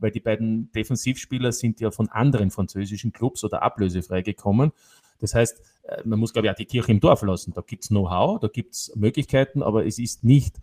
weil 0.01 0.11
die 0.11 0.21
beiden 0.21 0.71
Defensivspieler 0.73 1.53
sind 1.53 1.81
ja 1.81 1.91
von 1.91 2.09
anderen 2.09 2.51
französischen 2.51 3.13
Clubs 3.13 3.45
oder 3.45 3.63
ablösefrei 3.63 4.23
gekommen. 4.23 4.73
Das 5.21 5.35
heißt, 5.35 5.61
äh, 5.85 6.03
man 6.05 6.19
muss, 6.19 6.33
glaube 6.33 6.47
ich, 6.47 6.53
auch 6.53 6.57
die 6.57 6.67
Kirche 6.67 6.93
im 6.93 7.01
Dorf 7.01 7.23
lassen. 7.23 7.53
Da 7.55 7.63
gibt 7.63 7.85
es 7.85 7.89
Know-how, 7.89 8.41
da 8.41 8.49
gibt 8.49 8.75
es 8.75 8.93
Möglichkeiten, 8.97 9.63
aber 9.63 9.87
es 9.87 9.99
ist 9.99 10.25
nicht 10.25 10.61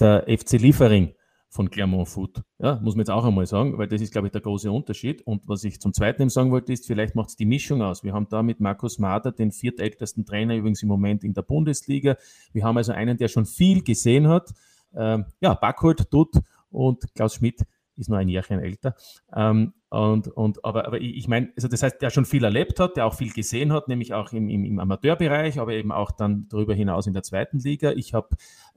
der 0.00 0.24
FC 0.26 0.52
Liefering 0.52 1.14
von 1.54 1.70
Clermont 1.70 2.08
Foot. 2.08 2.42
Ja, 2.58 2.80
muss 2.82 2.96
man 2.96 3.02
jetzt 3.02 3.10
auch 3.10 3.24
einmal 3.24 3.46
sagen, 3.46 3.78
weil 3.78 3.86
das 3.86 4.00
ist, 4.00 4.12
glaube 4.12 4.26
ich, 4.26 4.32
der 4.32 4.40
große 4.40 4.72
Unterschied. 4.72 5.22
Und 5.22 5.46
was 5.46 5.62
ich 5.62 5.80
zum 5.80 5.92
Zweiten 5.92 6.28
sagen 6.28 6.50
wollte, 6.50 6.72
ist, 6.72 6.84
vielleicht 6.84 7.14
macht 7.14 7.28
es 7.28 7.36
die 7.36 7.44
Mischung 7.44 7.80
aus. 7.80 8.02
Wir 8.02 8.12
haben 8.12 8.26
da 8.28 8.42
mit 8.42 8.58
Markus 8.58 8.98
Mader 8.98 9.30
den 9.30 9.52
viertältesten 9.52 10.26
Trainer 10.26 10.56
übrigens 10.56 10.82
im 10.82 10.88
Moment 10.88 11.22
in 11.22 11.32
der 11.32 11.42
Bundesliga. 11.42 12.16
Wir 12.52 12.64
haben 12.64 12.76
also 12.76 12.90
einen, 12.90 13.18
der 13.18 13.28
schon 13.28 13.46
viel 13.46 13.84
gesehen 13.84 14.26
hat. 14.26 14.52
Ähm, 14.96 15.26
ja, 15.40 15.54
Backholt, 15.54 16.12
Dutt 16.12 16.40
und 16.70 17.14
Klaus 17.14 17.36
Schmidt 17.36 17.62
ist 17.96 18.08
nur 18.08 18.18
ein 18.18 18.28
Jährchen 18.28 18.60
älter. 18.60 18.94
Ähm, 19.34 19.72
und, 19.90 20.28
und, 20.28 20.64
aber, 20.64 20.86
aber 20.86 21.00
ich, 21.00 21.28
meine, 21.28 21.52
also 21.56 21.68
das 21.68 21.82
heißt, 21.82 22.02
der 22.02 22.10
schon 22.10 22.24
viel 22.24 22.44
erlebt 22.44 22.80
hat, 22.80 22.96
der 22.96 23.06
auch 23.06 23.14
viel 23.14 23.32
gesehen 23.32 23.72
hat, 23.72 23.88
nämlich 23.88 24.12
auch 24.12 24.32
im, 24.32 24.48
im, 24.48 24.64
im 24.64 24.78
Amateurbereich, 24.80 25.58
aber 25.60 25.72
eben 25.72 25.92
auch 25.92 26.10
dann 26.10 26.46
darüber 26.48 26.74
hinaus 26.74 27.06
in 27.06 27.12
der 27.12 27.22
zweiten 27.22 27.58
Liga. 27.58 27.92
Ich 27.92 28.14
habe 28.14 28.28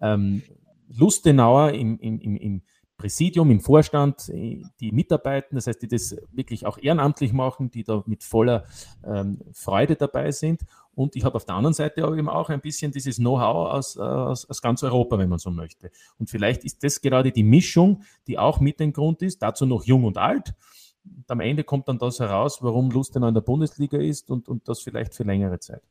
ähm, 0.01 0.43
Lustenauer 0.95 1.71
im, 1.71 1.99
im, 1.99 2.19
im, 2.19 2.37
im 2.37 2.61
Präsidium, 2.97 3.51
im 3.51 3.59
Vorstand, 3.59 4.29
äh, 4.29 4.63
die 4.79 4.91
mitarbeiten, 4.91 5.55
das 5.55 5.67
heißt, 5.67 5.81
die 5.81 5.87
das 5.87 6.15
wirklich 6.31 6.65
auch 6.65 6.77
ehrenamtlich 6.77 7.31
machen, 7.33 7.69
die 7.69 7.83
da 7.83 8.03
mit 8.05 8.23
voller 8.23 8.65
ähm, 9.05 9.39
Freude 9.53 9.95
dabei 9.95 10.31
sind. 10.31 10.61
Und 10.95 11.15
ich 11.15 11.23
habe 11.23 11.35
auf 11.35 11.45
der 11.45 11.55
anderen 11.55 11.75
Seite 11.75 12.03
aber 12.03 12.17
eben 12.17 12.27
auch 12.27 12.49
ein 12.49 12.59
bisschen 12.59 12.91
dieses 12.91 13.17
Know-how 13.17 13.71
aus, 13.71 13.97
aus, 13.97 14.49
aus 14.49 14.61
ganz 14.63 14.81
Europa, 14.81 15.19
wenn 15.19 15.29
man 15.29 15.37
so 15.37 15.51
möchte. 15.51 15.91
Und 16.17 16.29
vielleicht 16.29 16.63
ist 16.63 16.83
das 16.83 17.01
gerade 17.01 17.31
die 17.31 17.43
Mischung, 17.43 18.01
die 18.25 18.39
auch 18.39 18.59
mit 18.59 18.79
dem 18.79 18.93
Grund 18.93 19.21
ist, 19.21 19.43
dazu 19.43 19.67
noch 19.67 19.83
jung 19.83 20.05
und 20.05 20.17
alt. 20.17 20.55
Und 21.05 21.29
am 21.29 21.39
Ende 21.39 21.63
kommt 21.63 21.87
dann 21.87 21.99
das 21.99 22.19
heraus, 22.19 22.63
warum 22.63 22.89
Lustenau 22.89 23.27
in 23.27 23.35
der 23.35 23.41
Bundesliga 23.41 23.99
ist 23.99 24.31
und, 24.31 24.49
und 24.49 24.67
das 24.67 24.81
vielleicht 24.81 25.13
für 25.13 25.23
längere 25.23 25.59
Zeit. 25.59 25.83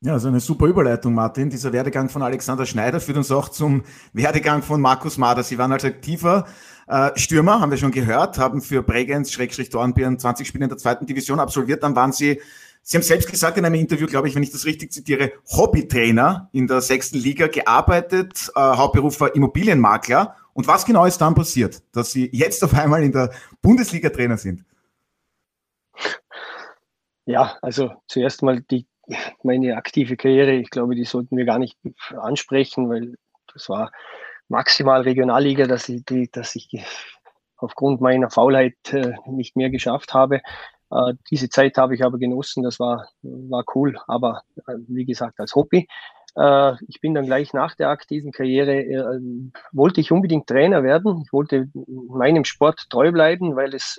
Ja, 0.00 0.12
also 0.12 0.28
eine 0.28 0.40
super 0.40 0.66
Überleitung, 0.66 1.14
Martin. 1.14 1.48
Dieser 1.48 1.72
Werdegang 1.72 2.10
von 2.10 2.22
Alexander 2.22 2.66
Schneider 2.66 3.00
führt 3.00 3.16
uns 3.16 3.30
auch 3.30 3.48
zum 3.48 3.84
Werdegang 4.12 4.62
von 4.62 4.80
Markus 4.80 5.16
Mader. 5.16 5.42
Sie 5.42 5.56
waren 5.56 5.72
als 5.72 5.84
aktiver 5.84 6.46
äh, 6.86 7.10
Stürmer, 7.16 7.60
haben 7.60 7.70
wir 7.70 7.78
schon 7.78 7.90
gehört, 7.90 8.38
haben 8.38 8.60
für 8.60 8.82
Bregenz, 8.82 9.32
Schrägstrich 9.32 9.70
Dornbirn 9.70 10.18
20 10.18 10.46
Spiele 10.46 10.64
in 10.64 10.68
der 10.68 10.78
zweiten 10.78 11.06
Division 11.06 11.40
absolviert. 11.40 11.82
Dann 11.82 11.96
waren 11.96 12.12
Sie 12.12 12.40
Sie 12.86 12.98
haben 12.98 13.02
selbst 13.02 13.30
gesagt 13.30 13.56
in 13.56 13.64
einem 13.64 13.76
Interview, 13.76 14.06
glaube 14.06 14.28
ich, 14.28 14.34
wenn 14.34 14.42
ich 14.42 14.50
das 14.50 14.66
richtig 14.66 14.92
zitiere, 14.92 15.32
Hobbytrainer 15.56 16.50
in 16.52 16.66
der 16.66 16.82
sechsten 16.82 17.16
Liga 17.16 17.46
gearbeitet, 17.46 18.52
äh, 18.54 18.60
Hauptberuf 18.60 19.18
war 19.20 19.34
Immobilienmakler. 19.34 20.36
Und 20.52 20.68
was 20.68 20.84
genau 20.84 21.06
ist 21.06 21.18
dann 21.18 21.34
passiert, 21.34 21.82
dass 21.92 22.12
Sie 22.12 22.28
jetzt 22.30 22.62
auf 22.62 22.74
einmal 22.74 23.02
in 23.02 23.10
der 23.10 23.32
Bundesliga 23.62 24.10
Trainer 24.10 24.36
sind? 24.36 24.66
Ja, 27.24 27.56
also 27.62 27.94
zuerst 28.06 28.42
mal 28.42 28.60
die, 28.60 28.86
meine 29.42 29.76
aktive 29.76 30.16
Karriere, 30.16 30.52
ich 30.52 30.70
glaube, 30.70 30.94
die 30.94 31.04
sollten 31.04 31.36
wir 31.36 31.44
gar 31.44 31.58
nicht 31.58 31.78
ansprechen, 32.16 32.88
weil 32.88 33.14
das 33.52 33.68
war 33.68 33.90
maximal 34.48 35.02
Regionalliga, 35.02 35.66
dass 35.66 35.88
ich, 35.88 36.04
die, 36.04 36.30
dass 36.30 36.54
ich 36.56 36.68
aufgrund 37.56 38.00
meiner 38.00 38.30
Faulheit 38.30 38.76
äh, 38.92 39.14
nicht 39.26 39.56
mehr 39.56 39.70
geschafft 39.70 40.14
habe. 40.14 40.40
Äh, 40.90 41.14
diese 41.30 41.48
Zeit 41.48 41.76
habe 41.78 41.94
ich 41.94 42.04
aber 42.04 42.18
genossen, 42.18 42.62
das 42.62 42.78
war, 42.78 43.08
war 43.22 43.64
cool, 43.74 43.96
aber 44.06 44.42
äh, 44.66 44.74
wie 44.88 45.04
gesagt, 45.04 45.40
als 45.40 45.54
Hobby. 45.54 45.88
Äh, 46.36 46.72
ich 46.88 47.00
bin 47.00 47.14
dann 47.14 47.26
gleich 47.26 47.52
nach 47.52 47.74
der 47.74 47.88
aktiven 47.88 48.32
Karriere, 48.32 48.80
äh, 48.80 49.20
wollte 49.72 50.00
ich 50.00 50.12
unbedingt 50.12 50.46
Trainer 50.46 50.82
werden. 50.82 51.22
Ich 51.24 51.32
wollte 51.32 51.68
meinem 51.74 52.44
Sport 52.44 52.90
treu 52.90 53.12
bleiben, 53.12 53.56
weil 53.56 53.74
es 53.74 53.98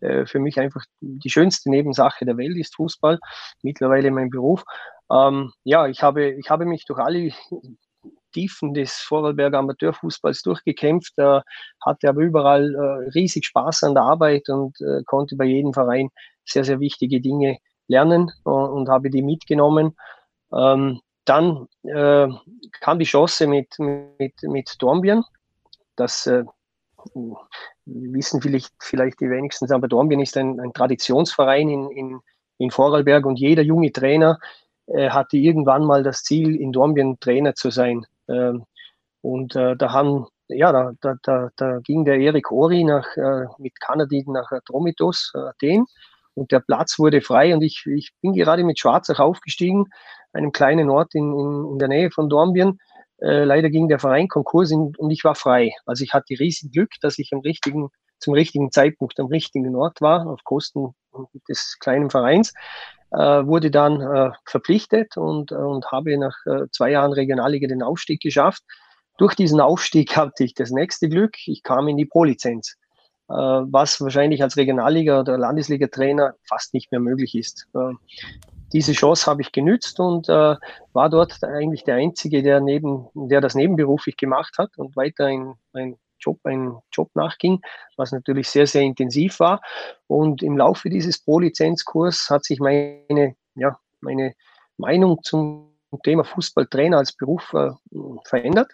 äh, 0.00 0.26
für 0.26 0.38
mich 0.38 0.58
einfach 0.58 0.84
die 1.00 1.30
schönste 1.30 1.70
Nebensache 1.70 2.24
der 2.24 2.36
Welt 2.36 2.56
ist, 2.56 2.74
Fußball, 2.76 3.18
mittlerweile 3.62 4.10
mein 4.10 4.30
Beruf. 4.30 4.64
Ähm, 5.10 5.52
ja, 5.64 5.86
ich 5.86 6.02
habe, 6.02 6.30
ich 6.32 6.50
habe 6.50 6.66
mich 6.66 6.84
durch 6.84 6.98
alle 6.98 7.30
Tiefen 8.32 8.74
des 8.74 8.92
Vorarlberger 8.94 9.58
Amateurfußballs 9.58 10.42
durchgekämpft, 10.42 11.18
äh, 11.18 11.40
hatte 11.84 12.08
aber 12.08 12.20
überall 12.20 12.74
äh, 12.74 13.10
riesig 13.10 13.46
Spaß 13.46 13.84
an 13.84 13.94
der 13.94 14.04
Arbeit 14.04 14.48
und 14.48 14.80
äh, 14.80 15.02
konnte 15.04 15.36
bei 15.36 15.44
jedem 15.44 15.72
Verein 15.72 16.10
sehr, 16.44 16.64
sehr 16.64 16.80
wichtige 16.80 17.20
Dinge 17.20 17.58
lernen 17.88 18.30
und, 18.44 18.70
und 18.70 18.88
habe 18.88 19.10
die 19.10 19.22
mitgenommen. 19.22 19.96
Ähm, 20.52 21.00
dann 21.24 21.68
äh, 21.82 22.28
kam 22.80 22.98
die 22.98 23.04
Chance 23.04 23.46
mit, 23.46 23.78
mit, 23.78 24.42
mit 24.42 24.74
Dornbirn. 24.78 25.24
Das 25.96 26.26
äh, 26.26 26.44
wissen 27.84 28.40
vielleicht, 28.40 28.72
vielleicht 28.80 29.20
die 29.20 29.30
wenigsten, 29.30 29.70
aber 29.72 29.88
Dornbirn 29.88 30.20
ist 30.20 30.36
ein, 30.36 30.60
ein 30.60 30.72
Traditionsverein 30.72 31.68
in, 31.68 31.90
in, 31.90 32.20
in 32.58 32.70
Vorarlberg 32.70 33.26
und 33.26 33.38
jeder 33.38 33.62
junge 33.62 33.92
Trainer 33.92 34.38
äh, 34.86 35.10
hatte 35.10 35.36
irgendwann 35.36 35.84
mal 35.84 36.02
das 36.02 36.22
Ziel, 36.22 36.56
in 36.56 36.72
Dornbirn 36.72 37.18
Trainer 37.20 37.54
zu 37.54 37.70
sein. 37.70 38.06
Ähm, 38.28 38.64
und 39.22 39.54
äh, 39.56 39.76
da 39.76 39.92
haben, 39.92 40.26
ja, 40.48 40.72
da, 40.72 40.92
da, 41.00 41.14
da, 41.22 41.50
da 41.56 41.78
ging 41.80 42.04
der 42.04 42.18
Erik 42.18 42.50
Ori 42.50 42.84
nach, 42.84 43.16
äh, 43.16 43.46
mit 43.58 43.78
Kanadin 43.80 44.32
nach 44.32 44.50
Atromitos, 44.50 45.32
Athen, 45.34 45.86
und 46.34 46.52
der 46.52 46.60
Platz 46.60 46.98
wurde 46.98 47.20
frei 47.20 47.54
und 47.54 47.62
ich, 47.62 47.84
ich 47.86 48.12
bin 48.22 48.32
gerade 48.32 48.64
mit 48.64 48.78
Schwarzach 48.78 49.18
aufgestiegen, 49.18 49.86
einem 50.32 50.52
kleinen 50.52 50.88
Ort 50.88 51.14
in, 51.14 51.32
in, 51.32 51.72
in 51.72 51.78
der 51.78 51.88
Nähe 51.88 52.10
von 52.10 52.28
Dornbirn. 52.28 52.78
Äh, 53.22 53.44
leider 53.44 53.70
ging 53.70 53.88
der 53.88 53.98
Verein 53.98 54.28
Konkurs 54.28 54.70
in, 54.70 54.92
und 54.96 55.10
ich 55.10 55.24
war 55.24 55.34
frei. 55.34 55.72
Also 55.86 56.04
ich 56.04 56.12
hatte 56.12 56.38
riesen 56.38 56.70
Glück, 56.70 56.90
dass 57.00 57.18
ich 57.18 57.32
am 57.32 57.40
richtigen, 57.40 57.88
zum 58.18 58.34
richtigen 58.34 58.70
Zeitpunkt 58.70 59.18
am 59.20 59.26
richtigen 59.26 59.74
Ort 59.76 60.00
war, 60.00 60.26
auf 60.26 60.42
Kosten 60.44 60.94
des 61.48 61.76
kleinen 61.80 62.10
Vereins 62.10 62.52
äh, 63.12 63.18
wurde 63.18 63.70
dann 63.70 64.00
äh, 64.00 64.30
verpflichtet 64.44 65.16
und, 65.16 65.52
und 65.52 65.86
habe 65.90 66.16
nach 66.18 66.36
äh, 66.46 66.66
zwei 66.70 66.90
Jahren 66.92 67.12
Regionalliga 67.12 67.66
den 67.68 67.82
Aufstieg 67.82 68.20
geschafft. 68.20 68.62
Durch 69.18 69.34
diesen 69.34 69.60
Aufstieg 69.60 70.16
hatte 70.16 70.44
ich 70.44 70.54
das 70.54 70.70
nächste 70.70 71.08
Glück. 71.08 71.36
Ich 71.46 71.62
kam 71.62 71.88
in 71.88 71.96
die 71.96 72.06
Pro-Lizenz, 72.06 72.76
äh, 73.28 73.34
was 73.34 74.00
wahrscheinlich 74.00 74.42
als 74.42 74.56
Regionalliga- 74.56 75.20
oder 75.20 75.38
Landesliga-Trainer 75.38 76.34
fast 76.48 76.74
nicht 76.74 76.90
mehr 76.90 77.00
möglich 77.00 77.34
ist. 77.34 77.66
Diese 78.72 78.92
Chance 78.92 79.26
habe 79.26 79.42
ich 79.42 79.52
genützt 79.52 79.98
und 80.00 80.28
äh, 80.28 80.56
war 80.92 81.10
dort 81.10 81.42
eigentlich 81.42 81.84
der 81.84 81.96
Einzige, 81.96 82.42
der 82.42 82.60
neben, 82.60 83.08
der 83.14 83.40
das 83.40 83.54
nebenberuflich 83.54 84.16
gemacht 84.16 84.56
hat 84.58 84.76
und 84.76 84.96
weiter 84.96 85.26
ein, 85.26 85.54
ein 85.72 85.96
Job, 86.20 86.38
ein 86.44 86.76
Job 86.92 87.10
nachging, 87.14 87.60
was 87.96 88.12
natürlich 88.12 88.48
sehr, 88.48 88.66
sehr 88.66 88.82
intensiv 88.82 89.40
war. 89.40 89.60
Und 90.06 90.42
im 90.42 90.56
Laufe 90.56 90.90
dieses 90.90 91.18
Pro-Lizenzkurs 91.22 92.28
hat 92.30 92.44
sich 92.44 92.60
meine, 92.60 93.34
ja, 93.54 93.78
meine 94.00 94.34
Meinung 94.76 95.22
zum 95.22 95.70
Thema 96.04 96.24
Fußballtrainer 96.24 96.98
als 96.98 97.12
Beruf 97.12 97.52
äh, 97.54 97.70
verändert. 98.24 98.72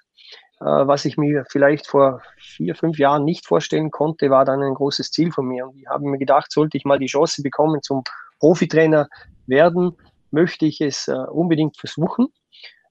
Äh, 0.61 0.65
was 0.65 1.05
ich 1.05 1.17
mir 1.17 1.45
vielleicht 1.49 1.87
vor 1.87 2.23
vier, 2.39 2.75
fünf 2.75 2.99
Jahren 2.99 3.25
nicht 3.25 3.47
vorstellen 3.47 3.91
konnte, 3.91 4.31
war 4.31 4.45
dann 4.45 4.63
ein 4.63 4.75
großes 4.75 5.11
Ziel 5.11 5.33
von 5.33 5.47
mir. 5.47 5.67
Und 5.67 5.77
ich 5.77 5.87
habe 5.87 6.09
mir 6.09 6.19
gedacht, 6.19 6.51
sollte 6.51 6.77
ich 6.77 6.85
mal 6.85 6.99
die 6.99 7.07
Chance 7.07 7.43
bekommen 7.43 7.83
zum 7.83 8.03
Profitrainer 8.39 9.09
werden, 9.49 9.97
möchte 10.31 10.67
ich 10.67 10.81
es 10.81 11.09
äh, 11.09 11.15
unbedingt 11.15 11.77
versuchen. 11.77 12.29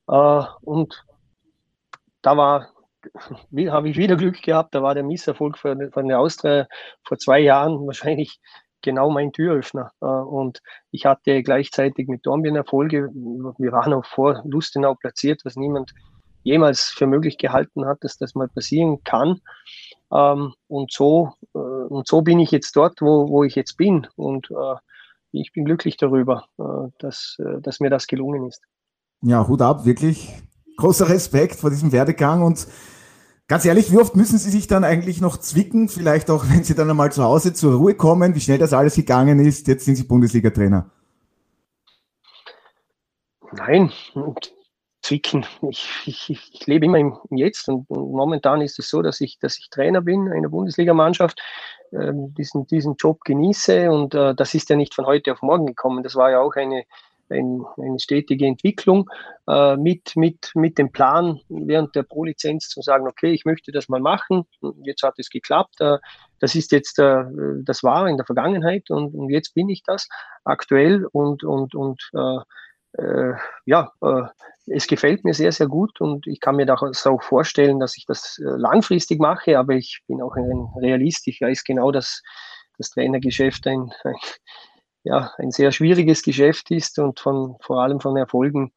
Äh, 0.08 0.44
und 0.62 1.06
da 2.22 2.38
war, 2.38 2.70
habe 3.70 3.90
ich 3.90 3.98
wieder 3.98 4.16
Glück 4.16 4.42
gehabt, 4.42 4.74
da 4.74 4.82
war 4.82 4.96
der 4.96 5.04
Misserfolg 5.04 5.58
von, 5.58 5.92
von 5.92 6.08
der 6.08 6.20
Austria 6.20 6.68
vor 7.04 7.18
zwei 7.18 7.40
Jahren 7.40 7.74
wahrscheinlich 7.88 8.40
genau 8.82 9.10
mein 9.10 9.32
Türöffner. 9.32 9.92
Äh, 10.02 10.06
und 10.06 10.62
ich 10.92 11.06
hatte 11.06 11.44
gleichzeitig 11.44 12.08
mit 12.08 12.26
Dornbirn 12.26 12.56
Erfolge. 12.56 13.10
Wir 13.58 13.72
waren 13.72 13.94
auch 13.94 14.06
vor 14.06 14.42
Lustenau 14.46 14.96
platziert, 14.96 15.42
was 15.44 15.56
niemand 15.56 15.94
jemals 16.44 16.90
für 16.90 17.08
möglich 17.08 17.38
gehalten 17.38 17.86
hat, 17.86 18.04
dass 18.04 18.18
das 18.18 18.36
mal 18.36 18.48
passieren 18.48 19.04
kann. 19.04 19.42
Ähm, 20.14 20.54
und 20.68 20.92
so, 20.92 21.34
äh, 21.54 21.58
und 21.58 22.08
so 22.08 22.22
bin 22.22 22.40
ich 22.40 22.52
jetzt 22.52 22.76
dort, 22.76 23.02
wo, 23.02 23.28
wo 23.28 23.44
ich 23.44 23.56
jetzt 23.56 23.78
bin. 23.78 24.08
Und 24.16 24.50
äh, 24.52 24.76
ich 25.42 25.52
bin 25.52 25.66
glücklich 25.66 25.98
darüber, 25.98 26.48
äh, 26.58 26.92
dass, 27.00 27.38
äh, 27.40 27.62
dass 27.62 27.80
mir 27.80 27.90
das 27.90 28.08
gelungen 28.08 28.48
ist. 28.48 28.62
Ja, 29.22 29.48
Hut 29.48 29.62
ab, 29.62 29.86
wirklich 29.86 30.34
großer 30.78 31.10
Respekt 31.10 31.56
vor 31.56 31.70
diesem 31.70 31.92
Werdegang 31.92 32.44
und 32.44 32.68
ganz 33.48 33.66
ehrlich, 33.66 33.92
wie 33.92 33.98
oft 33.98 34.16
müssen 34.16 34.38
Sie 34.38 34.50
sich 34.50 34.68
dann 34.68 34.84
eigentlich 34.84 35.22
noch 35.22 35.38
zwicken, 35.38 35.90
vielleicht 35.90 36.30
auch, 36.30 36.46
wenn 36.50 36.64
Sie 36.64 36.76
dann 36.76 36.90
einmal 36.90 37.12
zu 37.12 37.24
Hause 37.24 37.54
zur 37.54 37.76
Ruhe 37.76 37.96
kommen, 37.96 38.36
wie 38.36 38.42
schnell 38.42 38.58
das 38.58 38.74
alles 38.74 38.96
gegangen 38.96 39.40
ist, 39.40 39.68
jetzt 39.68 39.86
sind 39.86 39.96
Sie 39.96 40.04
Bundesliga-Trainer. 40.04 40.92
Nein, 43.54 43.92
zwicken. 45.06 45.46
Ich, 45.70 45.88
ich, 46.06 46.30
ich 46.30 46.68
lebe 46.68 46.86
immer 46.86 46.98
im, 46.98 47.18
Jetzt 47.30 47.70
und, 47.70 47.90
momentan 47.90 48.62
ist 48.62 48.80
es 48.80 48.90
so, 48.90 49.02
dass 49.02 49.22
ich, 49.22 49.40
dass 49.40 49.58
ich 49.60 49.70
Trainer 49.70 50.02
bin 50.02 50.32
einer 50.32 50.50
Bundesligamannschaft, 50.50 51.40
diesen, 52.38 52.68
diesen 52.68 52.96
Job 52.98 53.22
genieße 53.24 53.92
und 53.92 54.14
äh, 54.14 54.36
das 54.36 54.54
ist 54.54 54.70
ja 54.70 54.76
nicht 54.76 54.94
von 54.94 55.06
heute 55.06 55.32
auf 55.32 55.42
morgen 55.42 55.66
gekommen. 55.66 56.04
Das 56.04 56.16
war 56.16 56.32
ja 56.32 56.40
auch 56.40 56.56
eine, 56.56 56.84
ein, 57.30 57.64
eine 57.78 58.00
stetige 58.00 58.46
Entwicklung 58.46 59.10
äh, 59.48 59.76
mit, 59.78 60.16
mit, 60.16 60.52
mit 60.56 60.78
dem 60.78 60.92
Plan 60.92 61.40
während 61.50 61.96
der 61.96 62.04
Pro-Lizenz 62.04 62.70
zu 62.70 62.82
sagen, 62.82 63.08
okay, 63.08 63.32
ich 63.32 63.46
möchte 63.46 63.72
das 63.72 63.90
mal 63.90 64.00
machen. 64.00 64.46
Jetzt 64.84 65.04
hat 65.04 65.18
es 65.18 65.30
geklappt. 65.30 65.80
Äh, 65.80 65.98
das 66.40 66.56
ist 66.56 66.72
jetzt, 66.72 67.00
äh, 67.00 67.24
das 67.64 67.84
war 67.84 68.08
in 68.08 68.18
der 68.18 68.26
Vergangenheit 68.26 68.90
und, 68.90 69.14
und 69.14 69.30
jetzt 69.30 69.54
bin 69.54 69.70
ich 69.70 69.84
das 69.84 70.08
aktuell 70.44 71.06
und, 71.12 71.44
und, 71.44 71.76
und 71.76 72.12
äh, 72.98 73.34
ja, 73.66 73.92
äh, 74.02 74.24
es 74.68 74.88
gefällt 74.88 75.24
mir 75.24 75.34
sehr, 75.34 75.52
sehr 75.52 75.68
gut 75.68 76.02
und 76.02 76.28
ich 76.28 76.40
kann 76.40 76.56
mir 76.56 76.66
das 76.66 77.06
auch 77.06 77.22
vorstellen, 77.22 77.80
dass 77.80 77.98
ich 77.98 78.06
das 78.06 78.40
äh, 78.40 78.50
langfristig 78.58 79.20
mache, 79.20 79.60
aber 79.60 79.74
ich 79.74 80.02
bin 80.08 80.22
auch 80.22 80.36
ein 80.36 80.68
Realist. 80.82 81.28
Ich 81.28 81.42
weiß 81.42 81.64
genau, 81.64 81.92
dass 81.92 82.22
das 82.78 82.90
Trainergeschäft 82.90 83.68
ein, 83.68 83.92
ein, 84.04 84.16
ja, 85.04 85.32
ein 85.38 85.52
sehr 85.52 85.72
schwieriges 85.72 86.24
Geschäft 86.24 86.72
ist 86.72 86.98
und 87.00 87.20
von, 87.20 87.58
vor 87.62 87.82
allem 87.82 88.00
von 88.00 88.18
Erfolgen 88.18 88.72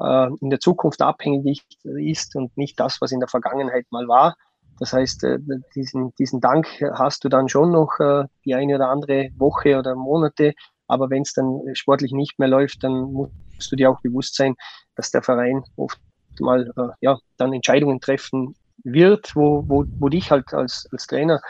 äh, 0.00 0.28
in 0.40 0.50
der 0.50 0.60
Zukunft 0.60 1.02
abhängig 1.02 1.62
ist 1.82 2.36
und 2.36 2.56
nicht 2.56 2.78
das, 2.78 3.00
was 3.00 3.12
in 3.12 3.20
der 3.20 3.28
Vergangenheit 3.28 3.86
mal 3.90 4.06
war. 4.08 4.36
Das 4.78 4.92
heißt, 4.92 5.24
äh, 5.24 5.38
diesen, 5.74 6.14
diesen 6.16 6.40
Dank 6.40 6.66
hast 6.94 7.24
du 7.24 7.28
dann 7.28 7.48
schon 7.48 7.72
noch 7.72 7.98
äh, 7.98 8.24
die 8.44 8.54
eine 8.54 8.76
oder 8.76 8.88
andere 8.88 9.30
Woche 9.36 9.78
oder 9.78 9.94
Monate, 9.94 10.54
aber 10.86 11.10
wenn 11.10 11.22
es 11.22 11.32
dann 11.32 11.60
sportlich 11.74 12.12
nicht 12.12 12.38
mehr 12.38 12.48
läuft, 12.48 12.84
dann 12.84 13.12
musst 13.12 13.70
du 13.70 13.76
dir 13.76 13.90
auch 13.90 14.00
bewusst 14.00 14.36
sein, 14.36 14.54
dass 14.96 15.10
der 15.10 15.22
Verein 15.22 15.62
oft 15.76 15.98
mal 16.40 16.70
äh, 16.76 16.88
ja, 17.00 17.18
dann 17.36 17.52
Entscheidungen 17.52 18.00
treffen 18.00 18.54
wird, 18.82 19.34
wo, 19.34 19.64
wo, 19.66 19.84
wo 19.98 20.08
dich 20.08 20.30
halt 20.30 20.52
als, 20.52 20.88
als 20.92 21.06
Trainer 21.06 21.40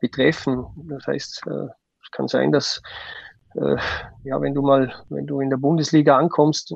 betreffen. 0.00 0.64
Das 0.88 1.06
heißt, 1.06 1.42
äh, 1.46 1.66
es 2.02 2.10
kann 2.12 2.28
sein, 2.28 2.52
dass 2.52 2.80
äh, 3.54 3.76
ja, 4.24 4.40
wenn 4.40 4.54
du 4.54 4.62
mal, 4.62 4.92
wenn 5.08 5.26
du 5.26 5.40
in 5.40 5.50
der 5.50 5.56
Bundesliga 5.56 6.16
ankommst 6.16 6.74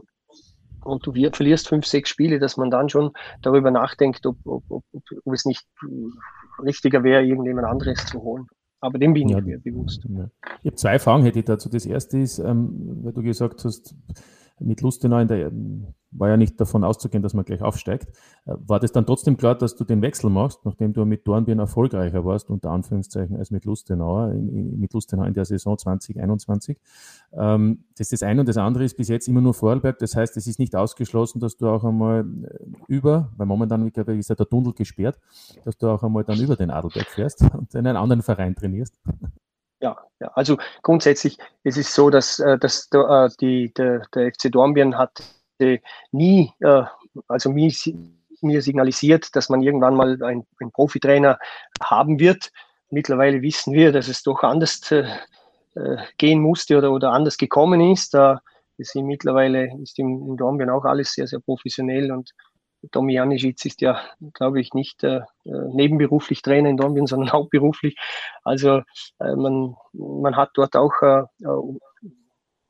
und 0.85 1.07
du 1.07 1.13
verlierst 1.13 1.69
fünf, 1.69 1.87
sechs 1.87 2.11
Spiele, 2.11 2.39
dass 2.39 2.57
man 2.57 2.71
dann 2.71 2.89
schon 2.89 3.13
darüber 3.43 3.71
nachdenkt, 3.71 4.27
ob, 4.27 4.37
ob, 4.45 4.65
ob, 4.69 4.85
ob 4.93 5.33
es 5.33 5.45
nicht 5.45 5.65
richtiger 6.63 7.05
wäre, 7.05 7.25
irgendjemand 7.25 7.69
anderes 7.69 8.05
zu 8.07 8.21
holen. 8.23 8.49
Aber 8.83 8.99
dem 8.99 9.15
bin 9.15 9.29
ja, 9.29 9.39
ich 9.39 9.45
mir 9.45 9.59
bewusst. 9.59 10.05
Ja. 10.09 10.29
Ich 10.61 10.67
habe 10.67 10.77
zwei 10.77 10.99
Fragen 10.99 11.23
hätte 11.23 11.39
ich 11.39 11.45
dazu. 11.45 11.69
Das 11.69 11.87
erste 11.87 12.19
ist, 12.19 12.41
ähm, 12.41 12.99
weil 13.03 13.13
du 13.13 13.23
gesagt 13.23 13.65
hast, 13.65 13.95
mit 14.63 14.81
Lustenau 14.81 15.19
in 15.19 15.29
der, 15.29 15.51
war 16.13 16.29
ja 16.29 16.37
nicht 16.37 16.61
davon 16.61 16.85
auszugehen, 16.85 17.23
dass 17.23 17.35
man 17.35 17.45
gleich 17.45 17.63
aufsteigt. 17.63 18.09
Äh, 18.45 18.55
war 18.59 18.81
das 18.81 18.93
dann 18.93 19.07
trotzdem 19.07 19.37
klar, 19.37 19.55
dass 19.55 19.77
du 19.77 19.85
den 19.85 20.03
Wechsel 20.03 20.31
machst, 20.31 20.65
nachdem 20.65 20.93
du 20.93 21.05
mit 21.05 21.27
Dornbirn 21.27 21.59
erfolgreicher 21.59 22.25
warst, 22.25 22.51
unter 22.51 22.71
Anführungszeichen, 22.71 23.37
als 23.37 23.51
mit 23.51 23.65
Lustenau, 23.65 24.29
in, 24.29 24.79
mit 24.79 24.93
Lustenau 24.93 25.25
in 25.25 25.35
der 25.35 25.45
Saison 25.45 25.77
2021? 25.77 26.79
Ähm, 27.33 27.85
das 27.97 28.13
ist 28.13 28.23
das 28.23 28.23
eine 28.23 28.41
und 28.41 28.49
das 28.49 28.57
andere 28.57 28.85
ist 28.85 28.97
bis 28.97 29.09
jetzt 29.09 29.29
immer 29.29 29.41
nur 29.41 29.55
Vorarlberg. 29.55 29.99
Das 29.99 30.15
heißt, 30.15 30.37
es 30.37 30.47
ist 30.47 30.59
nicht 30.59 30.77
ausgeschlossen, 30.77 31.41
dass 31.41 31.57
du 31.57 31.69
auch 31.69 31.85
einmal 31.85 32.21
äh, 32.21 32.59
über, 32.89 33.33
weil 33.37 33.47
momentan 33.47 33.87
ist 33.87 34.29
ja 34.29 34.35
der 34.35 34.49
Tunnel 34.49 34.75
gesperrt, 34.75 35.19
dass 35.65 35.77
du 35.79 35.89
auch 35.89 36.03
einmal 36.03 36.25
dann 36.25 36.39
über 36.39 36.57
den 36.57 36.71
Adelberg 36.71 37.07
fährst 37.09 37.43
und 37.55 37.75
in 37.75 37.87
einen 37.87 37.97
anderen 37.97 38.23
Verein 38.23 38.55
trainierst. 38.55 39.01
Ja, 39.83 39.97
ja, 40.21 40.31
also 40.35 40.59
grundsätzlich 40.83 41.39
es 41.65 41.77
ist 41.77 41.93
so, 41.93 42.09
dass, 42.09 42.39
äh, 42.39 42.57
dass 42.57 42.89
äh, 42.93 43.29
die, 43.41 43.75
der, 43.75 44.03
der 44.15 44.33
FC 44.33 44.51
Dornbirn 44.51 44.97
hat 44.97 45.23
nie, 46.13 46.53
äh, 46.61 46.83
also 47.29 47.51
mir, 47.51 47.73
mir 48.41 48.63
signalisiert, 48.63 49.35
dass 49.35 49.49
man 49.49 49.63
irgendwann 49.63 49.95
mal 49.95 50.23
einen, 50.23 50.47
einen 50.61 50.73
Profitrainer 50.73 51.39
haben 51.81 52.21
wird. 52.21 52.53
Mittlerweile 52.91 53.43
wissen 53.43 53.73
wir, 53.73 53.93
dass 53.93 54.09
es 54.09 54.23
doch 54.23 54.43
anders 54.43 54.81
gehen 56.19 56.41
musste 56.41 56.79
oder, 56.79 56.93
oder 56.93 57.13
anders 57.13 57.37
gekommen 57.37 57.81
ist. 57.93 58.13
wir 58.13 58.41
sind 58.79 59.07
mittlerweile 59.07 59.73
ist 59.81 59.99
in, 59.99 60.27
in 60.27 60.37
Dornbirn 60.37 60.69
auch 60.69 60.85
alles 60.85 61.13
sehr, 61.13 61.27
sehr 61.27 61.41
professionell 61.41 62.11
und 62.11 62.33
Domi 62.91 63.15
Janicic 63.15 63.65
ist 63.65 63.81
ja, 63.81 64.01
glaube 64.35 64.61
ich, 64.61 64.75
nicht 64.75 65.05
äh, 65.05 65.21
nebenberuflich 65.45 66.43
Trainer 66.43 66.69
in 66.69 66.77
Dornbirn, 66.77 67.07
sondern 67.07 67.33
hauptberuflich. 67.33 67.97
Also 68.43 68.83
äh, 69.21 69.37
man, 69.37 69.77
man 69.93 70.37
hat 70.37 70.51
dort 70.55 70.77
auch 70.77 70.95
äh, 71.03 71.23
äh, 71.45 72.07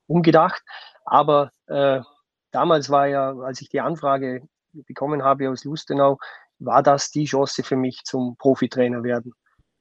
umgedacht. 0.06 0.62
Aber 1.04 1.50
äh, 1.66 2.00
damals 2.50 2.90
war 2.90 3.06
ja, 3.06 3.34
als 3.38 3.60
ich 3.60 3.68
die 3.68 3.80
Anfrage 3.80 4.42
bekommen 4.72 5.22
habe 5.22 5.50
aus 5.50 5.64
Lustenau, 5.64 6.18
war 6.58 6.82
das 6.82 7.10
die 7.10 7.24
Chance 7.24 7.62
für 7.62 7.76
mich 7.76 8.02
zum 8.04 8.36
Profitrainer 8.36 9.02
werden. 9.02 9.32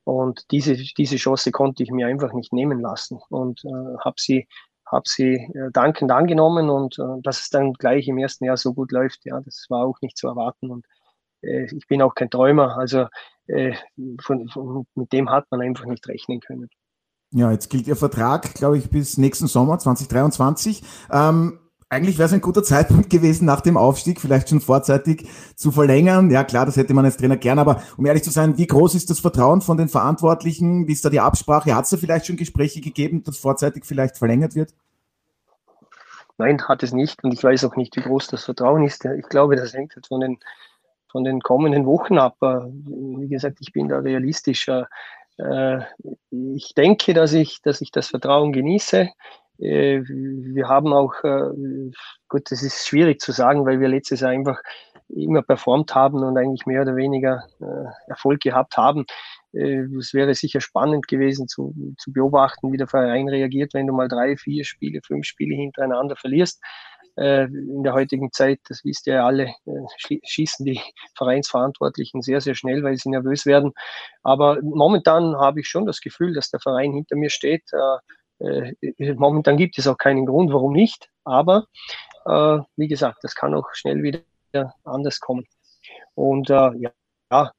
Und 0.04 0.50
diese, 0.52 0.76
diese 0.76 1.18
Chance 1.18 1.52
konnte 1.52 1.84
ich 1.84 1.92
mir 1.92 2.08
einfach 2.08 2.34
nicht 2.34 2.54
nehmen 2.54 2.80
lassen 2.80 3.20
und 3.30 3.64
äh, 3.66 3.98
habe 4.04 4.16
sie 4.18 4.48
habe 4.92 5.04
sie 5.06 5.36
äh, 5.36 5.72
dankend 5.72 6.12
angenommen 6.12 6.70
und 6.70 7.00
äh, 7.00 7.22
dass 7.24 7.40
es 7.40 7.50
dann 7.50 7.74
gleich 7.74 8.08
im 8.08 8.18
ersten 8.18 8.46
Jahr 8.46 8.58
so 8.58 8.74
gut 8.74 8.92
läuft, 8.92 9.26
ja, 9.26 9.40
das 9.40 9.66
war 9.70 9.86
auch 9.86 10.02
nicht 10.02 10.18
zu 10.18 10.28
erwarten 10.28 10.70
und 10.70 10.86
äh, 11.42 11.66
ich 11.74 11.88
bin 11.88 12.02
auch 12.02 12.16
kein 12.16 12.30
Träumer, 12.30 12.78
also 12.78 13.08
äh, 13.48 13.74
von, 14.22 14.48
von, 14.50 14.86
mit 14.96 15.14
dem 15.14 15.30
hat 15.30 15.46
man 15.50 15.62
einfach 15.62 15.86
nicht 15.86 16.08
rechnen 16.08 16.40
können. 16.40 16.70
Ja, 17.34 17.52
jetzt 17.52 17.70
gilt 17.70 17.88
Ihr 17.88 17.96
Vertrag, 17.96 18.54
glaube 18.56 18.78
ich, 18.78 18.90
bis 18.90 19.18
nächsten 19.18 19.48
Sommer 19.48 19.80
2023. 19.80 20.84
Ähm, 21.12 21.60
eigentlich 21.92 22.18
wäre 22.18 22.28
es 22.28 22.34
ein 22.34 22.42
guter 22.42 22.64
Zeitpunkt 22.64 23.10
gewesen, 23.10 23.46
nach 23.46 23.60
dem 23.60 23.76
Aufstieg 23.76 24.22
vielleicht 24.22 24.50
schon 24.50 24.62
vorzeitig 24.62 25.28
zu 25.56 25.72
verlängern. 25.72 26.30
Ja 26.30 26.46
klar, 26.46 26.66
das 26.66 26.78
hätte 26.78 26.94
man 26.94 27.04
als 27.04 27.18
Trainer 27.18 27.36
gern, 27.36 27.60
aber 27.60 27.84
um 27.98 28.06
ehrlich 28.06 28.24
zu 28.24 28.32
sein, 28.32 28.58
wie 28.58 28.68
groß 28.68 28.96
ist 28.96 29.10
das 29.10 29.20
Vertrauen 29.20 29.62
von 29.62 29.76
den 29.76 29.90
Verantwortlichen? 29.90 30.88
Wie 30.88 30.94
ist 30.94 31.04
da 31.04 31.10
die 31.10 31.20
Absprache? 31.20 31.76
Hat 31.76 31.84
es 31.84 31.90
da 31.90 31.98
vielleicht 31.98 32.26
schon 32.26 32.38
Gespräche 32.38 32.80
gegeben, 32.80 33.24
dass 33.24 33.38
vorzeitig 33.38 33.86
vielleicht 33.86 34.18
verlängert 34.18 34.56
wird? 34.56 34.74
Nein, 36.38 36.62
hat 36.68 36.84
es 36.84 36.94
nicht. 36.94 37.24
Und 37.24 37.34
ich 37.34 37.44
weiß 37.44 37.64
auch 37.66 37.76
nicht, 37.76 37.96
wie 37.96 38.02
groß 38.02 38.28
das 38.28 38.46
Vertrauen 38.46 38.84
ist. 38.84 39.06
Ich 39.06 39.30
glaube, 39.30 39.56
das 39.56 39.74
hängt 39.74 39.96
jetzt 39.96 40.08
von 40.08 40.22
den, 40.22 40.40
von 41.12 41.24
den 41.24 41.42
kommenden 41.42 41.86
Wochen 41.86 42.18
ab. 42.18 42.38
Äh, 42.42 42.66
wie 42.66 43.30
gesagt, 43.30 43.58
ich 43.62 43.72
bin 43.72 43.90
da 43.90 44.00
realistischer. 44.00 44.88
Äh, 45.38 45.80
ich 46.32 46.74
denke, 46.76 47.14
dass 47.14 47.34
ich, 47.34 47.62
dass 47.62 47.82
ich 47.82 47.92
das 47.92 48.08
Vertrauen 48.08 48.54
genieße. 48.54 49.10
Äh, 49.60 50.02
wir 50.06 50.68
haben 50.68 50.94
auch, 50.94 51.14
äh, 51.24 51.92
gut, 52.28 52.52
das 52.52 52.64
ist 52.64 52.88
schwierig 52.88 53.22
zu 53.22 53.32
sagen, 53.32 53.66
weil 53.66 53.80
wir 53.80 53.88
letztes 53.88 54.22
Jahr 54.22 54.32
einfach 54.32 54.62
immer 55.10 55.42
performt 55.42 55.94
haben 55.94 56.24
und 56.24 56.38
eigentlich 56.38 56.66
mehr 56.66 56.82
oder 56.82 56.96
weniger 56.96 57.44
äh, 57.60 58.10
Erfolg 58.10 58.42
gehabt 58.42 58.78
haben. 58.78 59.06
Äh, 59.54 59.84
es 59.98 60.14
wäre 60.14 60.34
sicher 60.34 60.62
spannend 60.62 61.08
gewesen 61.08 61.48
zu, 61.48 61.74
zu 61.98 62.12
beobachten, 62.12 62.72
wie 62.72 62.78
der 62.78 62.88
Verein 62.88 63.28
reagiert, 63.28 63.74
wenn 63.74 63.88
du 63.88 63.94
mal 63.94 64.08
drei, 64.08 64.38
vier 64.38 64.64
Spiele, 64.64 65.02
fünf 65.06 65.26
Spiele 65.26 65.56
hintereinander 65.56 66.16
verlierst. 66.16 66.62
Äh, 67.18 67.46
in 67.46 67.84
der 67.84 67.94
heutigen 67.94 68.32
Zeit, 68.32 68.60
das 68.70 68.86
wisst 68.86 69.06
ihr 69.08 69.16
ja 69.16 69.26
alle, 69.26 69.54
äh, 69.66 70.20
schießen 70.24 70.66
die 70.66 70.80
Vereinsverantwortlichen 71.18 72.22
sehr, 72.22 72.40
sehr 72.40 72.56
schnell, 72.56 72.84
weil 72.84 72.96
sie 72.96 73.10
nervös 73.10 73.46
werden. 73.46 73.74
Aber 74.24 74.60
momentan 74.62 75.36
habe 75.36 75.60
ich 75.60 75.68
schon 75.68 75.86
das 75.86 76.00
Gefühl, 76.00 76.34
dass 76.34 76.50
der 76.50 76.62
Verein 76.62 76.94
hinter 76.94 77.16
mir 77.18 77.30
steht. 77.30 77.64
Momentan 79.18 79.58
gibt 79.58 79.78
es 79.78 79.88
auch 79.88 79.98
keinen 79.98 80.26
Grund, 80.26 80.52
warum 80.52 80.74
nicht. 80.74 81.12
Aber 81.26 81.68
wie 82.76 82.88
gesagt, 82.88 83.20
das 83.24 83.36
kann 83.36 83.54
auch 83.54 83.68
schnell 83.74 84.02
wieder 84.02 84.24
anders 84.84 85.20
kommen. 85.20 85.46
Und 86.16 86.50
ja, 86.50 87.52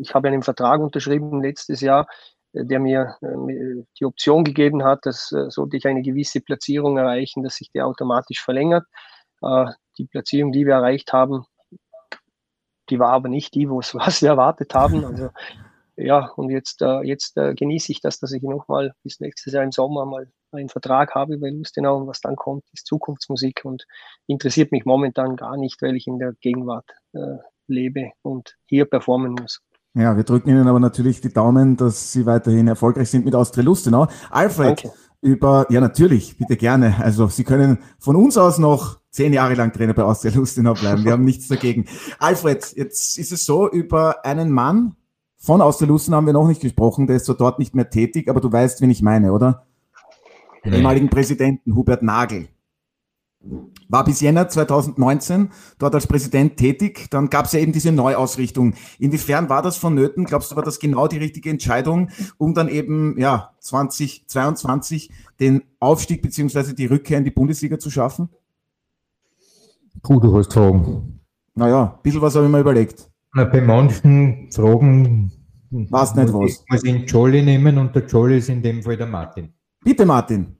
ich 0.00 0.14
habe 0.14 0.28
einen 0.28 0.42
Vertrag 0.42 0.80
unterschrieben 0.80 1.42
letztes 1.42 1.80
Jahr, 1.80 2.06
äh, 2.52 2.64
der 2.64 2.80
mir 2.80 3.16
äh, 3.22 3.84
die 3.98 4.04
Option 4.04 4.44
gegeben 4.44 4.84
hat, 4.84 5.00
dass 5.06 5.32
äh, 5.32 5.50
sollte 5.50 5.76
ich 5.76 5.86
eine 5.86 6.02
gewisse 6.02 6.40
Platzierung 6.40 6.96
erreichen, 6.96 7.42
dass 7.42 7.56
sich 7.56 7.70
der 7.70 7.86
automatisch 7.86 8.42
verlängert. 8.42 8.84
Die 9.98 10.06
Platzierung, 10.06 10.52
die 10.52 10.64
wir 10.64 10.72
erreicht 10.72 11.12
haben, 11.12 11.44
die 12.88 12.98
war 12.98 13.10
aber 13.10 13.28
nicht 13.28 13.54
die, 13.54 13.68
was 13.68 14.22
wir 14.22 14.30
erwartet 14.30 14.74
haben. 14.74 15.04
Also 15.04 15.28
ja, 15.96 16.30
und 16.36 16.48
jetzt, 16.48 16.80
jetzt 17.02 17.34
genieße 17.34 17.92
ich 17.92 18.00
das, 18.00 18.18
dass 18.20 18.32
ich 18.32 18.42
nochmal 18.42 18.94
bis 19.02 19.20
nächstes 19.20 19.52
Jahr 19.52 19.62
im 19.62 19.70
Sommer 19.70 20.06
mal 20.06 20.32
einen 20.50 20.70
Vertrag 20.70 21.14
habe 21.14 21.36
bei 21.36 21.50
Lustenau 21.50 21.98
und 21.98 22.06
was 22.06 22.22
dann 22.22 22.36
kommt, 22.36 22.64
ist 22.72 22.86
Zukunftsmusik 22.86 23.64
und 23.64 23.84
interessiert 24.26 24.72
mich 24.72 24.86
momentan 24.86 25.36
gar 25.36 25.58
nicht, 25.58 25.82
weil 25.82 25.94
ich 25.94 26.06
in 26.06 26.18
der 26.18 26.32
Gegenwart 26.40 26.90
lebe 27.66 28.12
und 28.22 28.56
hier 28.64 28.86
performen 28.86 29.32
muss. 29.32 29.60
Ja, 29.94 30.16
wir 30.16 30.24
drücken 30.24 30.50
Ihnen 30.50 30.66
aber 30.66 30.80
natürlich 30.80 31.20
die 31.20 31.32
Daumen, 31.32 31.76
dass 31.76 32.10
Sie 32.10 32.26
weiterhin 32.26 32.66
erfolgreich 32.66 33.10
sind 33.10 33.24
mit 33.24 33.34
Austria 33.34 33.62
Lustenau. 33.62 34.08
Alfred, 34.28 34.84
Danke. 34.84 34.92
über, 35.20 35.66
ja 35.70 35.80
natürlich, 35.80 36.36
bitte 36.36 36.56
gerne. 36.56 36.96
Also 36.98 37.28
Sie 37.28 37.44
können 37.44 37.78
von 38.00 38.16
uns 38.16 38.36
aus 38.36 38.58
noch 38.58 38.98
zehn 39.10 39.32
Jahre 39.32 39.54
lang 39.54 39.72
Trainer 39.72 39.94
bei 39.94 40.02
Austria 40.02 40.32
Lustenau 40.34 40.74
bleiben. 40.74 41.04
Wir 41.04 41.12
haben 41.12 41.24
nichts 41.24 41.46
dagegen. 41.46 41.86
Alfred, 42.18 42.74
jetzt 42.76 43.16
ist 43.18 43.30
es 43.30 43.46
so, 43.46 43.70
über 43.70 44.24
einen 44.24 44.50
Mann 44.50 44.96
von 45.36 45.60
Austria 45.60 45.86
Lustenau 45.86 46.16
haben 46.16 46.26
wir 46.26 46.32
noch 46.32 46.48
nicht 46.48 46.62
gesprochen, 46.62 47.06
der 47.06 47.16
ist 47.16 47.26
so 47.26 47.34
dort 47.34 47.60
nicht 47.60 47.76
mehr 47.76 47.88
tätig, 47.88 48.28
aber 48.28 48.40
du 48.40 48.50
weißt, 48.50 48.80
wen 48.80 48.90
ich 48.90 49.02
meine, 49.02 49.32
oder? 49.32 49.66
Den 50.64 50.72
ehemaligen 50.72 51.10
Präsidenten 51.10 51.76
Hubert 51.76 52.02
Nagel 52.02 52.48
war 53.88 54.04
bis 54.04 54.20
Jänner 54.20 54.48
2019 54.48 55.50
dort 55.78 55.94
als 55.94 56.06
Präsident 56.06 56.56
tätig. 56.56 57.08
Dann 57.10 57.30
gab 57.30 57.46
es 57.46 57.52
ja 57.52 57.60
eben 57.60 57.72
diese 57.72 57.92
Neuausrichtung. 57.92 58.74
Inwiefern 58.98 59.48
war 59.48 59.62
das 59.62 59.76
vonnöten? 59.76 60.24
Glaubst 60.24 60.50
du, 60.50 60.56
war 60.56 60.62
das 60.62 60.78
genau 60.78 61.06
die 61.08 61.18
richtige 61.18 61.50
Entscheidung, 61.50 62.10
um 62.38 62.54
dann 62.54 62.68
eben 62.68 63.18
ja 63.18 63.52
2022 63.60 65.10
den 65.40 65.62
Aufstieg 65.80 66.22
beziehungsweise 66.22 66.74
die 66.74 66.86
Rückkehr 66.86 67.18
in 67.18 67.24
die 67.24 67.30
Bundesliga 67.30 67.78
zu 67.78 67.90
schaffen? 67.90 68.28
Puh, 70.02 70.20
du 70.20 70.36
hast 70.36 70.52
Fragen. 70.52 71.20
Naja, 71.54 71.94
ein 71.96 72.02
bisschen 72.02 72.20
was 72.20 72.34
habe 72.34 72.46
ich 72.46 72.52
mir 72.52 72.60
überlegt. 72.60 73.10
Na, 73.32 73.44
bei 73.44 73.60
manchen 73.60 74.50
Fragen 74.52 75.32
was 75.90 76.14
nicht 76.14 76.32
was. 76.32 76.50
Ich 76.50 76.70
muss 76.70 76.82
den 76.82 77.06
Jolly 77.06 77.42
nehmen 77.42 77.78
und 77.78 77.94
der 77.94 78.06
Jolly 78.06 78.38
ist 78.38 78.48
in 78.48 78.62
dem 78.62 78.82
Fall 78.82 78.96
der 78.96 79.06
Martin. 79.06 79.52
Bitte, 79.82 80.06
Martin. 80.06 80.56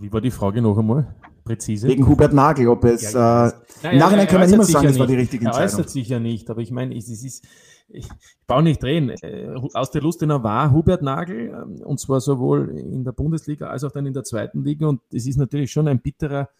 Wie 0.00 0.12
war 0.12 0.20
die 0.20 0.30
Frage 0.30 0.62
noch 0.62 0.78
einmal? 0.78 1.14
Präzise? 1.44 1.88
Wegen 1.88 2.06
Hubert 2.06 2.32
Nagel, 2.32 2.68
ob 2.68 2.84
es. 2.84 3.12
Ja, 3.12 3.48
äh, 3.48 3.52
ja, 3.82 3.90
Im 3.90 3.98
Nachhinein 3.98 4.26
kann 4.26 4.40
man 4.40 4.52
immer 4.52 4.64
sagen, 4.64 4.86
es 4.86 4.98
war 4.98 5.06
die 5.06 5.16
richtige 5.16 5.44
Entscheidung. 5.44 5.68
Er 5.68 5.74
äußert 5.74 5.90
sich 5.90 6.08
ja 6.08 6.20
nicht, 6.20 6.50
aber 6.50 6.60
ich 6.60 6.70
meine, 6.70 6.96
es 6.96 7.08
ist. 7.08 7.44
Ich 7.90 8.06
baue 8.46 8.62
nicht 8.62 8.82
drehen. 8.82 9.08
Äh, 9.22 9.54
aus 9.72 9.90
der 9.90 10.02
Lustenau 10.02 10.42
war 10.42 10.72
Hubert 10.72 11.02
Nagel, 11.02 11.48
ähm, 11.48 11.82
und 11.82 11.98
zwar 11.98 12.20
sowohl 12.20 12.68
in 12.76 13.02
der 13.02 13.12
Bundesliga 13.12 13.68
als 13.68 13.82
auch 13.82 13.90
dann 13.90 14.04
in 14.04 14.12
der 14.12 14.24
zweiten 14.24 14.62
Liga. 14.62 14.86
Und 14.86 15.00
es 15.10 15.26
ist 15.26 15.38
natürlich 15.38 15.72
schon 15.72 15.88
ein 15.88 16.00
bitterer 16.00 16.50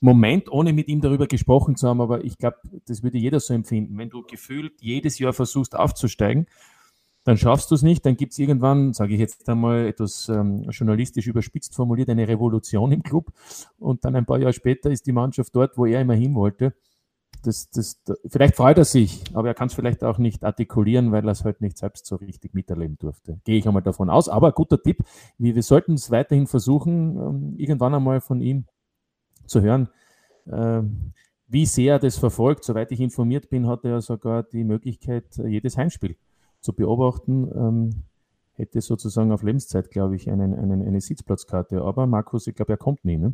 Moment, 0.00 0.52
ohne 0.52 0.74
mit 0.74 0.88
ihm 0.88 1.00
darüber 1.00 1.26
gesprochen 1.26 1.76
zu 1.76 1.88
haben, 1.88 2.02
aber 2.02 2.22
ich 2.24 2.36
glaube, 2.36 2.58
das 2.86 3.02
würde 3.02 3.16
jeder 3.16 3.40
so 3.40 3.54
empfinden. 3.54 3.96
Wenn 3.96 4.10
du 4.10 4.22
gefühlt 4.22 4.74
jedes 4.80 5.18
Jahr 5.18 5.32
versuchst 5.32 5.74
aufzusteigen 5.74 6.46
dann 7.26 7.36
schaffst 7.36 7.72
du 7.72 7.74
es 7.74 7.82
nicht, 7.82 8.06
dann 8.06 8.16
gibt 8.16 8.32
es 8.32 8.38
irgendwann, 8.38 8.92
sage 8.92 9.14
ich 9.14 9.18
jetzt 9.18 9.48
einmal 9.48 9.88
etwas 9.88 10.28
ähm, 10.28 10.62
journalistisch 10.70 11.26
überspitzt 11.26 11.74
formuliert, 11.74 12.08
eine 12.08 12.28
Revolution 12.28 12.92
im 12.92 13.02
Club 13.02 13.32
und 13.80 14.04
dann 14.04 14.14
ein 14.14 14.24
paar 14.24 14.38
Jahre 14.38 14.52
später 14.52 14.92
ist 14.92 15.08
die 15.08 15.12
Mannschaft 15.12 15.54
dort, 15.56 15.76
wo 15.76 15.86
er 15.86 16.00
immer 16.00 16.14
hin 16.14 16.36
wollte. 16.36 16.72
Das, 17.42 17.68
das, 17.70 18.00
vielleicht 18.28 18.54
freut 18.54 18.78
er 18.78 18.84
sich, 18.84 19.24
aber 19.34 19.48
er 19.48 19.54
kann 19.54 19.66
es 19.66 19.74
vielleicht 19.74 20.04
auch 20.04 20.18
nicht 20.18 20.44
artikulieren, 20.44 21.10
weil 21.10 21.24
er 21.24 21.32
es 21.32 21.44
halt 21.44 21.60
nicht 21.60 21.76
selbst 21.78 22.06
so 22.06 22.14
richtig 22.14 22.54
miterleben 22.54 22.96
durfte. 22.96 23.40
Gehe 23.42 23.58
ich 23.58 23.66
einmal 23.66 23.82
davon 23.82 24.08
aus. 24.08 24.28
Aber 24.28 24.52
guter 24.52 24.80
Tipp, 24.80 25.02
wir, 25.36 25.56
wir 25.56 25.62
sollten 25.64 25.94
es 25.94 26.12
weiterhin 26.12 26.46
versuchen, 26.46 27.16
ähm, 27.16 27.54
irgendwann 27.56 27.94
einmal 27.94 28.20
von 28.20 28.40
ihm 28.40 28.66
zu 29.46 29.62
hören, 29.62 29.88
ähm, 30.50 31.12
wie 31.48 31.66
sehr 31.66 31.94
er 31.94 31.98
das 31.98 32.18
verfolgt. 32.18 32.62
Soweit 32.62 32.92
ich 32.92 33.00
informiert 33.00 33.50
bin, 33.50 33.66
hat 33.66 33.84
er 33.84 34.00
sogar 34.00 34.44
die 34.44 34.62
Möglichkeit, 34.62 35.24
jedes 35.44 35.76
Heimspiel 35.76 36.16
zu 36.66 36.72
beobachten, 36.72 37.48
ähm, 37.54 37.90
hätte 38.54 38.80
sozusagen 38.80 39.30
auf 39.32 39.42
Lebenszeit, 39.42 39.90
glaube 39.90 40.16
ich, 40.16 40.28
einen, 40.28 40.52
einen, 40.54 40.86
eine 40.86 41.00
Sitzplatzkarte. 41.00 41.80
Aber 41.82 42.06
Markus, 42.06 42.46
ich 42.46 42.54
glaube, 42.54 42.72
er 42.72 42.78
kommt 42.78 43.04
nie. 43.04 43.18
Ne? 43.18 43.32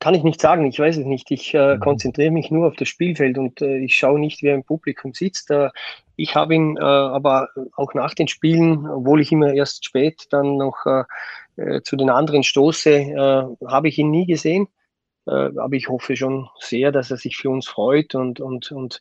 Kann 0.00 0.14
ich 0.14 0.24
nicht 0.24 0.40
sagen, 0.40 0.66
ich 0.66 0.78
weiß 0.78 0.96
es 0.96 1.06
nicht. 1.06 1.30
Ich 1.30 1.54
äh, 1.54 1.76
mhm. 1.76 1.80
konzentriere 1.80 2.32
mich 2.32 2.50
nur 2.50 2.66
auf 2.66 2.76
das 2.76 2.88
Spielfeld 2.88 3.38
und 3.38 3.62
äh, 3.62 3.78
ich 3.78 3.94
schaue 3.94 4.18
nicht, 4.18 4.42
wer 4.42 4.54
im 4.54 4.64
Publikum 4.64 5.14
sitzt. 5.14 5.50
Äh, 5.50 5.70
ich 6.16 6.34
habe 6.34 6.54
ihn 6.54 6.76
äh, 6.76 6.80
aber 6.80 7.48
auch 7.76 7.94
nach 7.94 8.14
den 8.14 8.28
Spielen, 8.28 8.88
obwohl 8.88 9.20
ich 9.20 9.30
immer 9.30 9.52
erst 9.52 9.84
spät 9.84 10.26
dann 10.30 10.56
noch 10.56 10.84
äh, 10.86 11.04
äh, 11.56 11.82
zu 11.82 11.96
den 11.96 12.10
anderen 12.10 12.42
stoße, 12.42 13.48
habe 13.64 13.88
ich 13.88 13.98
ihn 13.98 14.10
nie 14.10 14.26
gesehen. 14.26 14.68
aber 15.26 15.74
ich 15.74 15.88
hoffe 15.88 16.16
schon 16.16 16.48
sehr, 16.58 16.90
dass 16.90 17.10
er 17.12 17.16
sich 17.16 17.36
für 17.36 17.50
uns 17.50 17.68
freut 17.68 18.14
und, 18.14 18.40
und, 18.40 18.72
und 18.72 19.00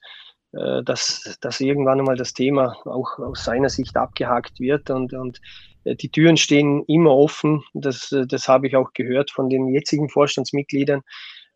dass, 0.51 1.37
dass 1.39 1.61
irgendwann 1.61 1.99
einmal 1.99 2.17
das 2.17 2.33
Thema 2.33 2.75
auch 2.85 3.19
aus 3.19 3.45
seiner 3.45 3.69
Sicht 3.69 3.95
abgehakt 3.95 4.59
wird 4.59 4.89
und, 4.89 5.13
und 5.13 5.39
äh, 5.83 5.95
die 5.95 6.09
Türen 6.09 6.37
stehen 6.37 6.83
immer 6.87 7.15
offen. 7.15 7.63
Das, 7.73 8.11
äh, 8.11 8.25
das 8.27 8.47
habe 8.47 8.67
ich 8.67 8.75
auch 8.75 8.93
gehört 8.93 9.31
von 9.31 9.49
den 9.49 9.67
jetzigen 9.69 10.09
Vorstandsmitgliedern. 10.09 11.01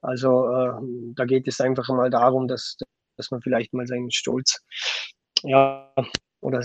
Also 0.01 0.47
äh, 0.49 0.71
da 1.15 1.25
geht 1.25 1.47
es 1.47 1.61
einfach 1.61 1.87
mal 1.89 2.09
darum, 2.09 2.47
dass, 2.47 2.77
dass 3.17 3.31
man 3.31 3.41
vielleicht 3.41 3.73
mal 3.73 3.87
seinen 3.87 4.11
Stolz 4.11 4.63
ja, 5.43 5.91
oder 6.41 6.63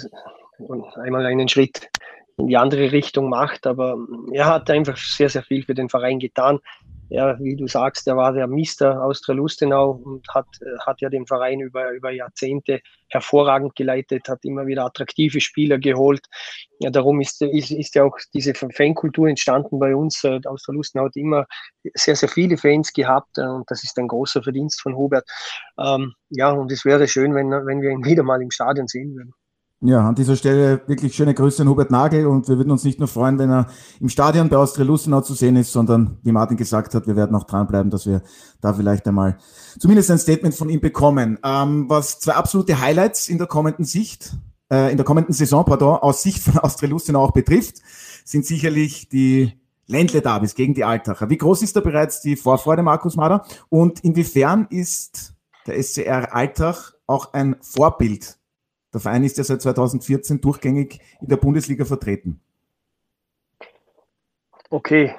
einmal 1.02 1.26
einen 1.26 1.48
Schritt 1.48 1.88
in 2.36 2.48
die 2.48 2.56
andere 2.56 2.92
Richtung 2.92 3.28
macht. 3.28 3.66
Aber 3.66 3.96
er 4.32 4.46
hat 4.46 4.70
einfach 4.70 4.96
sehr, 4.96 5.28
sehr 5.28 5.42
viel 5.42 5.64
für 5.64 5.74
den 5.74 5.88
Verein 5.88 6.18
getan 6.18 6.58
ja, 7.10 7.36
wie 7.40 7.56
du 7.56 7.66
sagst, 7.66 8.06
er 8.06 8.16
war 8.16 8.32
der 8.32 8.46
Mister 8.46 9.02
Austria 9.02 9.34
Lustenau 9.34 9.90
und 9.90 10.26
hat, 10.32 10.46
hat 10.86 11.00
ja 11.00 11.08
den 11.08 11.26
Verein 11.26 11.60
über, 11.60 11.90
über 11.90 12.12
Jahrzehnte 12.12 12.80
hervorragend 13.08 13.74
geleitet, 13.74 14.28
hat 14.28 14.44
immer 14.44 14.66
wieder 14.66 14.84
attraktive 14.84 15.40
Spieler 15.40 15.78
geholt. 15.78 16.24
Ja, 16.78 16.90
darum 16.90 17.20
ist, 17.20 17.42
ist, 17.42 17.72
ist 17.72 17.96
ja 17.96 18.04
auch 18.04 18.16
diese 18.32 18.54
Fankultur 18.54 19.28
entstanden 19.28 19.80
bei 19.80 19.94
uns. 19.94 20.22
Äh, 20.22 20.40
Austria 20.46 20.76
Lustenau 20.76 21.06
hat 21.06 21.16
immer 21.16 21.46
sehr, 21.94 22.14
sehr 22.14 22.28
viele 22.28 22.56
Fans 22.56 22.92
gehabt 22.92 23.38
äh, 23.38 23.42
und 23.42 23.68
das 23.68 23.82
ist 23.82 23.98
ein 23.98 24.06
großer 24.06 24.44
Verdienst 24.44 24.80
von 24.80 24.94
Hubert. 24.94 25.28
Ähm, 25.80 26.14
ja, 26.28 26.52
und 26.52 26.70
es 26.70 26.84
wäre 26.84 27.08
schön, 27.08 27.34
wenn, 27.34 27.50
wenn 27.50 27.82
wir 27.82 27.90
ihn 27.90 28.04
wieder 28.04 28.22
mal 28.22 28.40
im 28.40 28.52
Stadion 28.52 28.86
sehen 28.86 29.16
würden. 29.16 29.34
Ja, 29.82 30.06
an 30.06 30.14
dieser 30.14 30.36
Stelle 30.36 30.82
wirklich 30.88 31.14
schöne 31.14 31.32
Grüße 31.32 31.62
an 31.62 31.68
Hubert 31.70 31.90
Nagel 31.90 32.26
und 32.26 32.46
wir 32.48 32.58
würden 32.58 32.70
uns 32.70 32.84
nicht 32.84 32.98
nur 32.98 33.08
freuen, 33.08 33.38
wenn 33.38 33.50
er 33.50 33.66
im 33.98 34.10
Stadion 34.10 34.50
bei 34.50 34.58
Austria 34.58 34.84
Lustenau 34.84 35.22
zu 35.22 35.32
sehen 35.32 35.56
ist, 35.56 35.72
sondern 35.72 36.18
wie 36.22 36.32
Martin 36.32 36.58
gesagt 36.58 36.94
hat, 36.94 37.06
wir 37.06 37.16
werden 37.16 37.34
auch 37.34 37.44
dranbleiben, 37.44 37.90
dass 37.90 38.04
wir 38.04 38.20
da 38.60 38.74
vielleicht 38.74 39.08
einmal 39.08 39.38
zumindest 39.78 40.10
ein 40.10 40.18
Statement 40.18 40.54
von 40.54 40.68
ihm 40.68 40.82
bekommen. 40.82 41.38
Ähm, 41.42 41.88
was 41.88 42.18
zwei 42.18 42.34
absolute 42.34 42.78
Highlights 42.78 43.30
in 43.30 43.38
der 43.38 43.46
kommenden 43.46 43.86
Sicht, 43.86 44.36
äh, 44.70 44.90
in 44.90 44.98
der 44.98 45.06
kommenden 45.06 45.32
Saison, 45.32 45.64
pardon, 45.64 45.96
aus 45.96 46.22
Sicht 46.22 46.42
von 46.42 46.58
Austria 46.58 46.90
Lustenau 46.90 47.24
auch 47.24 47.32
betrifft, 47.32 47.76
sind 48.26 48.44
sicherlich 48.44 49.08
die 49.08 49.58
Ländle-Davis 49.86 50.54
gegen 50.56 50.74
die 50.74 50.84
Altacher. 50.84 51.30
Wie 51.30 51.38
groß 51.38 51.62
ist 51.62 51.74
da 51.74 51.80
bereits 51.80 52.20
die 52.20 52.36
Vorfreude, 52.36 52.82
Markus 52.82 53.16
Mader? 53.16 53.46
Und 53.70 54.00
inwiefern 54.00 54.66
ist 54.68 55.32
der 55.66 55.82
SCR 55.82 56.34
Altach 56.34 56.92
auch 57.06 57.32
ein 57.32 57.56
Vorbild 57.62 58.39
der 58.92 59.00
Verein 59.00 59.24
ist 59.24 59.38
ja 59.38 59.44
seit 59.44 59.62
2014 59.62 60.40
durchgängig 60.40 61.00
in 61.20 61.28
der 61.28 61.36
Bundesliga 61.36 61.84
vertreten. 61.84 62.40
Okay, 64.72 65.16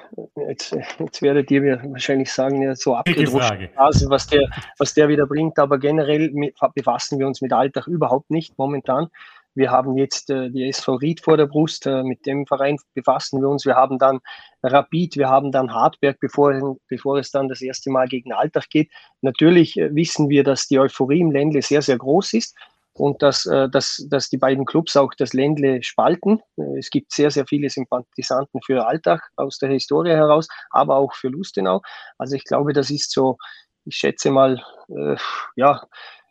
jetzt, 0.48 0.74
jetzt 0.98 1.20
werdet 1.20 1.50
ihr 1.50 1.60
mir 1.60 1.82
wahrscheinlich 1.90 2.32
sagen, 2.32 2.62
ja, 2.62 2.74
so 2.74 2.94
also 2.94 4.08
was 4.08 4.26
der, 4.26 4.48
was 4.78 4.94
der 4.94 5.08
wieder 5.08 5.26
bringt, 5.26 5.58
aber 5.58 5.78
generell 5.78 6.32
befassen 6.74 7.18
wir 7.18 7.26
uns 7.26 7.42
mit 7.42 7.52
Alltag 7.52 7.86
überhaupt 7.86 8.30
nicht 8.30 8.56
momentan. 8.56 9.08
Wir 9.54 9.70
haben 9.70 9.98
jetzt 9.98 10.30
äh, 10.30 10.50
die 10.50 10.66
SV 10.68 10.94
Ried 10.94 11.20
vor 11.20 11.36
der 11.36 11.46
Brust, 11.46 11.86
äh, 11.86 12.02
mit 12.02 12.24
dem 12.24 12.46
Verein 12.46 12.78
befassen 12.94 13.40
wir 13.42 13.48
uns. 13.48 13.66
Wir 13.66 13.74
haben 13.74 13.98
dann 13.98 14.20
Rapid, 14.62 15.16
wir 15.16 15.28
haben 15.28 15.52
dann 15.52 15.74
Hartberg, 15.74 16.18
bevor, 16.20 16.78
bevor 16.88 17.18
es 17.18 17.30
dann 17.30 17.48
das 17.48 17.60
erste 17.60 17.90
Mal 17.90 18.08
gegen 18.08 18.32
Alltag 18.32 18.70
geht. 18.70 18.90
Natürlich 19.20 19.78
äh, 19.78 19.94
wissen 19.94 20.30
wir, 20.30 20.44
dass 20.44 20.68
die 20.68 20.78
Euphorie 20.78 21.20
im 21.20 21.30
Ländle 21.30 21.60
sehr, 21.60 21.82
sehr 21.82 21.98
groß 21.98 22.32
ist. 22.32 22.56
Und 22.94 23.22
dass, 23.22 23.46
äh, 23.46 23.68
dass, 23.68 24.04
dass 24.08 24.28
die 24.28 24.36
beiden 24.36 24.64
Clubs 24.64 24.96
auch 24.96 25.12
das 25.16 25.32
Ländle 25.32 25.82
spalten. 25.82 26.40
Äh, 26.56 26.78
es 26.78 26.90
gibt 26.90 27.12
sehr, 27.12 27.30
sehr 27.30 27.46
viele 27.46 27.70
Sympathisanten 27.70 28.60
für 28.64 28.86
Alltag 28.86 29.30
aus 29.36 29.58
der 29.58 29.70
Historie 29.70 30.10
heraus, 30.10 30.48
aber 30.70 30.96
auch 30.96 31.14
für 31.14 31.28
Lustenau. 31.28 31.80
Also 32.18 32.36
ich 32.36 32.44
glaube, 32.44 32.72
das 32.72 32.90
ist 32.90 33.10
so, 33.12 33.38
ich 33.84 33.96
schätze 33.96 34.30
mal, 34.30 34.62
äh, 34.88 35.16
ja, 35.56 35.86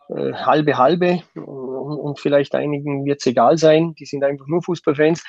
äh, 0.09 0.33
halbe 0.33 0.77
halbe 0.77 1.23
und, 1.35 1.99
und 1.99 2.19
vielleicht 2.19 2.53
einigen 2.53 3.05
wird 3.05 3.21
es 3.21 3.27
egal 3.27 3.57
sein, 3.57 3.95
die 3.95 4.05
sind 4.05 4.23
einfach 4.23 4.47
nur 4.47 4.61
Fußballfans. 4.61 5.23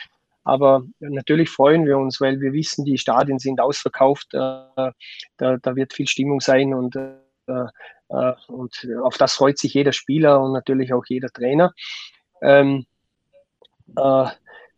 Aber 0.45 0.83
natürlich 0.99 1.51
freuen 1.51 1.87
wir 1.87 1.99
uns, 1.99 2.21
weil 2.21 2.41
wir 2.41 2.53
wissen, 2.53 2.85
die 2.85 2.99
Stadien 2.99 3.39
sind 3.39 3.61
ausverkauft. 3.61 4.35
Äh, 4.35 4.39
da, 4.77 4.93
da 5.37 5.77
wird 5.77 5.93
viel 5.93 6.09
Stimmung 6.09 6.41
sein 6.41 6.75
und 6.75 6.97
äh, 6.97 7.15
und 7.47 8.89
auf 9.03 9.17
das 9.19 9.35
freut 9.35 9.59
sich 9.59 9.75
jeder 9.75 9.93
Spieler 9.93 10.41
und 10.41 10.53
natürlich 10.53 10.93
auch 10.93 11.05
jeder 11.09 11.29
Trainer. 11.29 11.73
Ähm, 12.43 12.87
äh, 13.97 14.27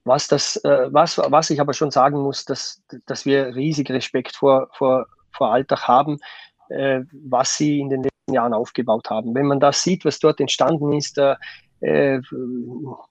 was, 0.05 0.29
das, 0.29 0.57
äh, 0.65 0.89
was, 0.93 1.19
was 1.19 1.51
ich 1.51 1.61
aber 1.61 1.73
schon 1.73 1.91
sagen 1.91 2.21
muss, 2.21 2.45
dass, 2.45 2.83
dass 3.07 3.25
wir 3.25 3.55
riesig 3.55 3.91
Respekt 3.91 4.37
vor, 4.37 4.69
vor, 4.73 5.07
vor 5.33 5.53
Alltag 5.53 5.89
haben, 5.89 6.19
äh, 6.69 7.01
was 7.13 7.57
sie 7.57 7.81
in 7.81 7.89
den 7.89 8.03
letzten 8.03 8.35
Jahren 8.35 8.55
aufgebaut 8.55 9.09
haben. 9.11 9.35
Wenn 9.35 9.47
man 9.47 9.61
das 9.61 9.83
sieht, 9.83 10.05
was 10.05 10.19
dort 10.19 10.41
entstanden 10.41 10.93
ist, 10.93 11.19
äh, 11.85 12.21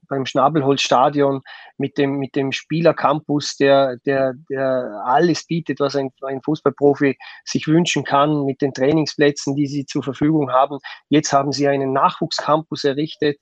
beim 0.08 0.26
Schnabelholzstadion 0.26 1.42
mit 1.78 1.98
dem, 1.98 2.18
mit 2.18 2.36
dem 2.36 2.52
Spielercampus, 2.52 3.56
der, 3.58 3.98
der, 4.06 4.34
der 4.50 5.04
alles 5.06 5.46
bietet, 5.46 5.80
was 5.80 5.96
ein, 5.96 6.10
ein 6.22 6.42
Fußballprofi 6.42 7.18
sich 7.46 7.68
wünschen 7.68 8.04
kann, 8.04 8.46
mit 8.46 8.62
den 8.62 8.74
Trainingsplätzen, 8.74 9.56
die 9.56 9.68
sie 9.68 9.86
zur 9.86 10.04
Verfügung 10.04 10.52
haben. 10.52 10.80
Jetzt 11.10 11.34
haben 11.34 11.52
sie 11.52 11.68
einen 11.68 11.94
Nachwuchscampus 11.94 12.84
errichtet. 12.84 13.38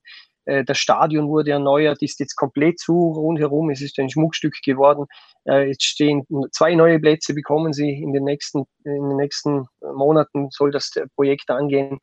Äh, 0.45 0.63
das 0.63 0.77
Stadion 0.77 1.27
wurde 1.29 1.51
erneuert, 1.51 2.01
ist 2.01 2.19
jetzt 2.19 2.35
komplett 2.35 2.79
zu 2.79 2.93
rundherum. 2.93 3.69
Es 3.69 3.81
ist 3.81 3.97
ein 3.99 4.09
Schmuckstück 4.09 4.55
geworden. 4.63 5.05
Äh, 5.45 5.67
jetzt 5.67 5.83
stehen 5.83 6.25
zwei 6.51 6.75
neue 6.75 6.99
Plätze, 6.99 7.33
bekommen 7.33 7.73
sie 7.73 7.91
in 7.91 8.13
den 8.13 8.23
nächsten, 8.23 8.65
in 8.83 9.09
den 9.09 9.17
nächsten 9.17 9.65
Monaten 9.81 10.49
soll 10.51 10.71
das 10.71 10.91
Projekt 11.15 11.49
angehen. 11.49 11.99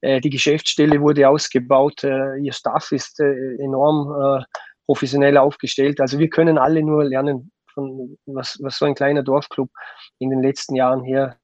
Äh, 0.00 0.20
die 0.20 0.30
Geschäftsstelle 0.30 1.00
wurde 1.00 1.28
ausgebaut. 1.28 2.02
Ihr 2.04 2.52
Staff 2.52 2.92
ist 2.92 3.20
enorm 3.20 4.44
professionell 4.86 5.36
aufgestellt. 5.36 6.00
Also 6.00 6.18
wir 6.18 6.28
können 6.28 6.58
alle 6.58 6.82
nur 6.82 7.04
lernen 7.04 7.52
von 7.72 8.18
was, 8.26 8.58
was 8.60 8.78
so 8.78 8.84
ein 8.84 8.94
kleiner 8.94 9.22
Dorfclub 9.22 9.70
in 10.18 10.30
den 10.30 10.42
letzten 10.42 10.74
Jahren 10.74 11.04
hier 11.04 11.36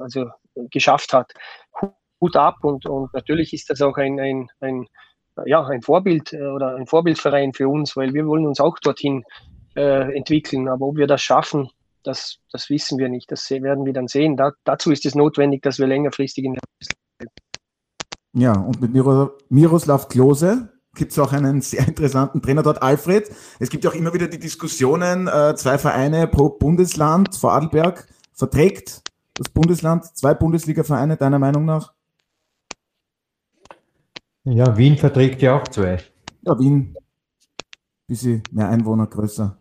also 0.00 0.26
geschafft 0.70 1.12
hat. 1.12 1.32
Hut 2.20 2.36
ab 2.36 2.56
und, 2.62 2.86
und 2.86 3.12
natürlich 3.14 3.52
ist 3.52 3.68
das 3.68 3.82
auch 3.82 3.96
ein, 3.96 4.20
ein, 4.20 4.48
ein 4.60 4.86
ja, 5.46 5.64
ein 5.66 5.82
Vorbild 5.82 6.32
äh, 6.32 6.46
oder 6.46 6.76
ein 6.76 6.86
Vorbildverein 6.86 7.52
für 7.52 7.68
uns, 7.68 7.96
weil 7.96 8.14
wir 8.14 8.26
wollen 8.26 8.46
uns 8.46 8.60
auch 8.60 8.78
dorthin 8.78 9.24
äh, 9.74 10.16
entwickeln. 10.16 10.68
Aber 10.68 10.86
ob 10.86 10.96
wir 10.96 11.06
das 11.06 11.22
schaffen, 11.22 11.70
das, 12.02 12.38
das 12.50 12.68
wissen 12.70 12.98
wir 12.98 13.08
nicht. 13.08 13.30
Das 13.30 13.50
werden 13.50 13.84
wir 13.84 13.92
dann 13.92 14.08
sehen. 14.08 14.36
Da, 14.36 14.52
dazu 14.64 14.90
ist 14.90 15.06
es 15.06 15.14
notwendig, 15.14 15.62
dass 15.62 15.78
wir 15.78 15.86
längerfristig 15.86 16.44
in 16.44 16.54
der 16.54 17.28
Ja, 18.34 18.52
und 18.52 18.80
mit 18.80 18.92
Miroslav 19.50 20.08
Klose 20.08 20.72
gibt 20.94 21.12
es 21.12 21.18
auch 21.18 21.32
einen 21.32 21.60
sehr 21.62 21.86
interessanten 21.86 22.42
Trainer 22.42 22.62
dort, 22.62 22.82
Alfred. 22.82 23.30
Es 23.58 23.70
gibt 23.70 23.84
ja 23.84 23.90
auch 23.90 23.94
immer 23.94 24.12
wieder 24.12 24.28
die 24.28 24.38
Diskussionen, 24.38 25.28
äh, 25.28 25.54
zwei 25.56 25.78
Vereine 25.78 26.26
pro 26.26 26.50
Bundesland, 26.50 27.34
Vorarlberg 27.34 28.06
verträgt 28.34 29.02
das 29.34 29.48
Bundesland 29.48 30.04
zwei 30.16 30.34
Bundesliga-Vereine, 30.34 31.16
deiner 31.16 31.38
Meinung 31.38 31.64
nach? 31.64 31.94
Ja, 34.44 34.76
Wien 34.76 34.96
verträgt 34.96 35.40
ja 35.42 35.60
auch 35.60 35.68
zwei. 35.68 35.98
Ja, 36.44 36.58
Wien, 36.58 36.94
bisschen 38.12 38.42
mehr 38.50 38.68
Einwohner 38.68 39.06
größer. 39.06 39.58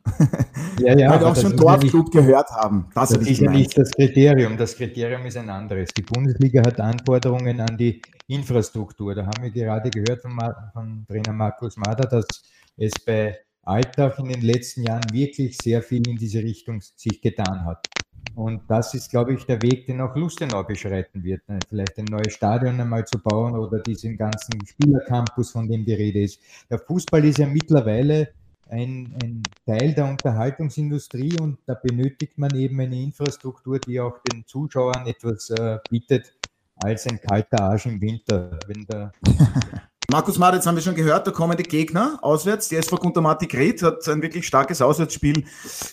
Ja, 0.79 0.97
ja. 0.97 1.09
Weil 1.11 1.19
wir 1.21 1.27
auch 1.27 1.35
schon 1.35 1.55
Dorfclub 1.55 2.05
nicht, 2.05 2.11
gehört 2.13 2.49
haben. 2.49 2.89
Das, 2.93 3.09
das 3.09 3.27
ist 3.27 3.39
ja 3.39 3.51
nicht 3.51 3.77
das 3.77 3.91
Kriterium. 3.91 4.57
Das 4.57 4.75
Kriterium 4.75 5.25
ist 5.25 5.37
ein 5.37 5.49
anderes. 5.49 5.89
Die 5.95 6.01
Bundesliga 6.01 6.61
hat 6.61 6.79
Anforderungen 6.79 7.59
an 7.61 7.77
die 7.77 8.01
Infrastruktur. 8.27 9.15
Da 9.15 9.25
haben 9.25 9.43
wir 9.43 9.51
gerade 9.51 9.89
gehört 9.89 10.21
von, 10.21 10.37
von 10.73 11.05
Trainer 11.07 11.33
Markus 11.33 11.77
Mader, 11.77 12.07
dass 12.07 12.25
es 12.77 12.91
bei 13.05 13.37
Alltag 13.63 14.17
in 14.19 14.29
den 14.29 14.41
letzten 14.41 14.83
Jahren 14.83 15.05
wirklich 15.11 15.57
sehr 15.57 15.81
viel 15.81 16.07
in 16.07 16.17
diese 16.17 16.39
Richtung 16.39 16.81
sich 16.81 17.21
getan 17.21 17.65
hat. 17.65 17.85
Und 18.35 18.61
das 18.67 18.93
ist, 18.93 19.09
glaube 19.09 19.33
ich, 19.33 19.45
der 19.45 19.61
Weg, 19.61 19.85
den 19.87 20.01
auch 20.01 20.15
Lustenau 20.15 20.63
beschreiten 20.63 21.23
wird. 21.23 21.47
Ne? 21.47 21.59
Vielleicht 21.67 21.97
ein 21.97 22.05
neues 22.05 22.33
Stadion 22.33 22.79
einmal 22.79 23.05
zu 23.05 23.19
bauen 23.19 23.55
oder 23.55 23.79
diesen 23.79 24.17
ganzen 24.17 24.65
Spielercampus, 24.65 25.51
von 25.51 25.67
dem 25.67 25.85
die 25.85 25.93
Rede 25.93 26.21
ist. 26.21 26.39
Der 26.69 26.79
Fußball 26.79 27.23
ist 27.25 27.39
ja 27.39 27.47
mittlerweile 27.47 28.29
ein, 28.69 29.13
ein, 29.21 29.43
Teil 29.65 29.93
der 29.93 30.05
Unterhaltungsindustrie 30.05 31.35
und 31.41 31.59
da 31.65 31.73
benötigt 31.73 32.37
man 32.37 32.55
eben 32.55 32.79
eine 32.79 33.01
Infrastruktur, 33.01 33.79
die 33.79 33.99
auch 33.99 34.17
den 34.19 34.45
Zuschauern 34.45 35.05
etwas 35.07 35.49
äh, 35.49 35.77
bietet 35.89 36.33
als 36.75 37.05
ein 37.07 37.19
kalter 37.19 37.61
Arsch 37.63 37.85
im 37.85 37.99
Winter. 38.01 38.57
Wenn 38.67 38.85
der 38.85 39.11
Markus 40.11 40.37
Mad, 40.37 40.57
jetzt 40.57 40.67
haben 40.67 40.75
wir 40.75 40.81
schon 40.81 40.95
gehört, 40.95 41.25
der 41.25 41.33
kommende 41.33 41.63
Gegner 41.63 42.19
auswärts, 42.21 42.67
die 42.67 42.75
SV 42.75 42.97
Guntermati 42.97 43.47
Gret, 43.47 43.81
hat 43.81 44.05
ein 44.09 44.21
wirklich 44.21 44.45
starkes 44.45 44.81
Auswärtsspiel 44.81 45.45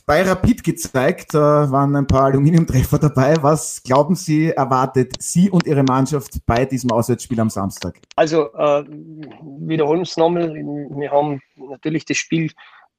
bei 0.06 0.22
Rapid 0.22 0.64
gezeigt. 0.64 1.34
Da 1.34 1.70
waren 1.70 1.94
ein 1.94 2.08
paar 2.08 2.24
Aluminiumtreffer 2.24 2.98
dabei. 2.98 3.36
Was 3.42 3.80
glauben 3.84 4.16
Sie, 4.16 4.50
erwartet 4.50 5.22
Sie 5.22 5.48
und 5.50 5.68
Ihre 5.68 5.84
Mannschaft 5.84 6.44
bei 6.46 6.64
diesem 6.64 6.90
Auswärtsspiel 6.90 7.38
am 7.38 7.48
Samstag? 7.48 8.00
Also, 8.16 8.52
äh, 8.54 8.84
wiederholen 9.60 10.00
wir 10.00 10.02
es 10.02 10.16
nochmal. 10.16 10.52
Wir 10.52 11.12
haben 11.12 11.40
natürlich 11.56 12.04
das 12.04 12.16
Spiel 12.16 12.50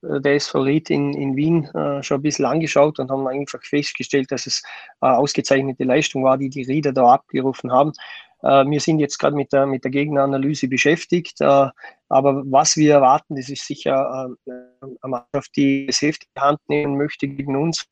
äh, 0.04 0.22
der 0.22 0.36
SV 0.36 0.62
Ried 0.62 0.90
in, 0.90 1.14
in 1.14 1.36
Wien 1.36 1.66
äh, 1.74 2.02
schon 2.02 2.20
ein 2.20 2.24
bisschen 2.24 2.46
angeschaut 2.46 2.98
und 2.98 3.12
haben 3.12 3.28
einfach 3.28 3.62
festgestellt, 3.62 4.32
dass 4.32 4.48
es 4.48 4.64
äh, 5.02 5.08
ausgezeichnete 5.08 5.84
Leistung 5.84 6.24
war, 6.24 6.38
die 6.38 6.50
die 6.50 6.64
Rieder 6.64 6.94
da 6.94 7.12
abgerufen 7.12 7.74
haben. 7.74 7.92
Äh, 8.42 8.66
wir 8.66 8.80
sind 8.80 9.00
jetzt 9.00 9.18
gerade 9.18 9.36
mit 9.36 9.52
der, 9.54 9.66
mit 9.66 9.84
der 9.84 9.92
Gegneranalyse 9.92 10.68
beschäftigt, 10.68 11.42
äh, 11.42 11.68
aber 12.10 12.44
was 12.46 12.78
wir 12.78 12.96
erwarten, 12.96 13.36
das 13.36 13.50
ist 13.50 13.66
sicher 13.66 14.36
äh, 14.48 14.52
eine 14.52 14.96
Mannschaft, 15.04 15.56
die 15.56 15.86
das 15.88 16.02
Heft 16.02 16.24
in 16.24 16.30
die 16.36 16.42
Hand 16.42 16.60
nehmen 16.68 16.98
möchte 16.98 17.28
gegen 17.28 17.56
uns 17.56 17.86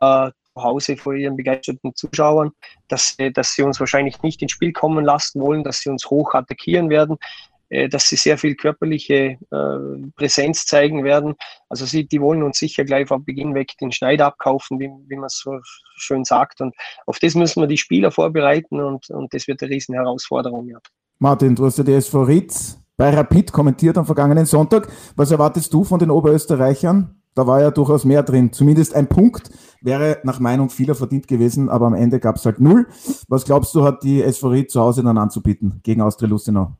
zu 0.00 0.62
Hause 0.62 0.96
vor 0.96 1.14
ihren 1.14 1.36
begeisterten 1.36 1.94
Zuschauern, 1.94 2.52
dass, 2.88 3.16
dass 3.32 3.54
sie 3.54 3.62
uns 3.62 3.80
wahrscheinlich 3.80 4.22
nicht 4.22 4.42
ins 4.42 4.52
Spiel 4.52 4.72
kommen 4.72 5.04
lassen 5.04 5.40
wollen, 5.40 5.64
dass 5.64 5.80
sie 5.80 5.88
uns 5.88 6.08
hoch 6.10 6.34
attackieren 6.34 6.90
werden. 6.90 7.16
Äh, 7.70 7.88
dass 7.88 8.08
sie 8.08 8.16
sehr 8.16 8.38
viel 8.38 8.54
körperliche 8.54 9.36
äh, 9.50 10.10
Präsenz 10.16 10.64
zeigen 10.64 11.04
werden. 11.04 11.34
Also 11.68 11.84
sie, 11.84 12.06
die 12.06 12.20
wollen 12.20 12.42
uns 12.42 12.58
sicher 12.58 12.84
gleich 12.84 13.08
von 13.08 13.24
Beginn 13.24 13.54
weg 13.54 13.72
den 13.78 13.92
Schneider 13.92 14.26
abkaufen, 14.26 14.80
wie, 14.80 14.90
wie 15.06 15.16
man 15.16 15.28
so 15.28 15.58
schön 15.96 16.24
sagt. 16.24 16.62
Und 16.62 16.74
auf 17.06 17.18
das 17.18 17.34
müssen 17.34 17.60
wir 17.60 17.66
die 17.66 17.76
Spieler 17.76 18.10
vorbereiten 18.10 18.80
und, 18.80 19.10
und 19.10 19.34
das 19.34 19.46
wird 19.48 19.62
eine 19.62 19.70
riesen 19.70 19.94
Herausforderung. 19.94 20.68
Ja. 20.68 20.78
Martin, 21.18 21.54
du 21.54 21.66
hast 21.66 21.76
ja 21.76 21.84
die 21.84 21.92
SV 21.92 22.22
Ritz 22.22 22.78
bei 22.96 23.10
Rapid 23.10 23.52
kommentiert 23.52 23.98
am 23.98 24.06
vergangenen 24.06 24.46
Sonntag. 24.46 24.88
Was 25.14 25.30
erwartest 25.30 25.72
du 25.72 25.84
von 25.84 25.98
den 25.98 26.10
Oberösterreichern? 26.10 27.20
Da 27.34 27.46
war 27.46 27.60
ja 27.60 27.70
durchaus 27.70 28.04
mehr 28.04 28.22
drin. 28.22 28.52
Zumindest 28.52 28.94
ein 28.94 29.08
Punkt 29.08 29.50
wäre 29.82 30.18
nach 30.24 30.40
Meinung 30.40 30.70
vieler 30.70 30.96
verdient 30.96 31.28
gewesen, 31.28 31.68
aber 31.68 31.86
am 31.86 31.94
Ende 31.94 32.18
gab 32.18 32.36
es 32.36 32.46
halt 32.46 32.60
null. 32.60 32.86
Was 33.28 33.44
glaubst 33.44 33.74
du, 33.74 33.84
hat 33.84 34.02
die 34.02 34.22
SV 34.22 34.48
Ried 34.48 34.70
zu 34.70 34.80
Hause 34.80 35.04
dann 35.04 35.18
anzubieten 35.18 35.80
gegen 35.84 36.00
Austria 36.00 36.28
Lustenau? 36.28 36.72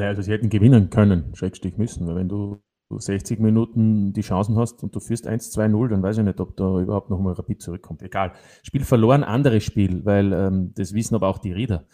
Naja, 0.00 0.12
also 0.12 0.22
sie 0.22 0.32
hätten 0.32 0.48
gewinnen 0.48 0.88
können, 0.88 1.34
Schrägstrich 1.34 1.76
müssen, 1.76 2.06
weil 2.06 2.16
wenn 2.16 2.28
du 2.30 2.62
60 2.88 3.38
Minuten 3.38 4.14
die 4.14 4.22
Chancen 4.22 4.56
hast 4.56 4.82
und 4.82 4.96
du 4.96 5.00
führst 5.00 5.28
1-2-0, 5.28 5.88
dann 5.88 6.02
weiß 6.02 6.16
ich 6.16 6.24
nicht, 6.24 6.40
ob 6.40 6.56
da 6.56 6.80
überhaupt 6.80 7.10
noch 7.10 7.20
mal 7.20 7.34
Rapid 7.34 7.60
zurückkommt. 7.60 8.02
Egal. 8.02 8.32
Spiel 8.62 8.82
verloren, 8.84 9.22
anderes 9.22 9.62
Spiel, 9.62 10.06
weil 10.06 10.32
ähm, 10.32 10.72
das 10.74 10.94
wissen 10.94 11.14
aber 11.14 11.28
auch 11.28 11.36
die 11.36 11.52
Rieder. 11.52 11.84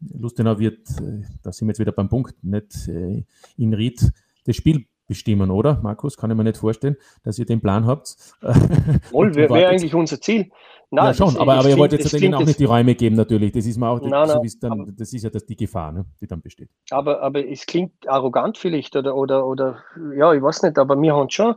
Lustenau 0.00 0.58
wird, 0.58 0.88
äh, 1.02 1.20
da 1.42 1.52
sind 1.52 1.68
wir 1.68 1.72
jetzt 1.72 1.80
wieder 1.80 1.92
beim 1.92 2.08
Punkt, 2.08 2.42
nicht 2.42 2.88
äh, 2.88 3.26
in 3.58 3.74
Ried 3.74 4.10
das 4.46 4.56
Spiel 4.56 4.86
bestimmen, 5.06 5.50
oder? 5.50 5.80
Markus, 5.82 6.16
kann 6.16 6.30
ich 6.30 6.36
mir 6.38 6.44
nicht 6.44 6.56
vorstellen, 6.56 6.96
dass 7.24 7.38
ihr 7.38 7.44
den 7.44 7.60
Plan 7.60 7.84
habt. 7.86 8.16
Wohl, 9.10 9.34
wäre 9.34 9.52
wär 9.52 9.68
eigentlich 9.68 9.94
unser 9.94 10.18
Ziel. 10.18 10.50
Nein, 10.90 11.06
ja, 11.06 11.14
schon, 11.14 11.26
das, 11.28 11.36
aber, 11.38 11.54
aber 11.54 11.68
ihr 11.68 11.78
wollt 11.78 11.92
jetzt 11.92 12.12
denen 12.12 12.34
auch 12.34 12.44
nicht 12.44 12.58
die 12.58 12.64
Räume 12.64 12.94
geben, 12.94 13.16
natürlich. 13.16 13.52
Das 13.52 13.66
ist, 13.66 13.82
auch, 13.82 14.00
nein, 14.00 14.28
so 14.28 14.58
dann, 14.60 14.80
aber, 14.80 14.92
das 14.92 15.12
ist 15.12 15.24
ja 15.24 15.30
das, 15.30 15.44
die 15.44 15.56
Gefahr, 15.56 15.92
ne, 15.92 16.04
die 16.20 16.26
dann 16.26 16.40
besteht. 16.40 16.68
Aber, 16.90 17.20
aber 17.20 17.46
es 17.46 17.66
klingt 17.66 18.08
arrogant 18.08 18.58
vielleicht 18.58 18.94
oder, 18.96 19.16
oder, 19.16 19.46
oder 19.46 19.78
ja, 20.16 20.32
ich 20.32 20.42
weiß 20.42 20.62
nicht, 20.62 20.78
aber 20.78 21.00
wir 21.00 21.14
haben 21.14 21.30
schon 21.30 21.54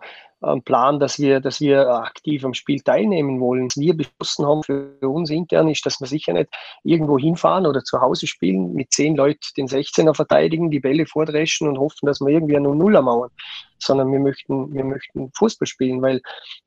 Plan, 0.65 0.99
dass 0.99 1.17
wir, 1.17 1.39
dass 1.39 1.59
wir 1.59 1.89
aktiv 1.89 2.45
am 2.45 2.53
Spiel 2.53 2.81
teilnehmen 2.81 3.39
wollen. 3.39 3.65
Was 3.65 3.77
wir 3.77 3.97
beschlossen 3.97 4.45
haben 4.45 4.63
für 4.63 4.97
uns 5.01 5.31
intern 5.31 5.67
ist, 5.67 5.85
dass 5.85 5.99
wir 5.99 6.07
sicher 6.07 6.33
nicht 6.33 6.49
irgendwo 6.83 7.17
hinfahren 7.17 7.65
oder 7.65 7.83
zu 7.83 7.99
Hause 8.01 8.27
spielen, 8.27 8.73
mit 8.73 8.91
zehn 8.91 9.15
Leuten 9.15 9.39
den 9.57 9.67
16er 9.67 10.13
verteidigen, 10.13 10.69
die 10.69 10.79
Bälle 10.79 11.07
vordreschen 11.07 11.67
und 11.67 11.79
hoffen, 11.79 12.05
dass 12.05 12.21
wir 12.21 12.29
irgendwie 12.29 12.55
eine 12.55 12.73
Nuller 12.73 13.01
mauern, 13.01 13.31
sondern 13.79 14.11
wir 14.11 14.19
möchten, 14.19 14.73
wir 14.73 14.83
möchten 14.83 15.31
Fußball 15.33 15.67
spielen, 15.67 16.01
weil 16.01 16.21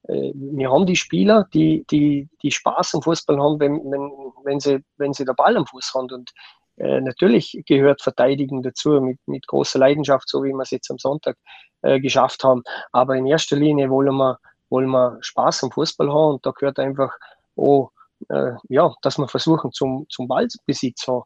äh, 0.08 0.32
wir 0.34 0.70
haben 0.70 0.86
die 0.86 0.96
Spieler, 0.96 1.46
die, 1.54 1.84
die, 1.90 2.28
die 2.42 2.50
Spaß 2.50 2.96
am 2.96 3.02
Fußball 3.02 3.38
haben, 3.38 3.60
wenn, 3.60 3.74
wenn, 3.90 4.10
wenn, 4.44 4.58
sie, 4.58 4.82
wenn 4.96 5.12
sie 5.12 5.24
der 5.24 5.34
Ball 5.34 5.56
am 5.56 5.66
Fuß 5.66 5.92
haben 5.94 6.10
und 6.10 6.32
äh, 6.80 7.00
natürlich 7.00 7.62
gehört 7.66 8.02
Verteidigen 8.02 8.62
dazu 8.62 9.00
mit, 9.00 9.18
mit 9.26 9.46
großer 9.46 9.78
Leidenschaft, 9.78 10.28
so 10.28 10.42
wie 10.42 10.52
wir 10.52 10.62
es 10.62 10.70
jetzt 10.70 10.90
am 10.90 10.98
Sonntag 10.98 11.36
äh, 11.82 12.00
geschafft 12.00 12.42
haben. 12.42 12.62
Aber 12.92 13.16
in 13.16 13.26
erster 13.26 13.56
Linie 13.56 13.90
wollen 13.90 14.14
wir, 14.16 14.38
wollen 14.70 14.88
wir 14.88 15.18
Spaß 15.20 15.64
am 15.64 15.70
Fußball 15.70 16.08
haben 16.08 16.34
und 16.34 16.46
da 16.46 16.52
gehört 16.52 16.78
einfach, 16.78 17.12
oh, 17.54 17.88
äh, 18.28 18.52
ja, 18.68 18.94
dass 19.02 19.18
wir 19.18 19.28
versuchen 19.28 19.72
zum, 19.72 20.06
zum 20.08 20.26
Ballbesitz 20.26 21.06
haben. 21.06 21.24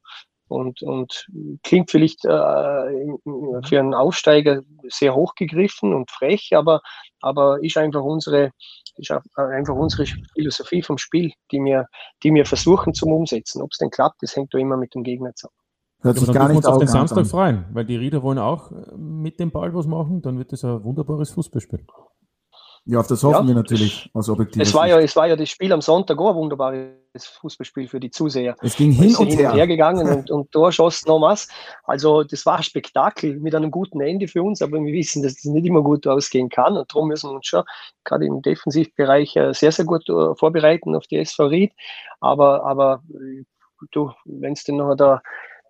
Und, 0.48 0.82
und 0.82 1.26
klingt 1.62 1.90
vielleicht 1.90 2.24
äh, 2.26 2.28
für 2.28 3.78
einen 3.78 3.94
Aufsteiger 3.94 4.60
sehr 4.88 5.14
hochgegriffen 5.14 5.94
und 5.94 6.10
frech, 6.10 6.50
aber, 6.54 6.82
aber 7.20 7.62
ist 7.62 7.78
einfach 7.78 8.02
unsere, 8.02 8.50
ist 8.96 9.10
einfach 9.36 9.74
unsere 9.74 10.06
Philosophie 10.34 10.82
vom 10.82 10.98
Spiel, 10.98 11.32
die 11.50 11.58
wir, 11.58 11.86
die 12.22 12.32
wir 12.32 12.46
versuchen 12.46 12.94
zum 12.94 13.12
Umsetzen. 13.12 13.62
Ob 13.62 13.70
es 13.72 13.78
denn 13.78 13.90
klappt, 13.90 14.22
das 14.22 14.36
hängt 14.36 14.52
da 14.54 14.58
immer 14.58 14.76
mit 14.76 14.94
dem 14.94 15.02
Gegner 15.02 15.34
zusammen. 15.34 15.56
Hört 16.00 16.18
sich 16.18 16.28
ja, 16.28 16.34
gar 16.34 16.48
nicht 16.48 16.58
uns 16.58 16.66
auf 16.66 16.78
den 16.78 16.88
Samstag 16.88 17.18
an. 17.18 17.24
freuen, 17.24 17.64
weil 17.72 17.86
die 17.86 17.96
Rieder 17.96 18.22
wollen 18.22 18.38
auch 18.38 18.70
äh, 18.70 18.94
mit 18.96 19.40
dem 19.40 19.50
Ball 19.50 19.74
was 19.74 19.86
machen, 19.86 20.20
dann 20.20 20.38
wird 20.38 20.52
das 20.52 20.62
ein 20.62 20.84
wunderbares 20.84 21.30
Fußballspiel. 21.30 21.86
Ja, 22.86 23.00
auf 23.00 23.06
das 23.06 23.22
hoffen 23.22 23.48
ja, 23.48 23.48
wir 23.48 23.54
natürlich 23.54 24.10
aus 24.12 24.28
objektiver 24.28 24.62
es 24.62 24.74
war, 24.74 24.86
ja, 24.86 25.00
es 25.00 25.16
war 25.16 25.26
ja 25.26 25.36
das 25.36 25.48
Spiel 25.48 25.72
am 25.72 25.80
Sonntag 25.80 26.18
auch 26.18 26.30
ein 26.30 26.36
wunderbares 26.36 26.92
Fußballspiel 27.40 27.88
für 27.88 27.98
die 27.98 28.10
Zuseher. 28.10 28.56
Es 28.60 28.76
ging 28.76 28.92
hin 28.92 29.16
und, 29.16 29.28
hin 29.28 29.38
her. 29.38 29.52
her 29.52 29.66
gegangen 29.66 30.06
und, 30.06 30.30
und 30.30 30.54
da 30.54 30.70
schoss 30.70 31.06
noch 31.06 31.22
was. 31.22 31.48
Also 31.84 32.24
das 32.24 32.44
war 32.44 32.58
ein 32.58 32.62
Spektakel 32.62 33.40
mit 33.40 33.54
einem 33.54 33.70
guten 33.70 34.02
Ende 34.02 34.28
für 34.28 34.42
uns, 34.42 34.60
aber 34.60 34.78
wir 34.82 34.92
wissen, 34.92 35.22
dass 35.22 35.34
das 35.34 35.44
nicht 35.44 35.64
immer 35.64 35.82
gut 35.82 36.06
ausgehen 36.06 36.50
kann 36.50 36.76
und 36.76 36.92
darum 36.92 37.08
müssen 37.08 37.30
wir 37.30 37.36
uns 37.36 37.46
schon 37.46 37.64
gerade 38.04 38.26
im 38.26 38.42
Defensivbereich 38.42 39.34
äh, 39.36 39.54
sehr, 39.54 39.72
sehr 39.72 39.86
gut 39.86 40.06
äh, 40.10 40.34
vorbereiten 40.34 40.94
auf 40.94 41.06
die 41.06 41.16
SV 41.16 41.46
Ried. 41.46 41.72
Aber, 42.20 42.66
aber 42.66 43.02
äh, 43.14 43.44
du, 43.92 44.12
wenn 44.26 44.52
es 44.52 44.64
denn 44.64 44.76
noch 44.76 44.94
da 44.94 45.22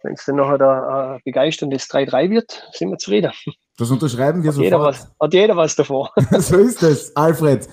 wenn 0.02 0.14
es 0.14 0.24
dann 0.26 0.36
nachher 0.36 0.58
da 0.58 1.16
äh, 1.16 1.20
begeisterndes 1.24 1.88
3-3 1.90 2.30
wird, 2.30 2.68
sind 2.72 2.90
wir 2.90 2.98
zufrieden. 2.98 3.32
Das 3.76 3.90
unterschreiben 3.90 4.42
wir 4.42 4.48
hat 4.48 4.54
sofort. 4.54 4.64
Jeder 4.64 4.80
was, 4.80 5.08
hat 5.20 5.34
jeder 5.34 5.56
was 5.56 5.76
davon. 5.76 6.08
so 6.38 6.56
ist 6.56 6.82
es. 6.82 7.16
Alfred, 7.16 7.68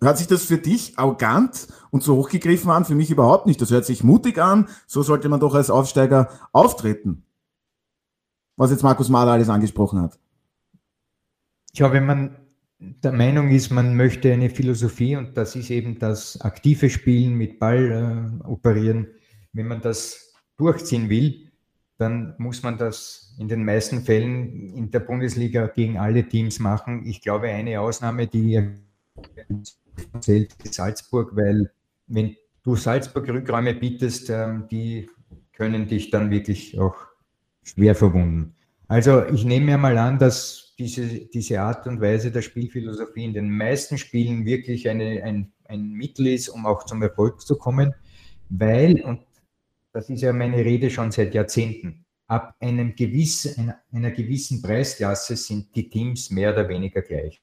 hört 0.00 0.18
sich 0.18 0.26
das 0.26 0.44
für 0.44 0.58
dich 0.58 0.98
arrogant 0.98 1.68
und 1.90 2.02
so 2.02 2.16
hochgegriffen 2.16 2.70
an? 2.70 2.84
Für 2.84 2.94
mich 2.94 3.10
überhaupt 3.10 3.46
nicht. 3.46 3.60
Das 3.60 3.70
hört 3.70 3.84
sich 3.84 4.02
mutig 4.02 4.38
an. 4.38 4.68
So 4.86 5.02
sollte 5.02 5.28
man 5.28 5.40
doch 5.40 5.54
als 5.54 5.70
Aufsteiger 5.70 6.30
auftreten. 6.52 7.24
Was 8.56 8.70
jetzt 8.70 8.82
Markus 8.82 9.08
Mahler 9.08 9.32
alles 9.32 9.48
angesprochen 9.48 10.00
hat. 10.00 10.18
Ja, 11.74 11.92
wenn 11.92 12.06
man 12.06 12.36
der 12.78 13.12
Meinung 13.12 13.48
ist, 13.50 13.70
man 13.70 13.96
möchte 13.96 14.32
eine 14.32 14.50
Philosophie 14.50 15.16
und 15.16 15.36
das 15.36 15.54
ist 15.54 15.70
eben 15.70 15.98
das 15.98 16.40
aktive 16.40 16.90
Spielen 16.90 17.34
mit 17.34 17.58
Ball 17.58 18.40
äh, 18.42 18.46
operieren. 18.46 19.08
Wenn 19.52 19.68
man 19.68 19.80
das 19.80 20.34
durchziehen 20.56 21.08
will, 21.08 21.51
dann 22.02 22.34
muss 22.38 22.62
man 22.62 22.76
das 22.76 23.34
in 23.38 23.48
den 23.48 23.64
meisten 23.64 24.02
Fällen 24.02 24.74
in 24.74 24.90
der 24.90 25.00
Bundesliga 25.00 25.68
gegen 25.68 25.98
alle 25.98 26.26
Teams 26.26 26.58
machen. 26.58 27.06
Ich 27.06 27.22
glaube, 27.22 27.46
eine 27.48 27.80
Ausnahme, 27.80 28.26
die 28.26 28.60
zählt, 30.20 30.52
ist 30.64 30.74
Salzburg, 30.74 31.30
weil 31.34 31.70
wenn 32.08 32.36
du 32.64 32.74
Salzburg 32.76 33.28
Rückräume 33.28 33.74
bietest, 33.74 34.30
ähm, 34.30 34.66
die 34.70 35.08
können 35.52 35.86
dich 35.86 36.10
dann 36.10 36.30
wirklich 36.30 36.78
auch 36.78 36.96
schwer 37.62 37.94
verwunden. 37.94 38.54
Also 38.88 39.24
ich 39.26 39.44
nehme 39.44 39.66
mir 39.66 39.78
mal 39.78 39.96
an, 39.96 40.18
dass 40.18 40.74
diese, 40.78 41.06
diese 41.06 41.60
Art 41.60 41.86
und 41.86 42.00
Weise 42.00 42.32
der 42.32 42.42
Spielphilosophie 42.42 43.24
in 43.24 43.34
den 43.34 43.50
meisten 43.50 43.96
Spielen 43.96 44.44
wirklich 44.44 44.88
eine, 44.88 45.22
ein, 45.22 45.52
ein 45.66 45.92
Mittel 45.92 46.26
ist, 46.26 46.48
um 46.48 46.66
auch 46.66 46.84
zum 46.84 47.00
Erfolg 47.02 47.40
zu 47.40 47.56
kommen, 47.56 47.94
weil, 48.48 49.00
und 49.02 49.20
das 49.92 50.08
ist 50.08 50.22
ja 50.22 50.32
meine 50.32 50.64
Rede 50.64 50.90
schon 50.90 51.12
seit 51.12 51.34
Jahrzehnten, 51.34 52.04
ab 52.26 52.56
einem 52.60 52.96
gewissen, 52.96 53.74
einer, 53.92 54.10
gewissen 54.10 54.62
Preisklasse 54.62 55.36
sind 55.36 55.74
die 55.76 55.90
Teams 55.90 56.30
mehr 56.30 56.52
oder 56.52 56.68
weniger 56.68 57.02
gleich. 57.02 57.42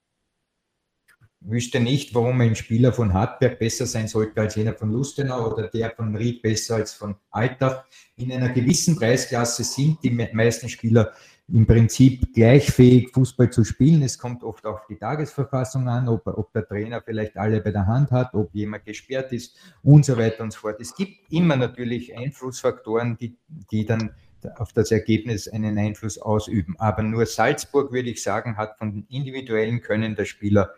Ich 1.41 1.52
wüsste 1.52 1.80
nicht, 1.80 2.14
warum 2.14 2.41
ein 2.41 2.56
Spieler 2.56 2.91
von 2.91 3.14
Hartberg 3.14 3.60
besser 3.60 3.86
sein 3.86 4.10
sollte 4.10 4.41
als 4.41 4.56
jener 4.56 4.74
von 4.74 4.91
Lustenau 4.91 5.52
oder 5.52 5.70
der 5.70 5.91
von 5.91 6.14
Ried 6.16 6.41
besser 6.41 6.76
als 6.76 6.93
von 6.93 7.16
Altach. 7.30 7.86
In 8.18 8.32
einer 8.32 8.50
gewissen 8.50 8.97
Preisklasse 8.97 9.64
sind 9.64 10.04
die 10.04 10.10
meisten 10.10 10.68
Spieler 10.68 11.14
im 11.52 11.66
Prinzip 11.66 12.34
gleichfähig, 12.34 13.10
Fußball 13.12 13.50
zu 13.50 13.64
spielen. 13.64 14.02
Es 14.02 14.18
kommt 14.18 14.43
oft 14.43 14.66
auf 14.66 14.86
die 14.88 14.97
Tagesverfassung 14.97 15.88
an, 15.88 16.08
ob, 16.08 16.28
ob, 16.28 16.52
der 16.54 16.68
Trainer 16.68 17.02
vielleicht 17.02 17.38
alle 17.38 17.62
bei 17.62 17.72
der 17.72 17.88
Hand 17.88 18.12
hat, 18.12 18.34
ob 18.34 18.54
jemand 18.54 18.86
gesperrt 18.86 19.32
ist 19.32 19.58
und 19.84 20.06
so 20.06 20.18
weiter 20.18 20.43
und 20.43 20.54
so 20.54 20.60
fort. 20.60 20.80
Es 20.80 20.95
gibt 20.95 21.32
immer 21.32 21.56
natürlich 21.56 22.16
Einflussfaktoren, 22.18 23.18
die, 23.18 23.38
die 23.72 23.86
dann 23.86 24.12
auf 24.58 24.74
das 24.74 24.91
Ergebnis 24.91 25.47
einen 25.47 25.78
Einfluss 25.78 26.18
ausüben. 26.18 26.76
Aber 26.78 27.04
nur 27.04 27.26
Salzburg, 27.26 27.91
würde 27.91 28.10
ich 28.10 28.24
sagen, 28.24 28.58
hat 28.58 28.78
von 28.78 28.93
den 28.93 29.06
individuellen 29.10 29.82
Können 29.82 30.16
der 30.16 30.26
Spieler 30.26 30.74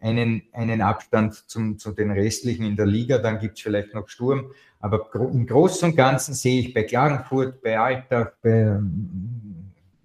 einen, 0.00 0.42
einen 0.52 0.82
Abstand 0.82 1.34
zum, 1.48 1.78
zu 1.78 1.92
den 1.92 2.10
restlichen 2.10 2.64
in 2.66 2.76
der 2.76 2.86
Liga. 2.86 3.18
Dann 3.18 3.38
gibt 3.38 3.56
es 3.56 3.62
vielleicht 3.62 3.94
noch 3.94 4.08
Sturm. 4.08 4.52
Aber 4.80 5.08
im 5.14 5.46
Großen 5.46 5.90
und 5.90 5.96
Ganzen 5.96 6.34
sehe 6.34 6.60
ich 6.60 6.74
bei 6.74 6.82
Klagenfurt, 6.82 7.62
bei 7.62 7.78
Alltag, 7.78 8.36
bei 8.42 8.78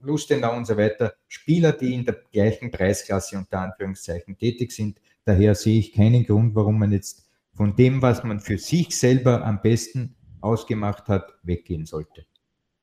Lustenau 0.01 0.55
und 0.55 0.65
so 0.65 0.77
weiter, 0.77 1.13
Spieler, 1.27 1.71
die 1.71 1.93
in 1.93 2.05
der 2.05 2.17
gleichen 2.31 2.71
Preisklasse 2.71 3.37
unter 3.37 3.59
Anführungszeichen 3.61 4.37
tätig 4.37 4.71
sind. 4.71 4.97
Daher 5.25 5.55
sehe 5.55 5.79
ich 5.79 5.93
keinen 5.93 6.25
Grund, 6.25 6.55
warum 6.55 6.79
man 6.79 6.91
jetzt 6.91 7.25
von 7.53 7.75
dem, 7.75 8.01
was 8.01 8.23
man 8.23 8.39
für 8.39 8.57
sich 8.57 8.97
selber 8.97 9.45
am 9.45 9.61
besten 9.61 10.15
ausgemacht 10.41 11.07
hat, 11.07 11.33
weggehen 11.43 11.85
sollte. 11.85 12.25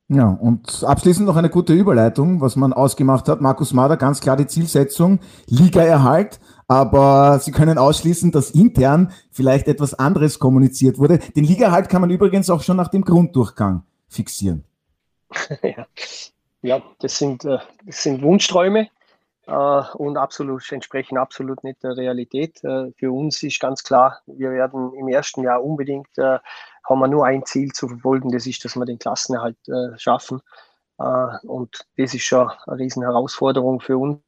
Ja, 0.09 0.29
und 0.29 0.85
abschließend 0.85 1.27
noch 1.27 1.35
eine 1.35 1.51
gute 1.51 1.73
Überleitung, 1.73 2.41
was 2.41 2.55
man 2.55 2.73
ausgemacht 2.73 3.29
hat. 3.29 3.41
Markus 3.41 3.73
Mader, 3.73 3.97
ganz 3.97 4.21
klar 4.21 4.37
die 4.37 4.47
Zielsetzung, 4.47 5.19
Ligaerhalt, 5.49 6.39
aber 6.69 7.41
Sie 7.41 7.51
können 7.51 7.77
ausschließen, 7.77 8.31
dass 8.31 8.53
intern 8.53 9.11
vielleicht 9.33 9.67
etwas 9.67 9.95
anderes 9.95 10.39
kommuniziert 10.39 10.99
wurde. 10.99 11.19
Den 11.19 11.45
Ligaerhalt 11.45 11.89
kann 11.89 12.03
man 12.03 12.11
übrigens 12.11 12.51
auch 12.51 12.63
schon 12.63 12.77
nach 12.77 12.89
dem 12.89 13.03
Grunddurchgang 13.03 13.83
fixieren. 14.09 14.65
Ja, 15.63 15.87
ja, 16.67 16.83
das 16.99 17.19
sind, 17.19 17.45
äh, 17.45 17.59
das 17.85 18.03
sind 18.03 18.23
Wunschträume 18.23 18.89
äh, 19.47 19.83
und 19.95 20.17
absolut, 20.17 20.71
entsprechen 20.73 21.17
absolut 21.17 21.63
nicht 21.65 21.83
der 21.83 21.97
Realität. 21.97 22.63
Äh, 22.65 22.93
für 22.99 23.13
uns 23.13 23.43
ist 23.43 23.61
ganz 23.61 23.83
klar, 23.85 24.21
wir 24.27 24.51
werden 24.51 24.93
im 24.95 25.09
ersten 25.09 25.43
Jahr 25.43 25.63
unbedingt, 25.63 26.09
haben 26.19 27.01
wir 27.01 27.09
nur 27.09 27.27
ein 27.27 27.45
Ziel 27.45 27.73
zu 27.73 27.89
verfolgen, 27.89 28.31
das 28.31 28.47
ist, 28.47 28.65
dass 28.65 28.77
wir 28.77 28.85
den 28.85 28.99
Klassenerhalt 28.99 29.59
schaffen. 29.97 30.41
Und 30.99 31.85
das 31.97 32.15
ist 32.15 32.23
schon 32.23 32.49
eine 32.67 32.79
riesen 32.79 33.03
Herausforderung 33.03 33.81
für 33.81 33.99
uns. 33.99 34.21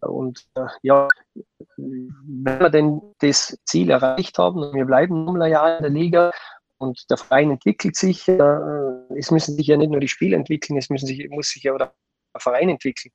Und 0.00 0.46
ja, 0.82 1.08
wenn 1.76 2.60
wir 2.60 2.70
denn 2.70 3.00
das 3.20 3.58
Ziel 3.64 3.90
erreicht 3.90 4.38
haben 4.38 4.74
wir 4.74 4.84
bleiben 4.84 5.26
um 5.26 5.40
ein 5.40 5.50
Jahr 5.50 5.78
in 5.78 5.82
der 5.82 5.90
Liga, 5.90 6.32
und 6.80 7.10
der 7.10 7.18
Verein 7.18 7.50
entwickelt 7.50 7.94
sich. 7.94 8.26
Äh, 8.26 8.38
es 9.16 9.30
müssen 9.30 9.54
sich 9.54 9.66
ja 9.66 9.76
nicht 9.76 9.90
nur 9.90 10.00
die 10.00 10.08
Spiele 10.08 10.36
entwickeln, 10.36 10.78
es 10.78 10.88
müssen 10.88 11.06
sich, 11.06 11.28
muss 11.28 11.50
sich 11.50 11.62
ja 11.62 11.76
der 11.76 11.92
Verein 12.38 12.70
entwickeln 12.70 13.12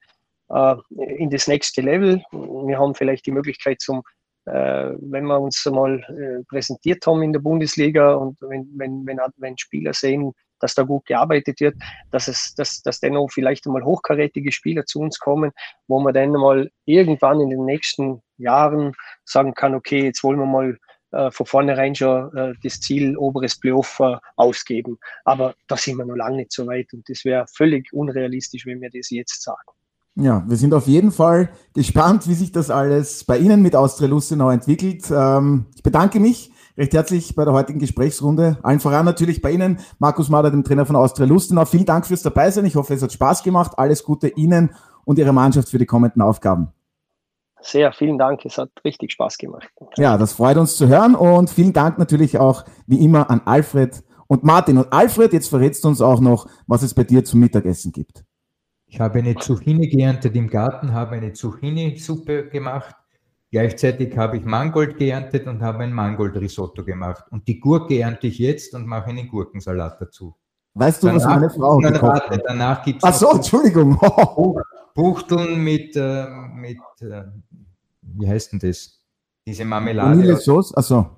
äh, 0.49 0.75
in 1.17 1.29
das 1.29 1.47
nächste 1.47 1.81
Level. 1.81 2.23
Wir 2.31 2.77
haben 2.77 2.93
vielleicht 2.93 3.25
die 3.25 3.31
Möglichkeit 3.31 3.81
zum, 3.81 4.03
äh, 4.45 4.91
wenn 4.99 5.25
wir 5.25 5.39
uns 5.39 5.65
mal 5.65 6.45
präsentiert 6.47 7.05
haben 7.07 7.23
in 7.23 7.33
der 7.33 7.39
Bundesliga 7.39 8.13
und 8.13 8.39
wenn, 8.41 8.69
wenn, 8.75 9.05
wenn, 9.05 9.19
wenn 9.37 9.57
Spieler 9.57 9.93
sehen, 9.93 10.31
dass 10.59 10.75
da 10.75 10.83
gut 10.83 11.05
gearbeitet 11.05 11.59
wird, 11.59 11.75
dass 12.11 12.27
es, 12.27 12.53
dass, 12.55 12.81
dass 12.81 12.99
dennoch 12.99 13.29
vielleicht 13.31 13.65
einmal 13.65 13.83
hochkarätige 13.83 14.51
Spieler 14.51 14.85
zu 14.85 14.99
uns 14.99 15.19
kommen, 15.19 15.51
wo 15.87 15.99
man 15.99 16.13
dann 16.13 16.31
mal 16.31 16.69
irgendwann 16.85 17.41
in 17.41 17.49
den 17.49 17.65
nächsten 17.65 18.21
Jahren 18.37 18.93
sagen 19.25 19.53
kann, 19.53 19.73
okay, 19.73 20.05
jetzt 20.05 20.23
wollen 20.23 20.39
wir 20.39 20.45
mal 20.45 20.77
äh, 21.15 21.31
von 21.31 21.45
vornherein 21.45 21.95
schon 21.95 22.35
äh, 22.35 22.53
das 22.61 22.81
Ziel 22.81 23.17
oberes 23.17 23.57
Playoff 23.57 23.99
äh, 24.01 24.17
ausgeben. 24.35 24.97
Aber 25.23 25.55
da 25.67 25.77
sind 25.77 25.97
wir 25.97 26.05
noch 26.05 26.15
lange 26.15 26.37
nicht 26.37 26.51
so 26.51 26.67
weit 26.67 26.93
und 26.93 27.07
das 27.09 27.23
wäre 27.23 27.45
völlig 27.47 27.93
unrealistisch, 27.93 28.65
wenn 28.65 28.81
wir 28.81 28.89
das 28.89 29.09
jetzt 29.11 29.41
sagen. 29.41 29.71
Ja, 30.17 30.43
wir 30.47 30.57
sind 30.57 30.73
auf 30.73 30.87
jeden 30.87 31.11
Fall 31.11 31.49
gespannt, 31.73 32.27
wie 32.27 32.33
sich 32.33 32.51
das 32.51 32.69
alles 32.69 33.23
bei 33.23 33.37
Ihnen 33.37 33.61
mit 33.61 33.75
Austria 33.75 34.07
Lustenau 34.07 34.49
entwickelt. 34.49 35.05
Ähm, 35.09 35.65
ich 35.75 35.83
bedanke 35.83 36.19
mich 36.19 36.51
recht 36.77 36.93
herzlich 36.93 37.35
bei 37.35 37.45
der 37.45 37.53
heutigen 37.53 37.79
Gesprächsrunde. 37.79 38.57
Allen 38.63 38.79
voran 38.81 39.05
natürlich 39.05 39.41
bei 39.41 39.51
Ihnen, 39.51 39.79
Markus 39.99 40.29
Mader, 40.29 40.51
dem 40.51 40.63
Trainer 40.63 40.85
von 40.85 40.95
Austria 40.97 41.25
Lustenau. 41.25 41.65
Vielen 41.65 41.85
Dank 41.85 42.05
fürs 42.05 42.23
Dabeisein. 42.23 42.65
Ich 42.65 42.75
hoffe, 42.75 42.93
es 42.93 43.01
hat 43.01 43.13
Spaß 43.13 43.43
gemacht. 43.43 43.73
Alles 43.77 44.03
Gute 44.03 44.27
Ihnen 44.27 44.73
und 45.05 45.17
Ihrer 45.19 45.33
Mannschaft 45.33 45.69
für 45.69 45.77
die 45.77 45.85
kommenden 45.85 46.21
Aufgaben 46.21 46.73
sehr, 47.65 47.91
vielen 47.93 48.17
Dank. 48.17 48.45
Es 48.45 48.57
hat 48.57 48.69
richtig 48.83 49.11
Spaß 49.13 49.37
gemacht. 49.37 49.69
Ja, 49.97 50.17
das 50.17 50.33
freut 50.33 50.57
uns 50.57 50.77
zu 50.77 50.87
hören 50.87 51.15
und 51.15 51.49
vielen 51.49 51.73
Dank 51.73 51.97
natürlich 51.97 52.37
auch 52.37 52.63
wie 52.87 53.03
immer 53.03 53.29
an 53.29 53.41
Alfred 53.45 54.03
und 54.27 54.43
Martin. 54.43 54.77
Und 54.77 54.93
Alfred, 54.93 55.33
jetzt 55.33 55.49
verrätst 55.49 55.83
du 55.83 55.89
uns 55.89 56.01
auch 56.01 56.19
noch, 56.19 56.47
was 56.67 56.83
es 56.83 56.93
bei 56.93 57.03
dir 57.03 57.23
zum 57.23 57.39
Mittagessen 57.39 57.91
gibt. 57.91 58.23
Ich 58.87 58.99
habe 58.99 59.19
eine 59.19 59.35
Zucchini 59.35 59.87
geerntet 59.87 60.35
im 60.35 60.49
Garten, 60.49 60.93
habe 60.93 61.15
eine 61.15 61.33
Zucchini-Suppe 61.33 62.49
gemacht. 62.49 62.95
Gleichzeitig 63.51 64.17
habe 64.17 64.37
ich 64.37 64.45
Mangold 64.45 64.97
geerntet 64.97 65.47
und 65.47 65.61
habe 65.61 65.83
ein 65.83 65.93
Mangold-Risotto 65.93 66.83
gemacht. 66.83 67.25
Und 67.31 67.47
die 67.47 67.59
Gurke 67.59 67.99
ernte 67.99 68.27
ich 68.27 68.37
jetzt 68.39 68.73
und 68.75 68.85
mache 68.85 69.09
einen 69.09 69.27
Gurkensalat 69.27 70.01
dazu. 70.01 70.35
Weißt 70.75 71.01
du, 71.03 71.07
danach, 71.07 71.21
was 71.21 71.27
meine 71.27 71.49
Frau 71.49 71.79
nein, 71.79 72.01
warte, 72.01 72.43
danach 72.45 72.83
gibt 72.83 72.97
es. 72.97 73.03
Ach 73.03 73.13
so, 73.13 73.31
Entschuldigung. 73.31 73.97
Buchteln 74.95 75.61
mit, 75.61 75.95
äh, 75.95 76.25
mit 76.53 76.79
äh, 77.01 77.23
wie 78.17 78.27
heißt 78.27 78.51
denn 78.51 78.59
das? 78.59 78.99
Diese 79.45 79.65
Marmelade. 79.65 80.11
Vanillesauce? 80.11 80.75
Achso. 80.75 81.09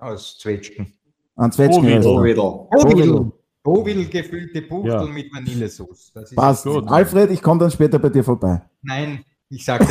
Aus 0.00 0.38
Zwetschgen. 0.38 0.92
An 1.36 1.52
Zwetschgen. 1.52 2.02
Bovidel. 2.02 3.32
Bovidel 3.62 4.08
gefüllte 4.08 4.62
Buchteln 4.62 5.06
ja. 5.06 5.12
mit 5.12 5.32
Vanillesauce. 5.34 6.12
Passt. 6.34 6.64
Gut. 6.64 6.86
Alfred, 6.88 7.30
ich 7.30 7.42
komme 7.42 7.60
dann 7.60 7.70
später 7.70 7.98
bei 7.98 8.10
dir 8.10 8.22
vorbei. 8.22 8.62
Nein, 8.82 9.24
ich 9.48 9.64
sage 9.64 9.86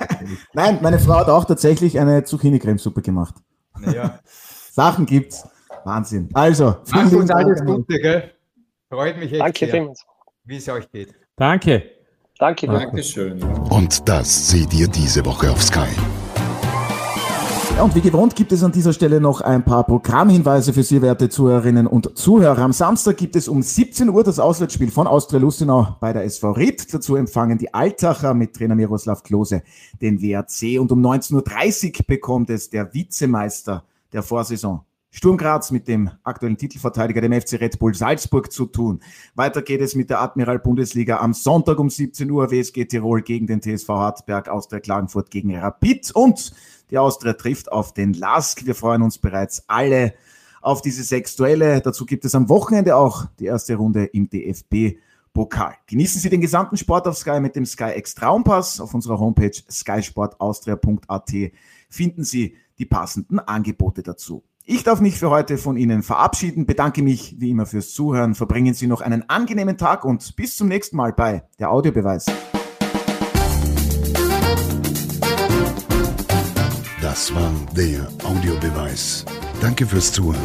Nein, 0.54 0.78
meine 0.80 0.98
Frau 0.98 1.14
hat 1.14 1.28
auch 1.28 1.44
tatsächlich 1.44 1.98
eine 1.98 2.24
Zucchini-Cremesuppe 2.24 3.02
gemacht. 3.02 3.34
Naja. 3.78 4.20
Sachen 4.70 5.06
gibt's. 5.06 5.46
Wahnsinn. 5.84 6.28
Also, 6.34 6.76
vielen 6.84 7.14
uns 7.16 7.30
alles 7.30 7.64
Gute, 7.64 7.98
gell? 7.98 8.32
Freut 8.90 9.18
mich 9.18 9.32
echt 9.32 9.42
Danke 9.42 9.70
sehr, 9.70 9.92
wie 10.44 10.56
es 10.56 10.68
euch 10.68 10.90
geht. 10.90 11.14
Danke. 11.36 11.97
Danke. 12.38 12.68
Dankeschön. 12.68 13.42
Und 13.42 14.08
das 14.08 14.50
seht 14.50 14.72
ihr 14.72 14.86
diese 14.86 15.24
Woche 15.26 15.50
auf 15.50 15.60
Sky. 15.60 15.88
Ja, 17.76 17.82
und 17.82 17.94
wie 17.96 18.00
gewohnt 18.00 18.36
gibt 18.36 18.52
es 18.52 18.62
an 18.62 18.70
dieser 18.70 18.92
Stelle 18.92 19.20
noch 19.20 19.40
ein 19.40 19.64
paar 19.64 19.84
Programmhinweise 19.84 20.72
für 20.72 20.82
Sie, 20.82 21.02
werte 21.02 21.28
Zuhörerinnen 21.28 21.86
und 21.86 22.16
Zuhörer. 22.16 22.58
Am 22.58 22.72
Samstag 22.72 23.16
gibt 23.16 23.34
es 23.34 23.48
um 23.48 23.62
17 23.62 24.08
Uhr 24.08 24.22
das 24.22 24.38
Auswärtsspiel 24.38 24.90
von 24.90 25.06
Austria 25.06 25.40
Lustenau 25.40 25.96
bei 26.00 26.12
der 26.12 26.24
SV 26.24 26.52
Ried. 26.52 26.94
Dazu 26.94 27.16
empfangen 27.16 27.58
die 27.58 27.74
Altacher 27.74 28.34
mit 28.34 28.54
Trainer 28.54 28.74
Miroslav 28.76 29.22
Klose 29.22 29.62
den 30.00 30.20
WRC. 30.22 30.80
Und 30.80 30.92
um 30.92 31.04
19.30 31.04 31.98
Uhr 31.98 32.04
bekommt 32.06 32.50
es 32.50 32.70
der 32.70 32.94
Vizemeister 32.94 33.84
der 34.12 34.22
Vorsaison 34.22 34.84
Sturm 35.10 35.38
Graz 35.38 35.70
mit 35.70 35.88
dem 35.88 36.10
aktuellen 36.22 36.58
Titelverteidiger, 36.58 37.20
dem 37.20 37.32
FC 37.32 37.54
Red 37.54 37.78
Bull 37.78 37.94
Salzburg, 37.94 38.52
zu 38.52 38.66
tun. 38.66 39.00
Weiter 39.34 39.62
geht 39.62 39.80
es 39.80 39.94
mit 39.94 40.10
der 40.10 40.20
Admiral 40.20 40.58
Bundesliga 40.58 41.18
am 41.18 41.32
Sonntag 41.32 41.78
um 41.78 41.88
17 41.88 42.30
Uhr, 42.30 42.50
WSG 42.50 42.84
Tirol 42.84 43.22
gegen 43.22 43.46
den 43.46 43.62
TSV 43.62 43.88
Hartberg, 43.88 44.48
Austria 44.48 44.80
Klagenfurt 44.80 45.30
gegen 45.30 45.56
Rapid 45.56 46.10
und 46.14 46.52
die 46.90 46.98
Austria 46.98 47.32
trifft 47.32 47.72
auf 47.72 47.94
den 47.94 48.12
LASK. 48.12 48.66
Wir 48.66 48.74
freuen 48.74 49.02
uns 49.02 49.18
bereits 49.18 49.64
alle 49.66 50.14
auf 50.60 50.82
diese 50.82 51.02
sechs 51.02 51.36
Duelle. 51.36 51.80
Dazu 51.80 52.04
gibt 52.04 52.24
es 52.24 52.34
am 52.34 52.48
Wochenende 52.48 52.96
auch 52.96 53.26
die 53.38 53.46
erste 53.46 53.76
Runde 53.76 54.04
im 54.04 54.28
DFB. 54.28 54.98
Pokal. 55.32 55.74
Genießen 55.86 56.20
Sie 56.20 56.30
den 56.30 56.40
gesamten 56.40 56.76
Sport 56.76 57.06
auf 57.06 57.16
Sky 57.16 57.38
mit 57.38 57.54
dem 57.54 57.64
Sky 57.64 57.92
X 57.94 58.16
Traumpass. 58.16 58.80
Auf 58.80 58.92
unserer 58.92 59.20
Homepage 59.20 59.52
skysportaustria.at 59.70 61.32
finden 61.88 62.24
Sie 62.24 62.56
die 62.78 62.86
passenden 62.86 63.38
Angebote 63.38 64.02
dazu. 64.02 64.42
Ich 64.70 64.84
darf 64.84 65.00
mich 65.00 65.18
für 65.18 65.30
heute 65.30 65.56
von 65.56 65.78
Ihnen 65.78 66.02
verabschieden, 66.02 66.66
bedanke 66.66 67.02
mich 67.02 67.36
wie 67.38 67.48
immer 67.48 67.64
fürs 67.64 67.94
Zuhören, 67.94 68.34
verbringen 68.34 68.74
Sie 68.74 68.86
noch 68.86 69.00
einen 69.00 69.26
angenehmen 69.26 69.78
Tag 69.78 70.04
und 70.04 70.36
bis 70.36 70.56
zum 70.56 70.68
nächsten 70.68 70.98
Mal 70.98 71.14
bei 71.14 71.42
der 71.58 71.70
Audiobeweis. 71.70 72.26
Das 77.00 77.34
war 77.34 77.50
der 77.74 78.08
Audiobeweis. 78.22 79.24
Danke 79.62 79.86
fürs 79.86 80.12
Zuhören. 80.12 80.36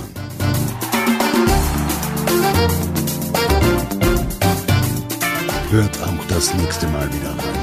Hört 5.70 6.02
auch 6.02 6.26
das 6.30 6.54
nächste 6.54 6.88
Mal 6.88 7.10
wieder 7.14 7.32
rein. 7.32 7.63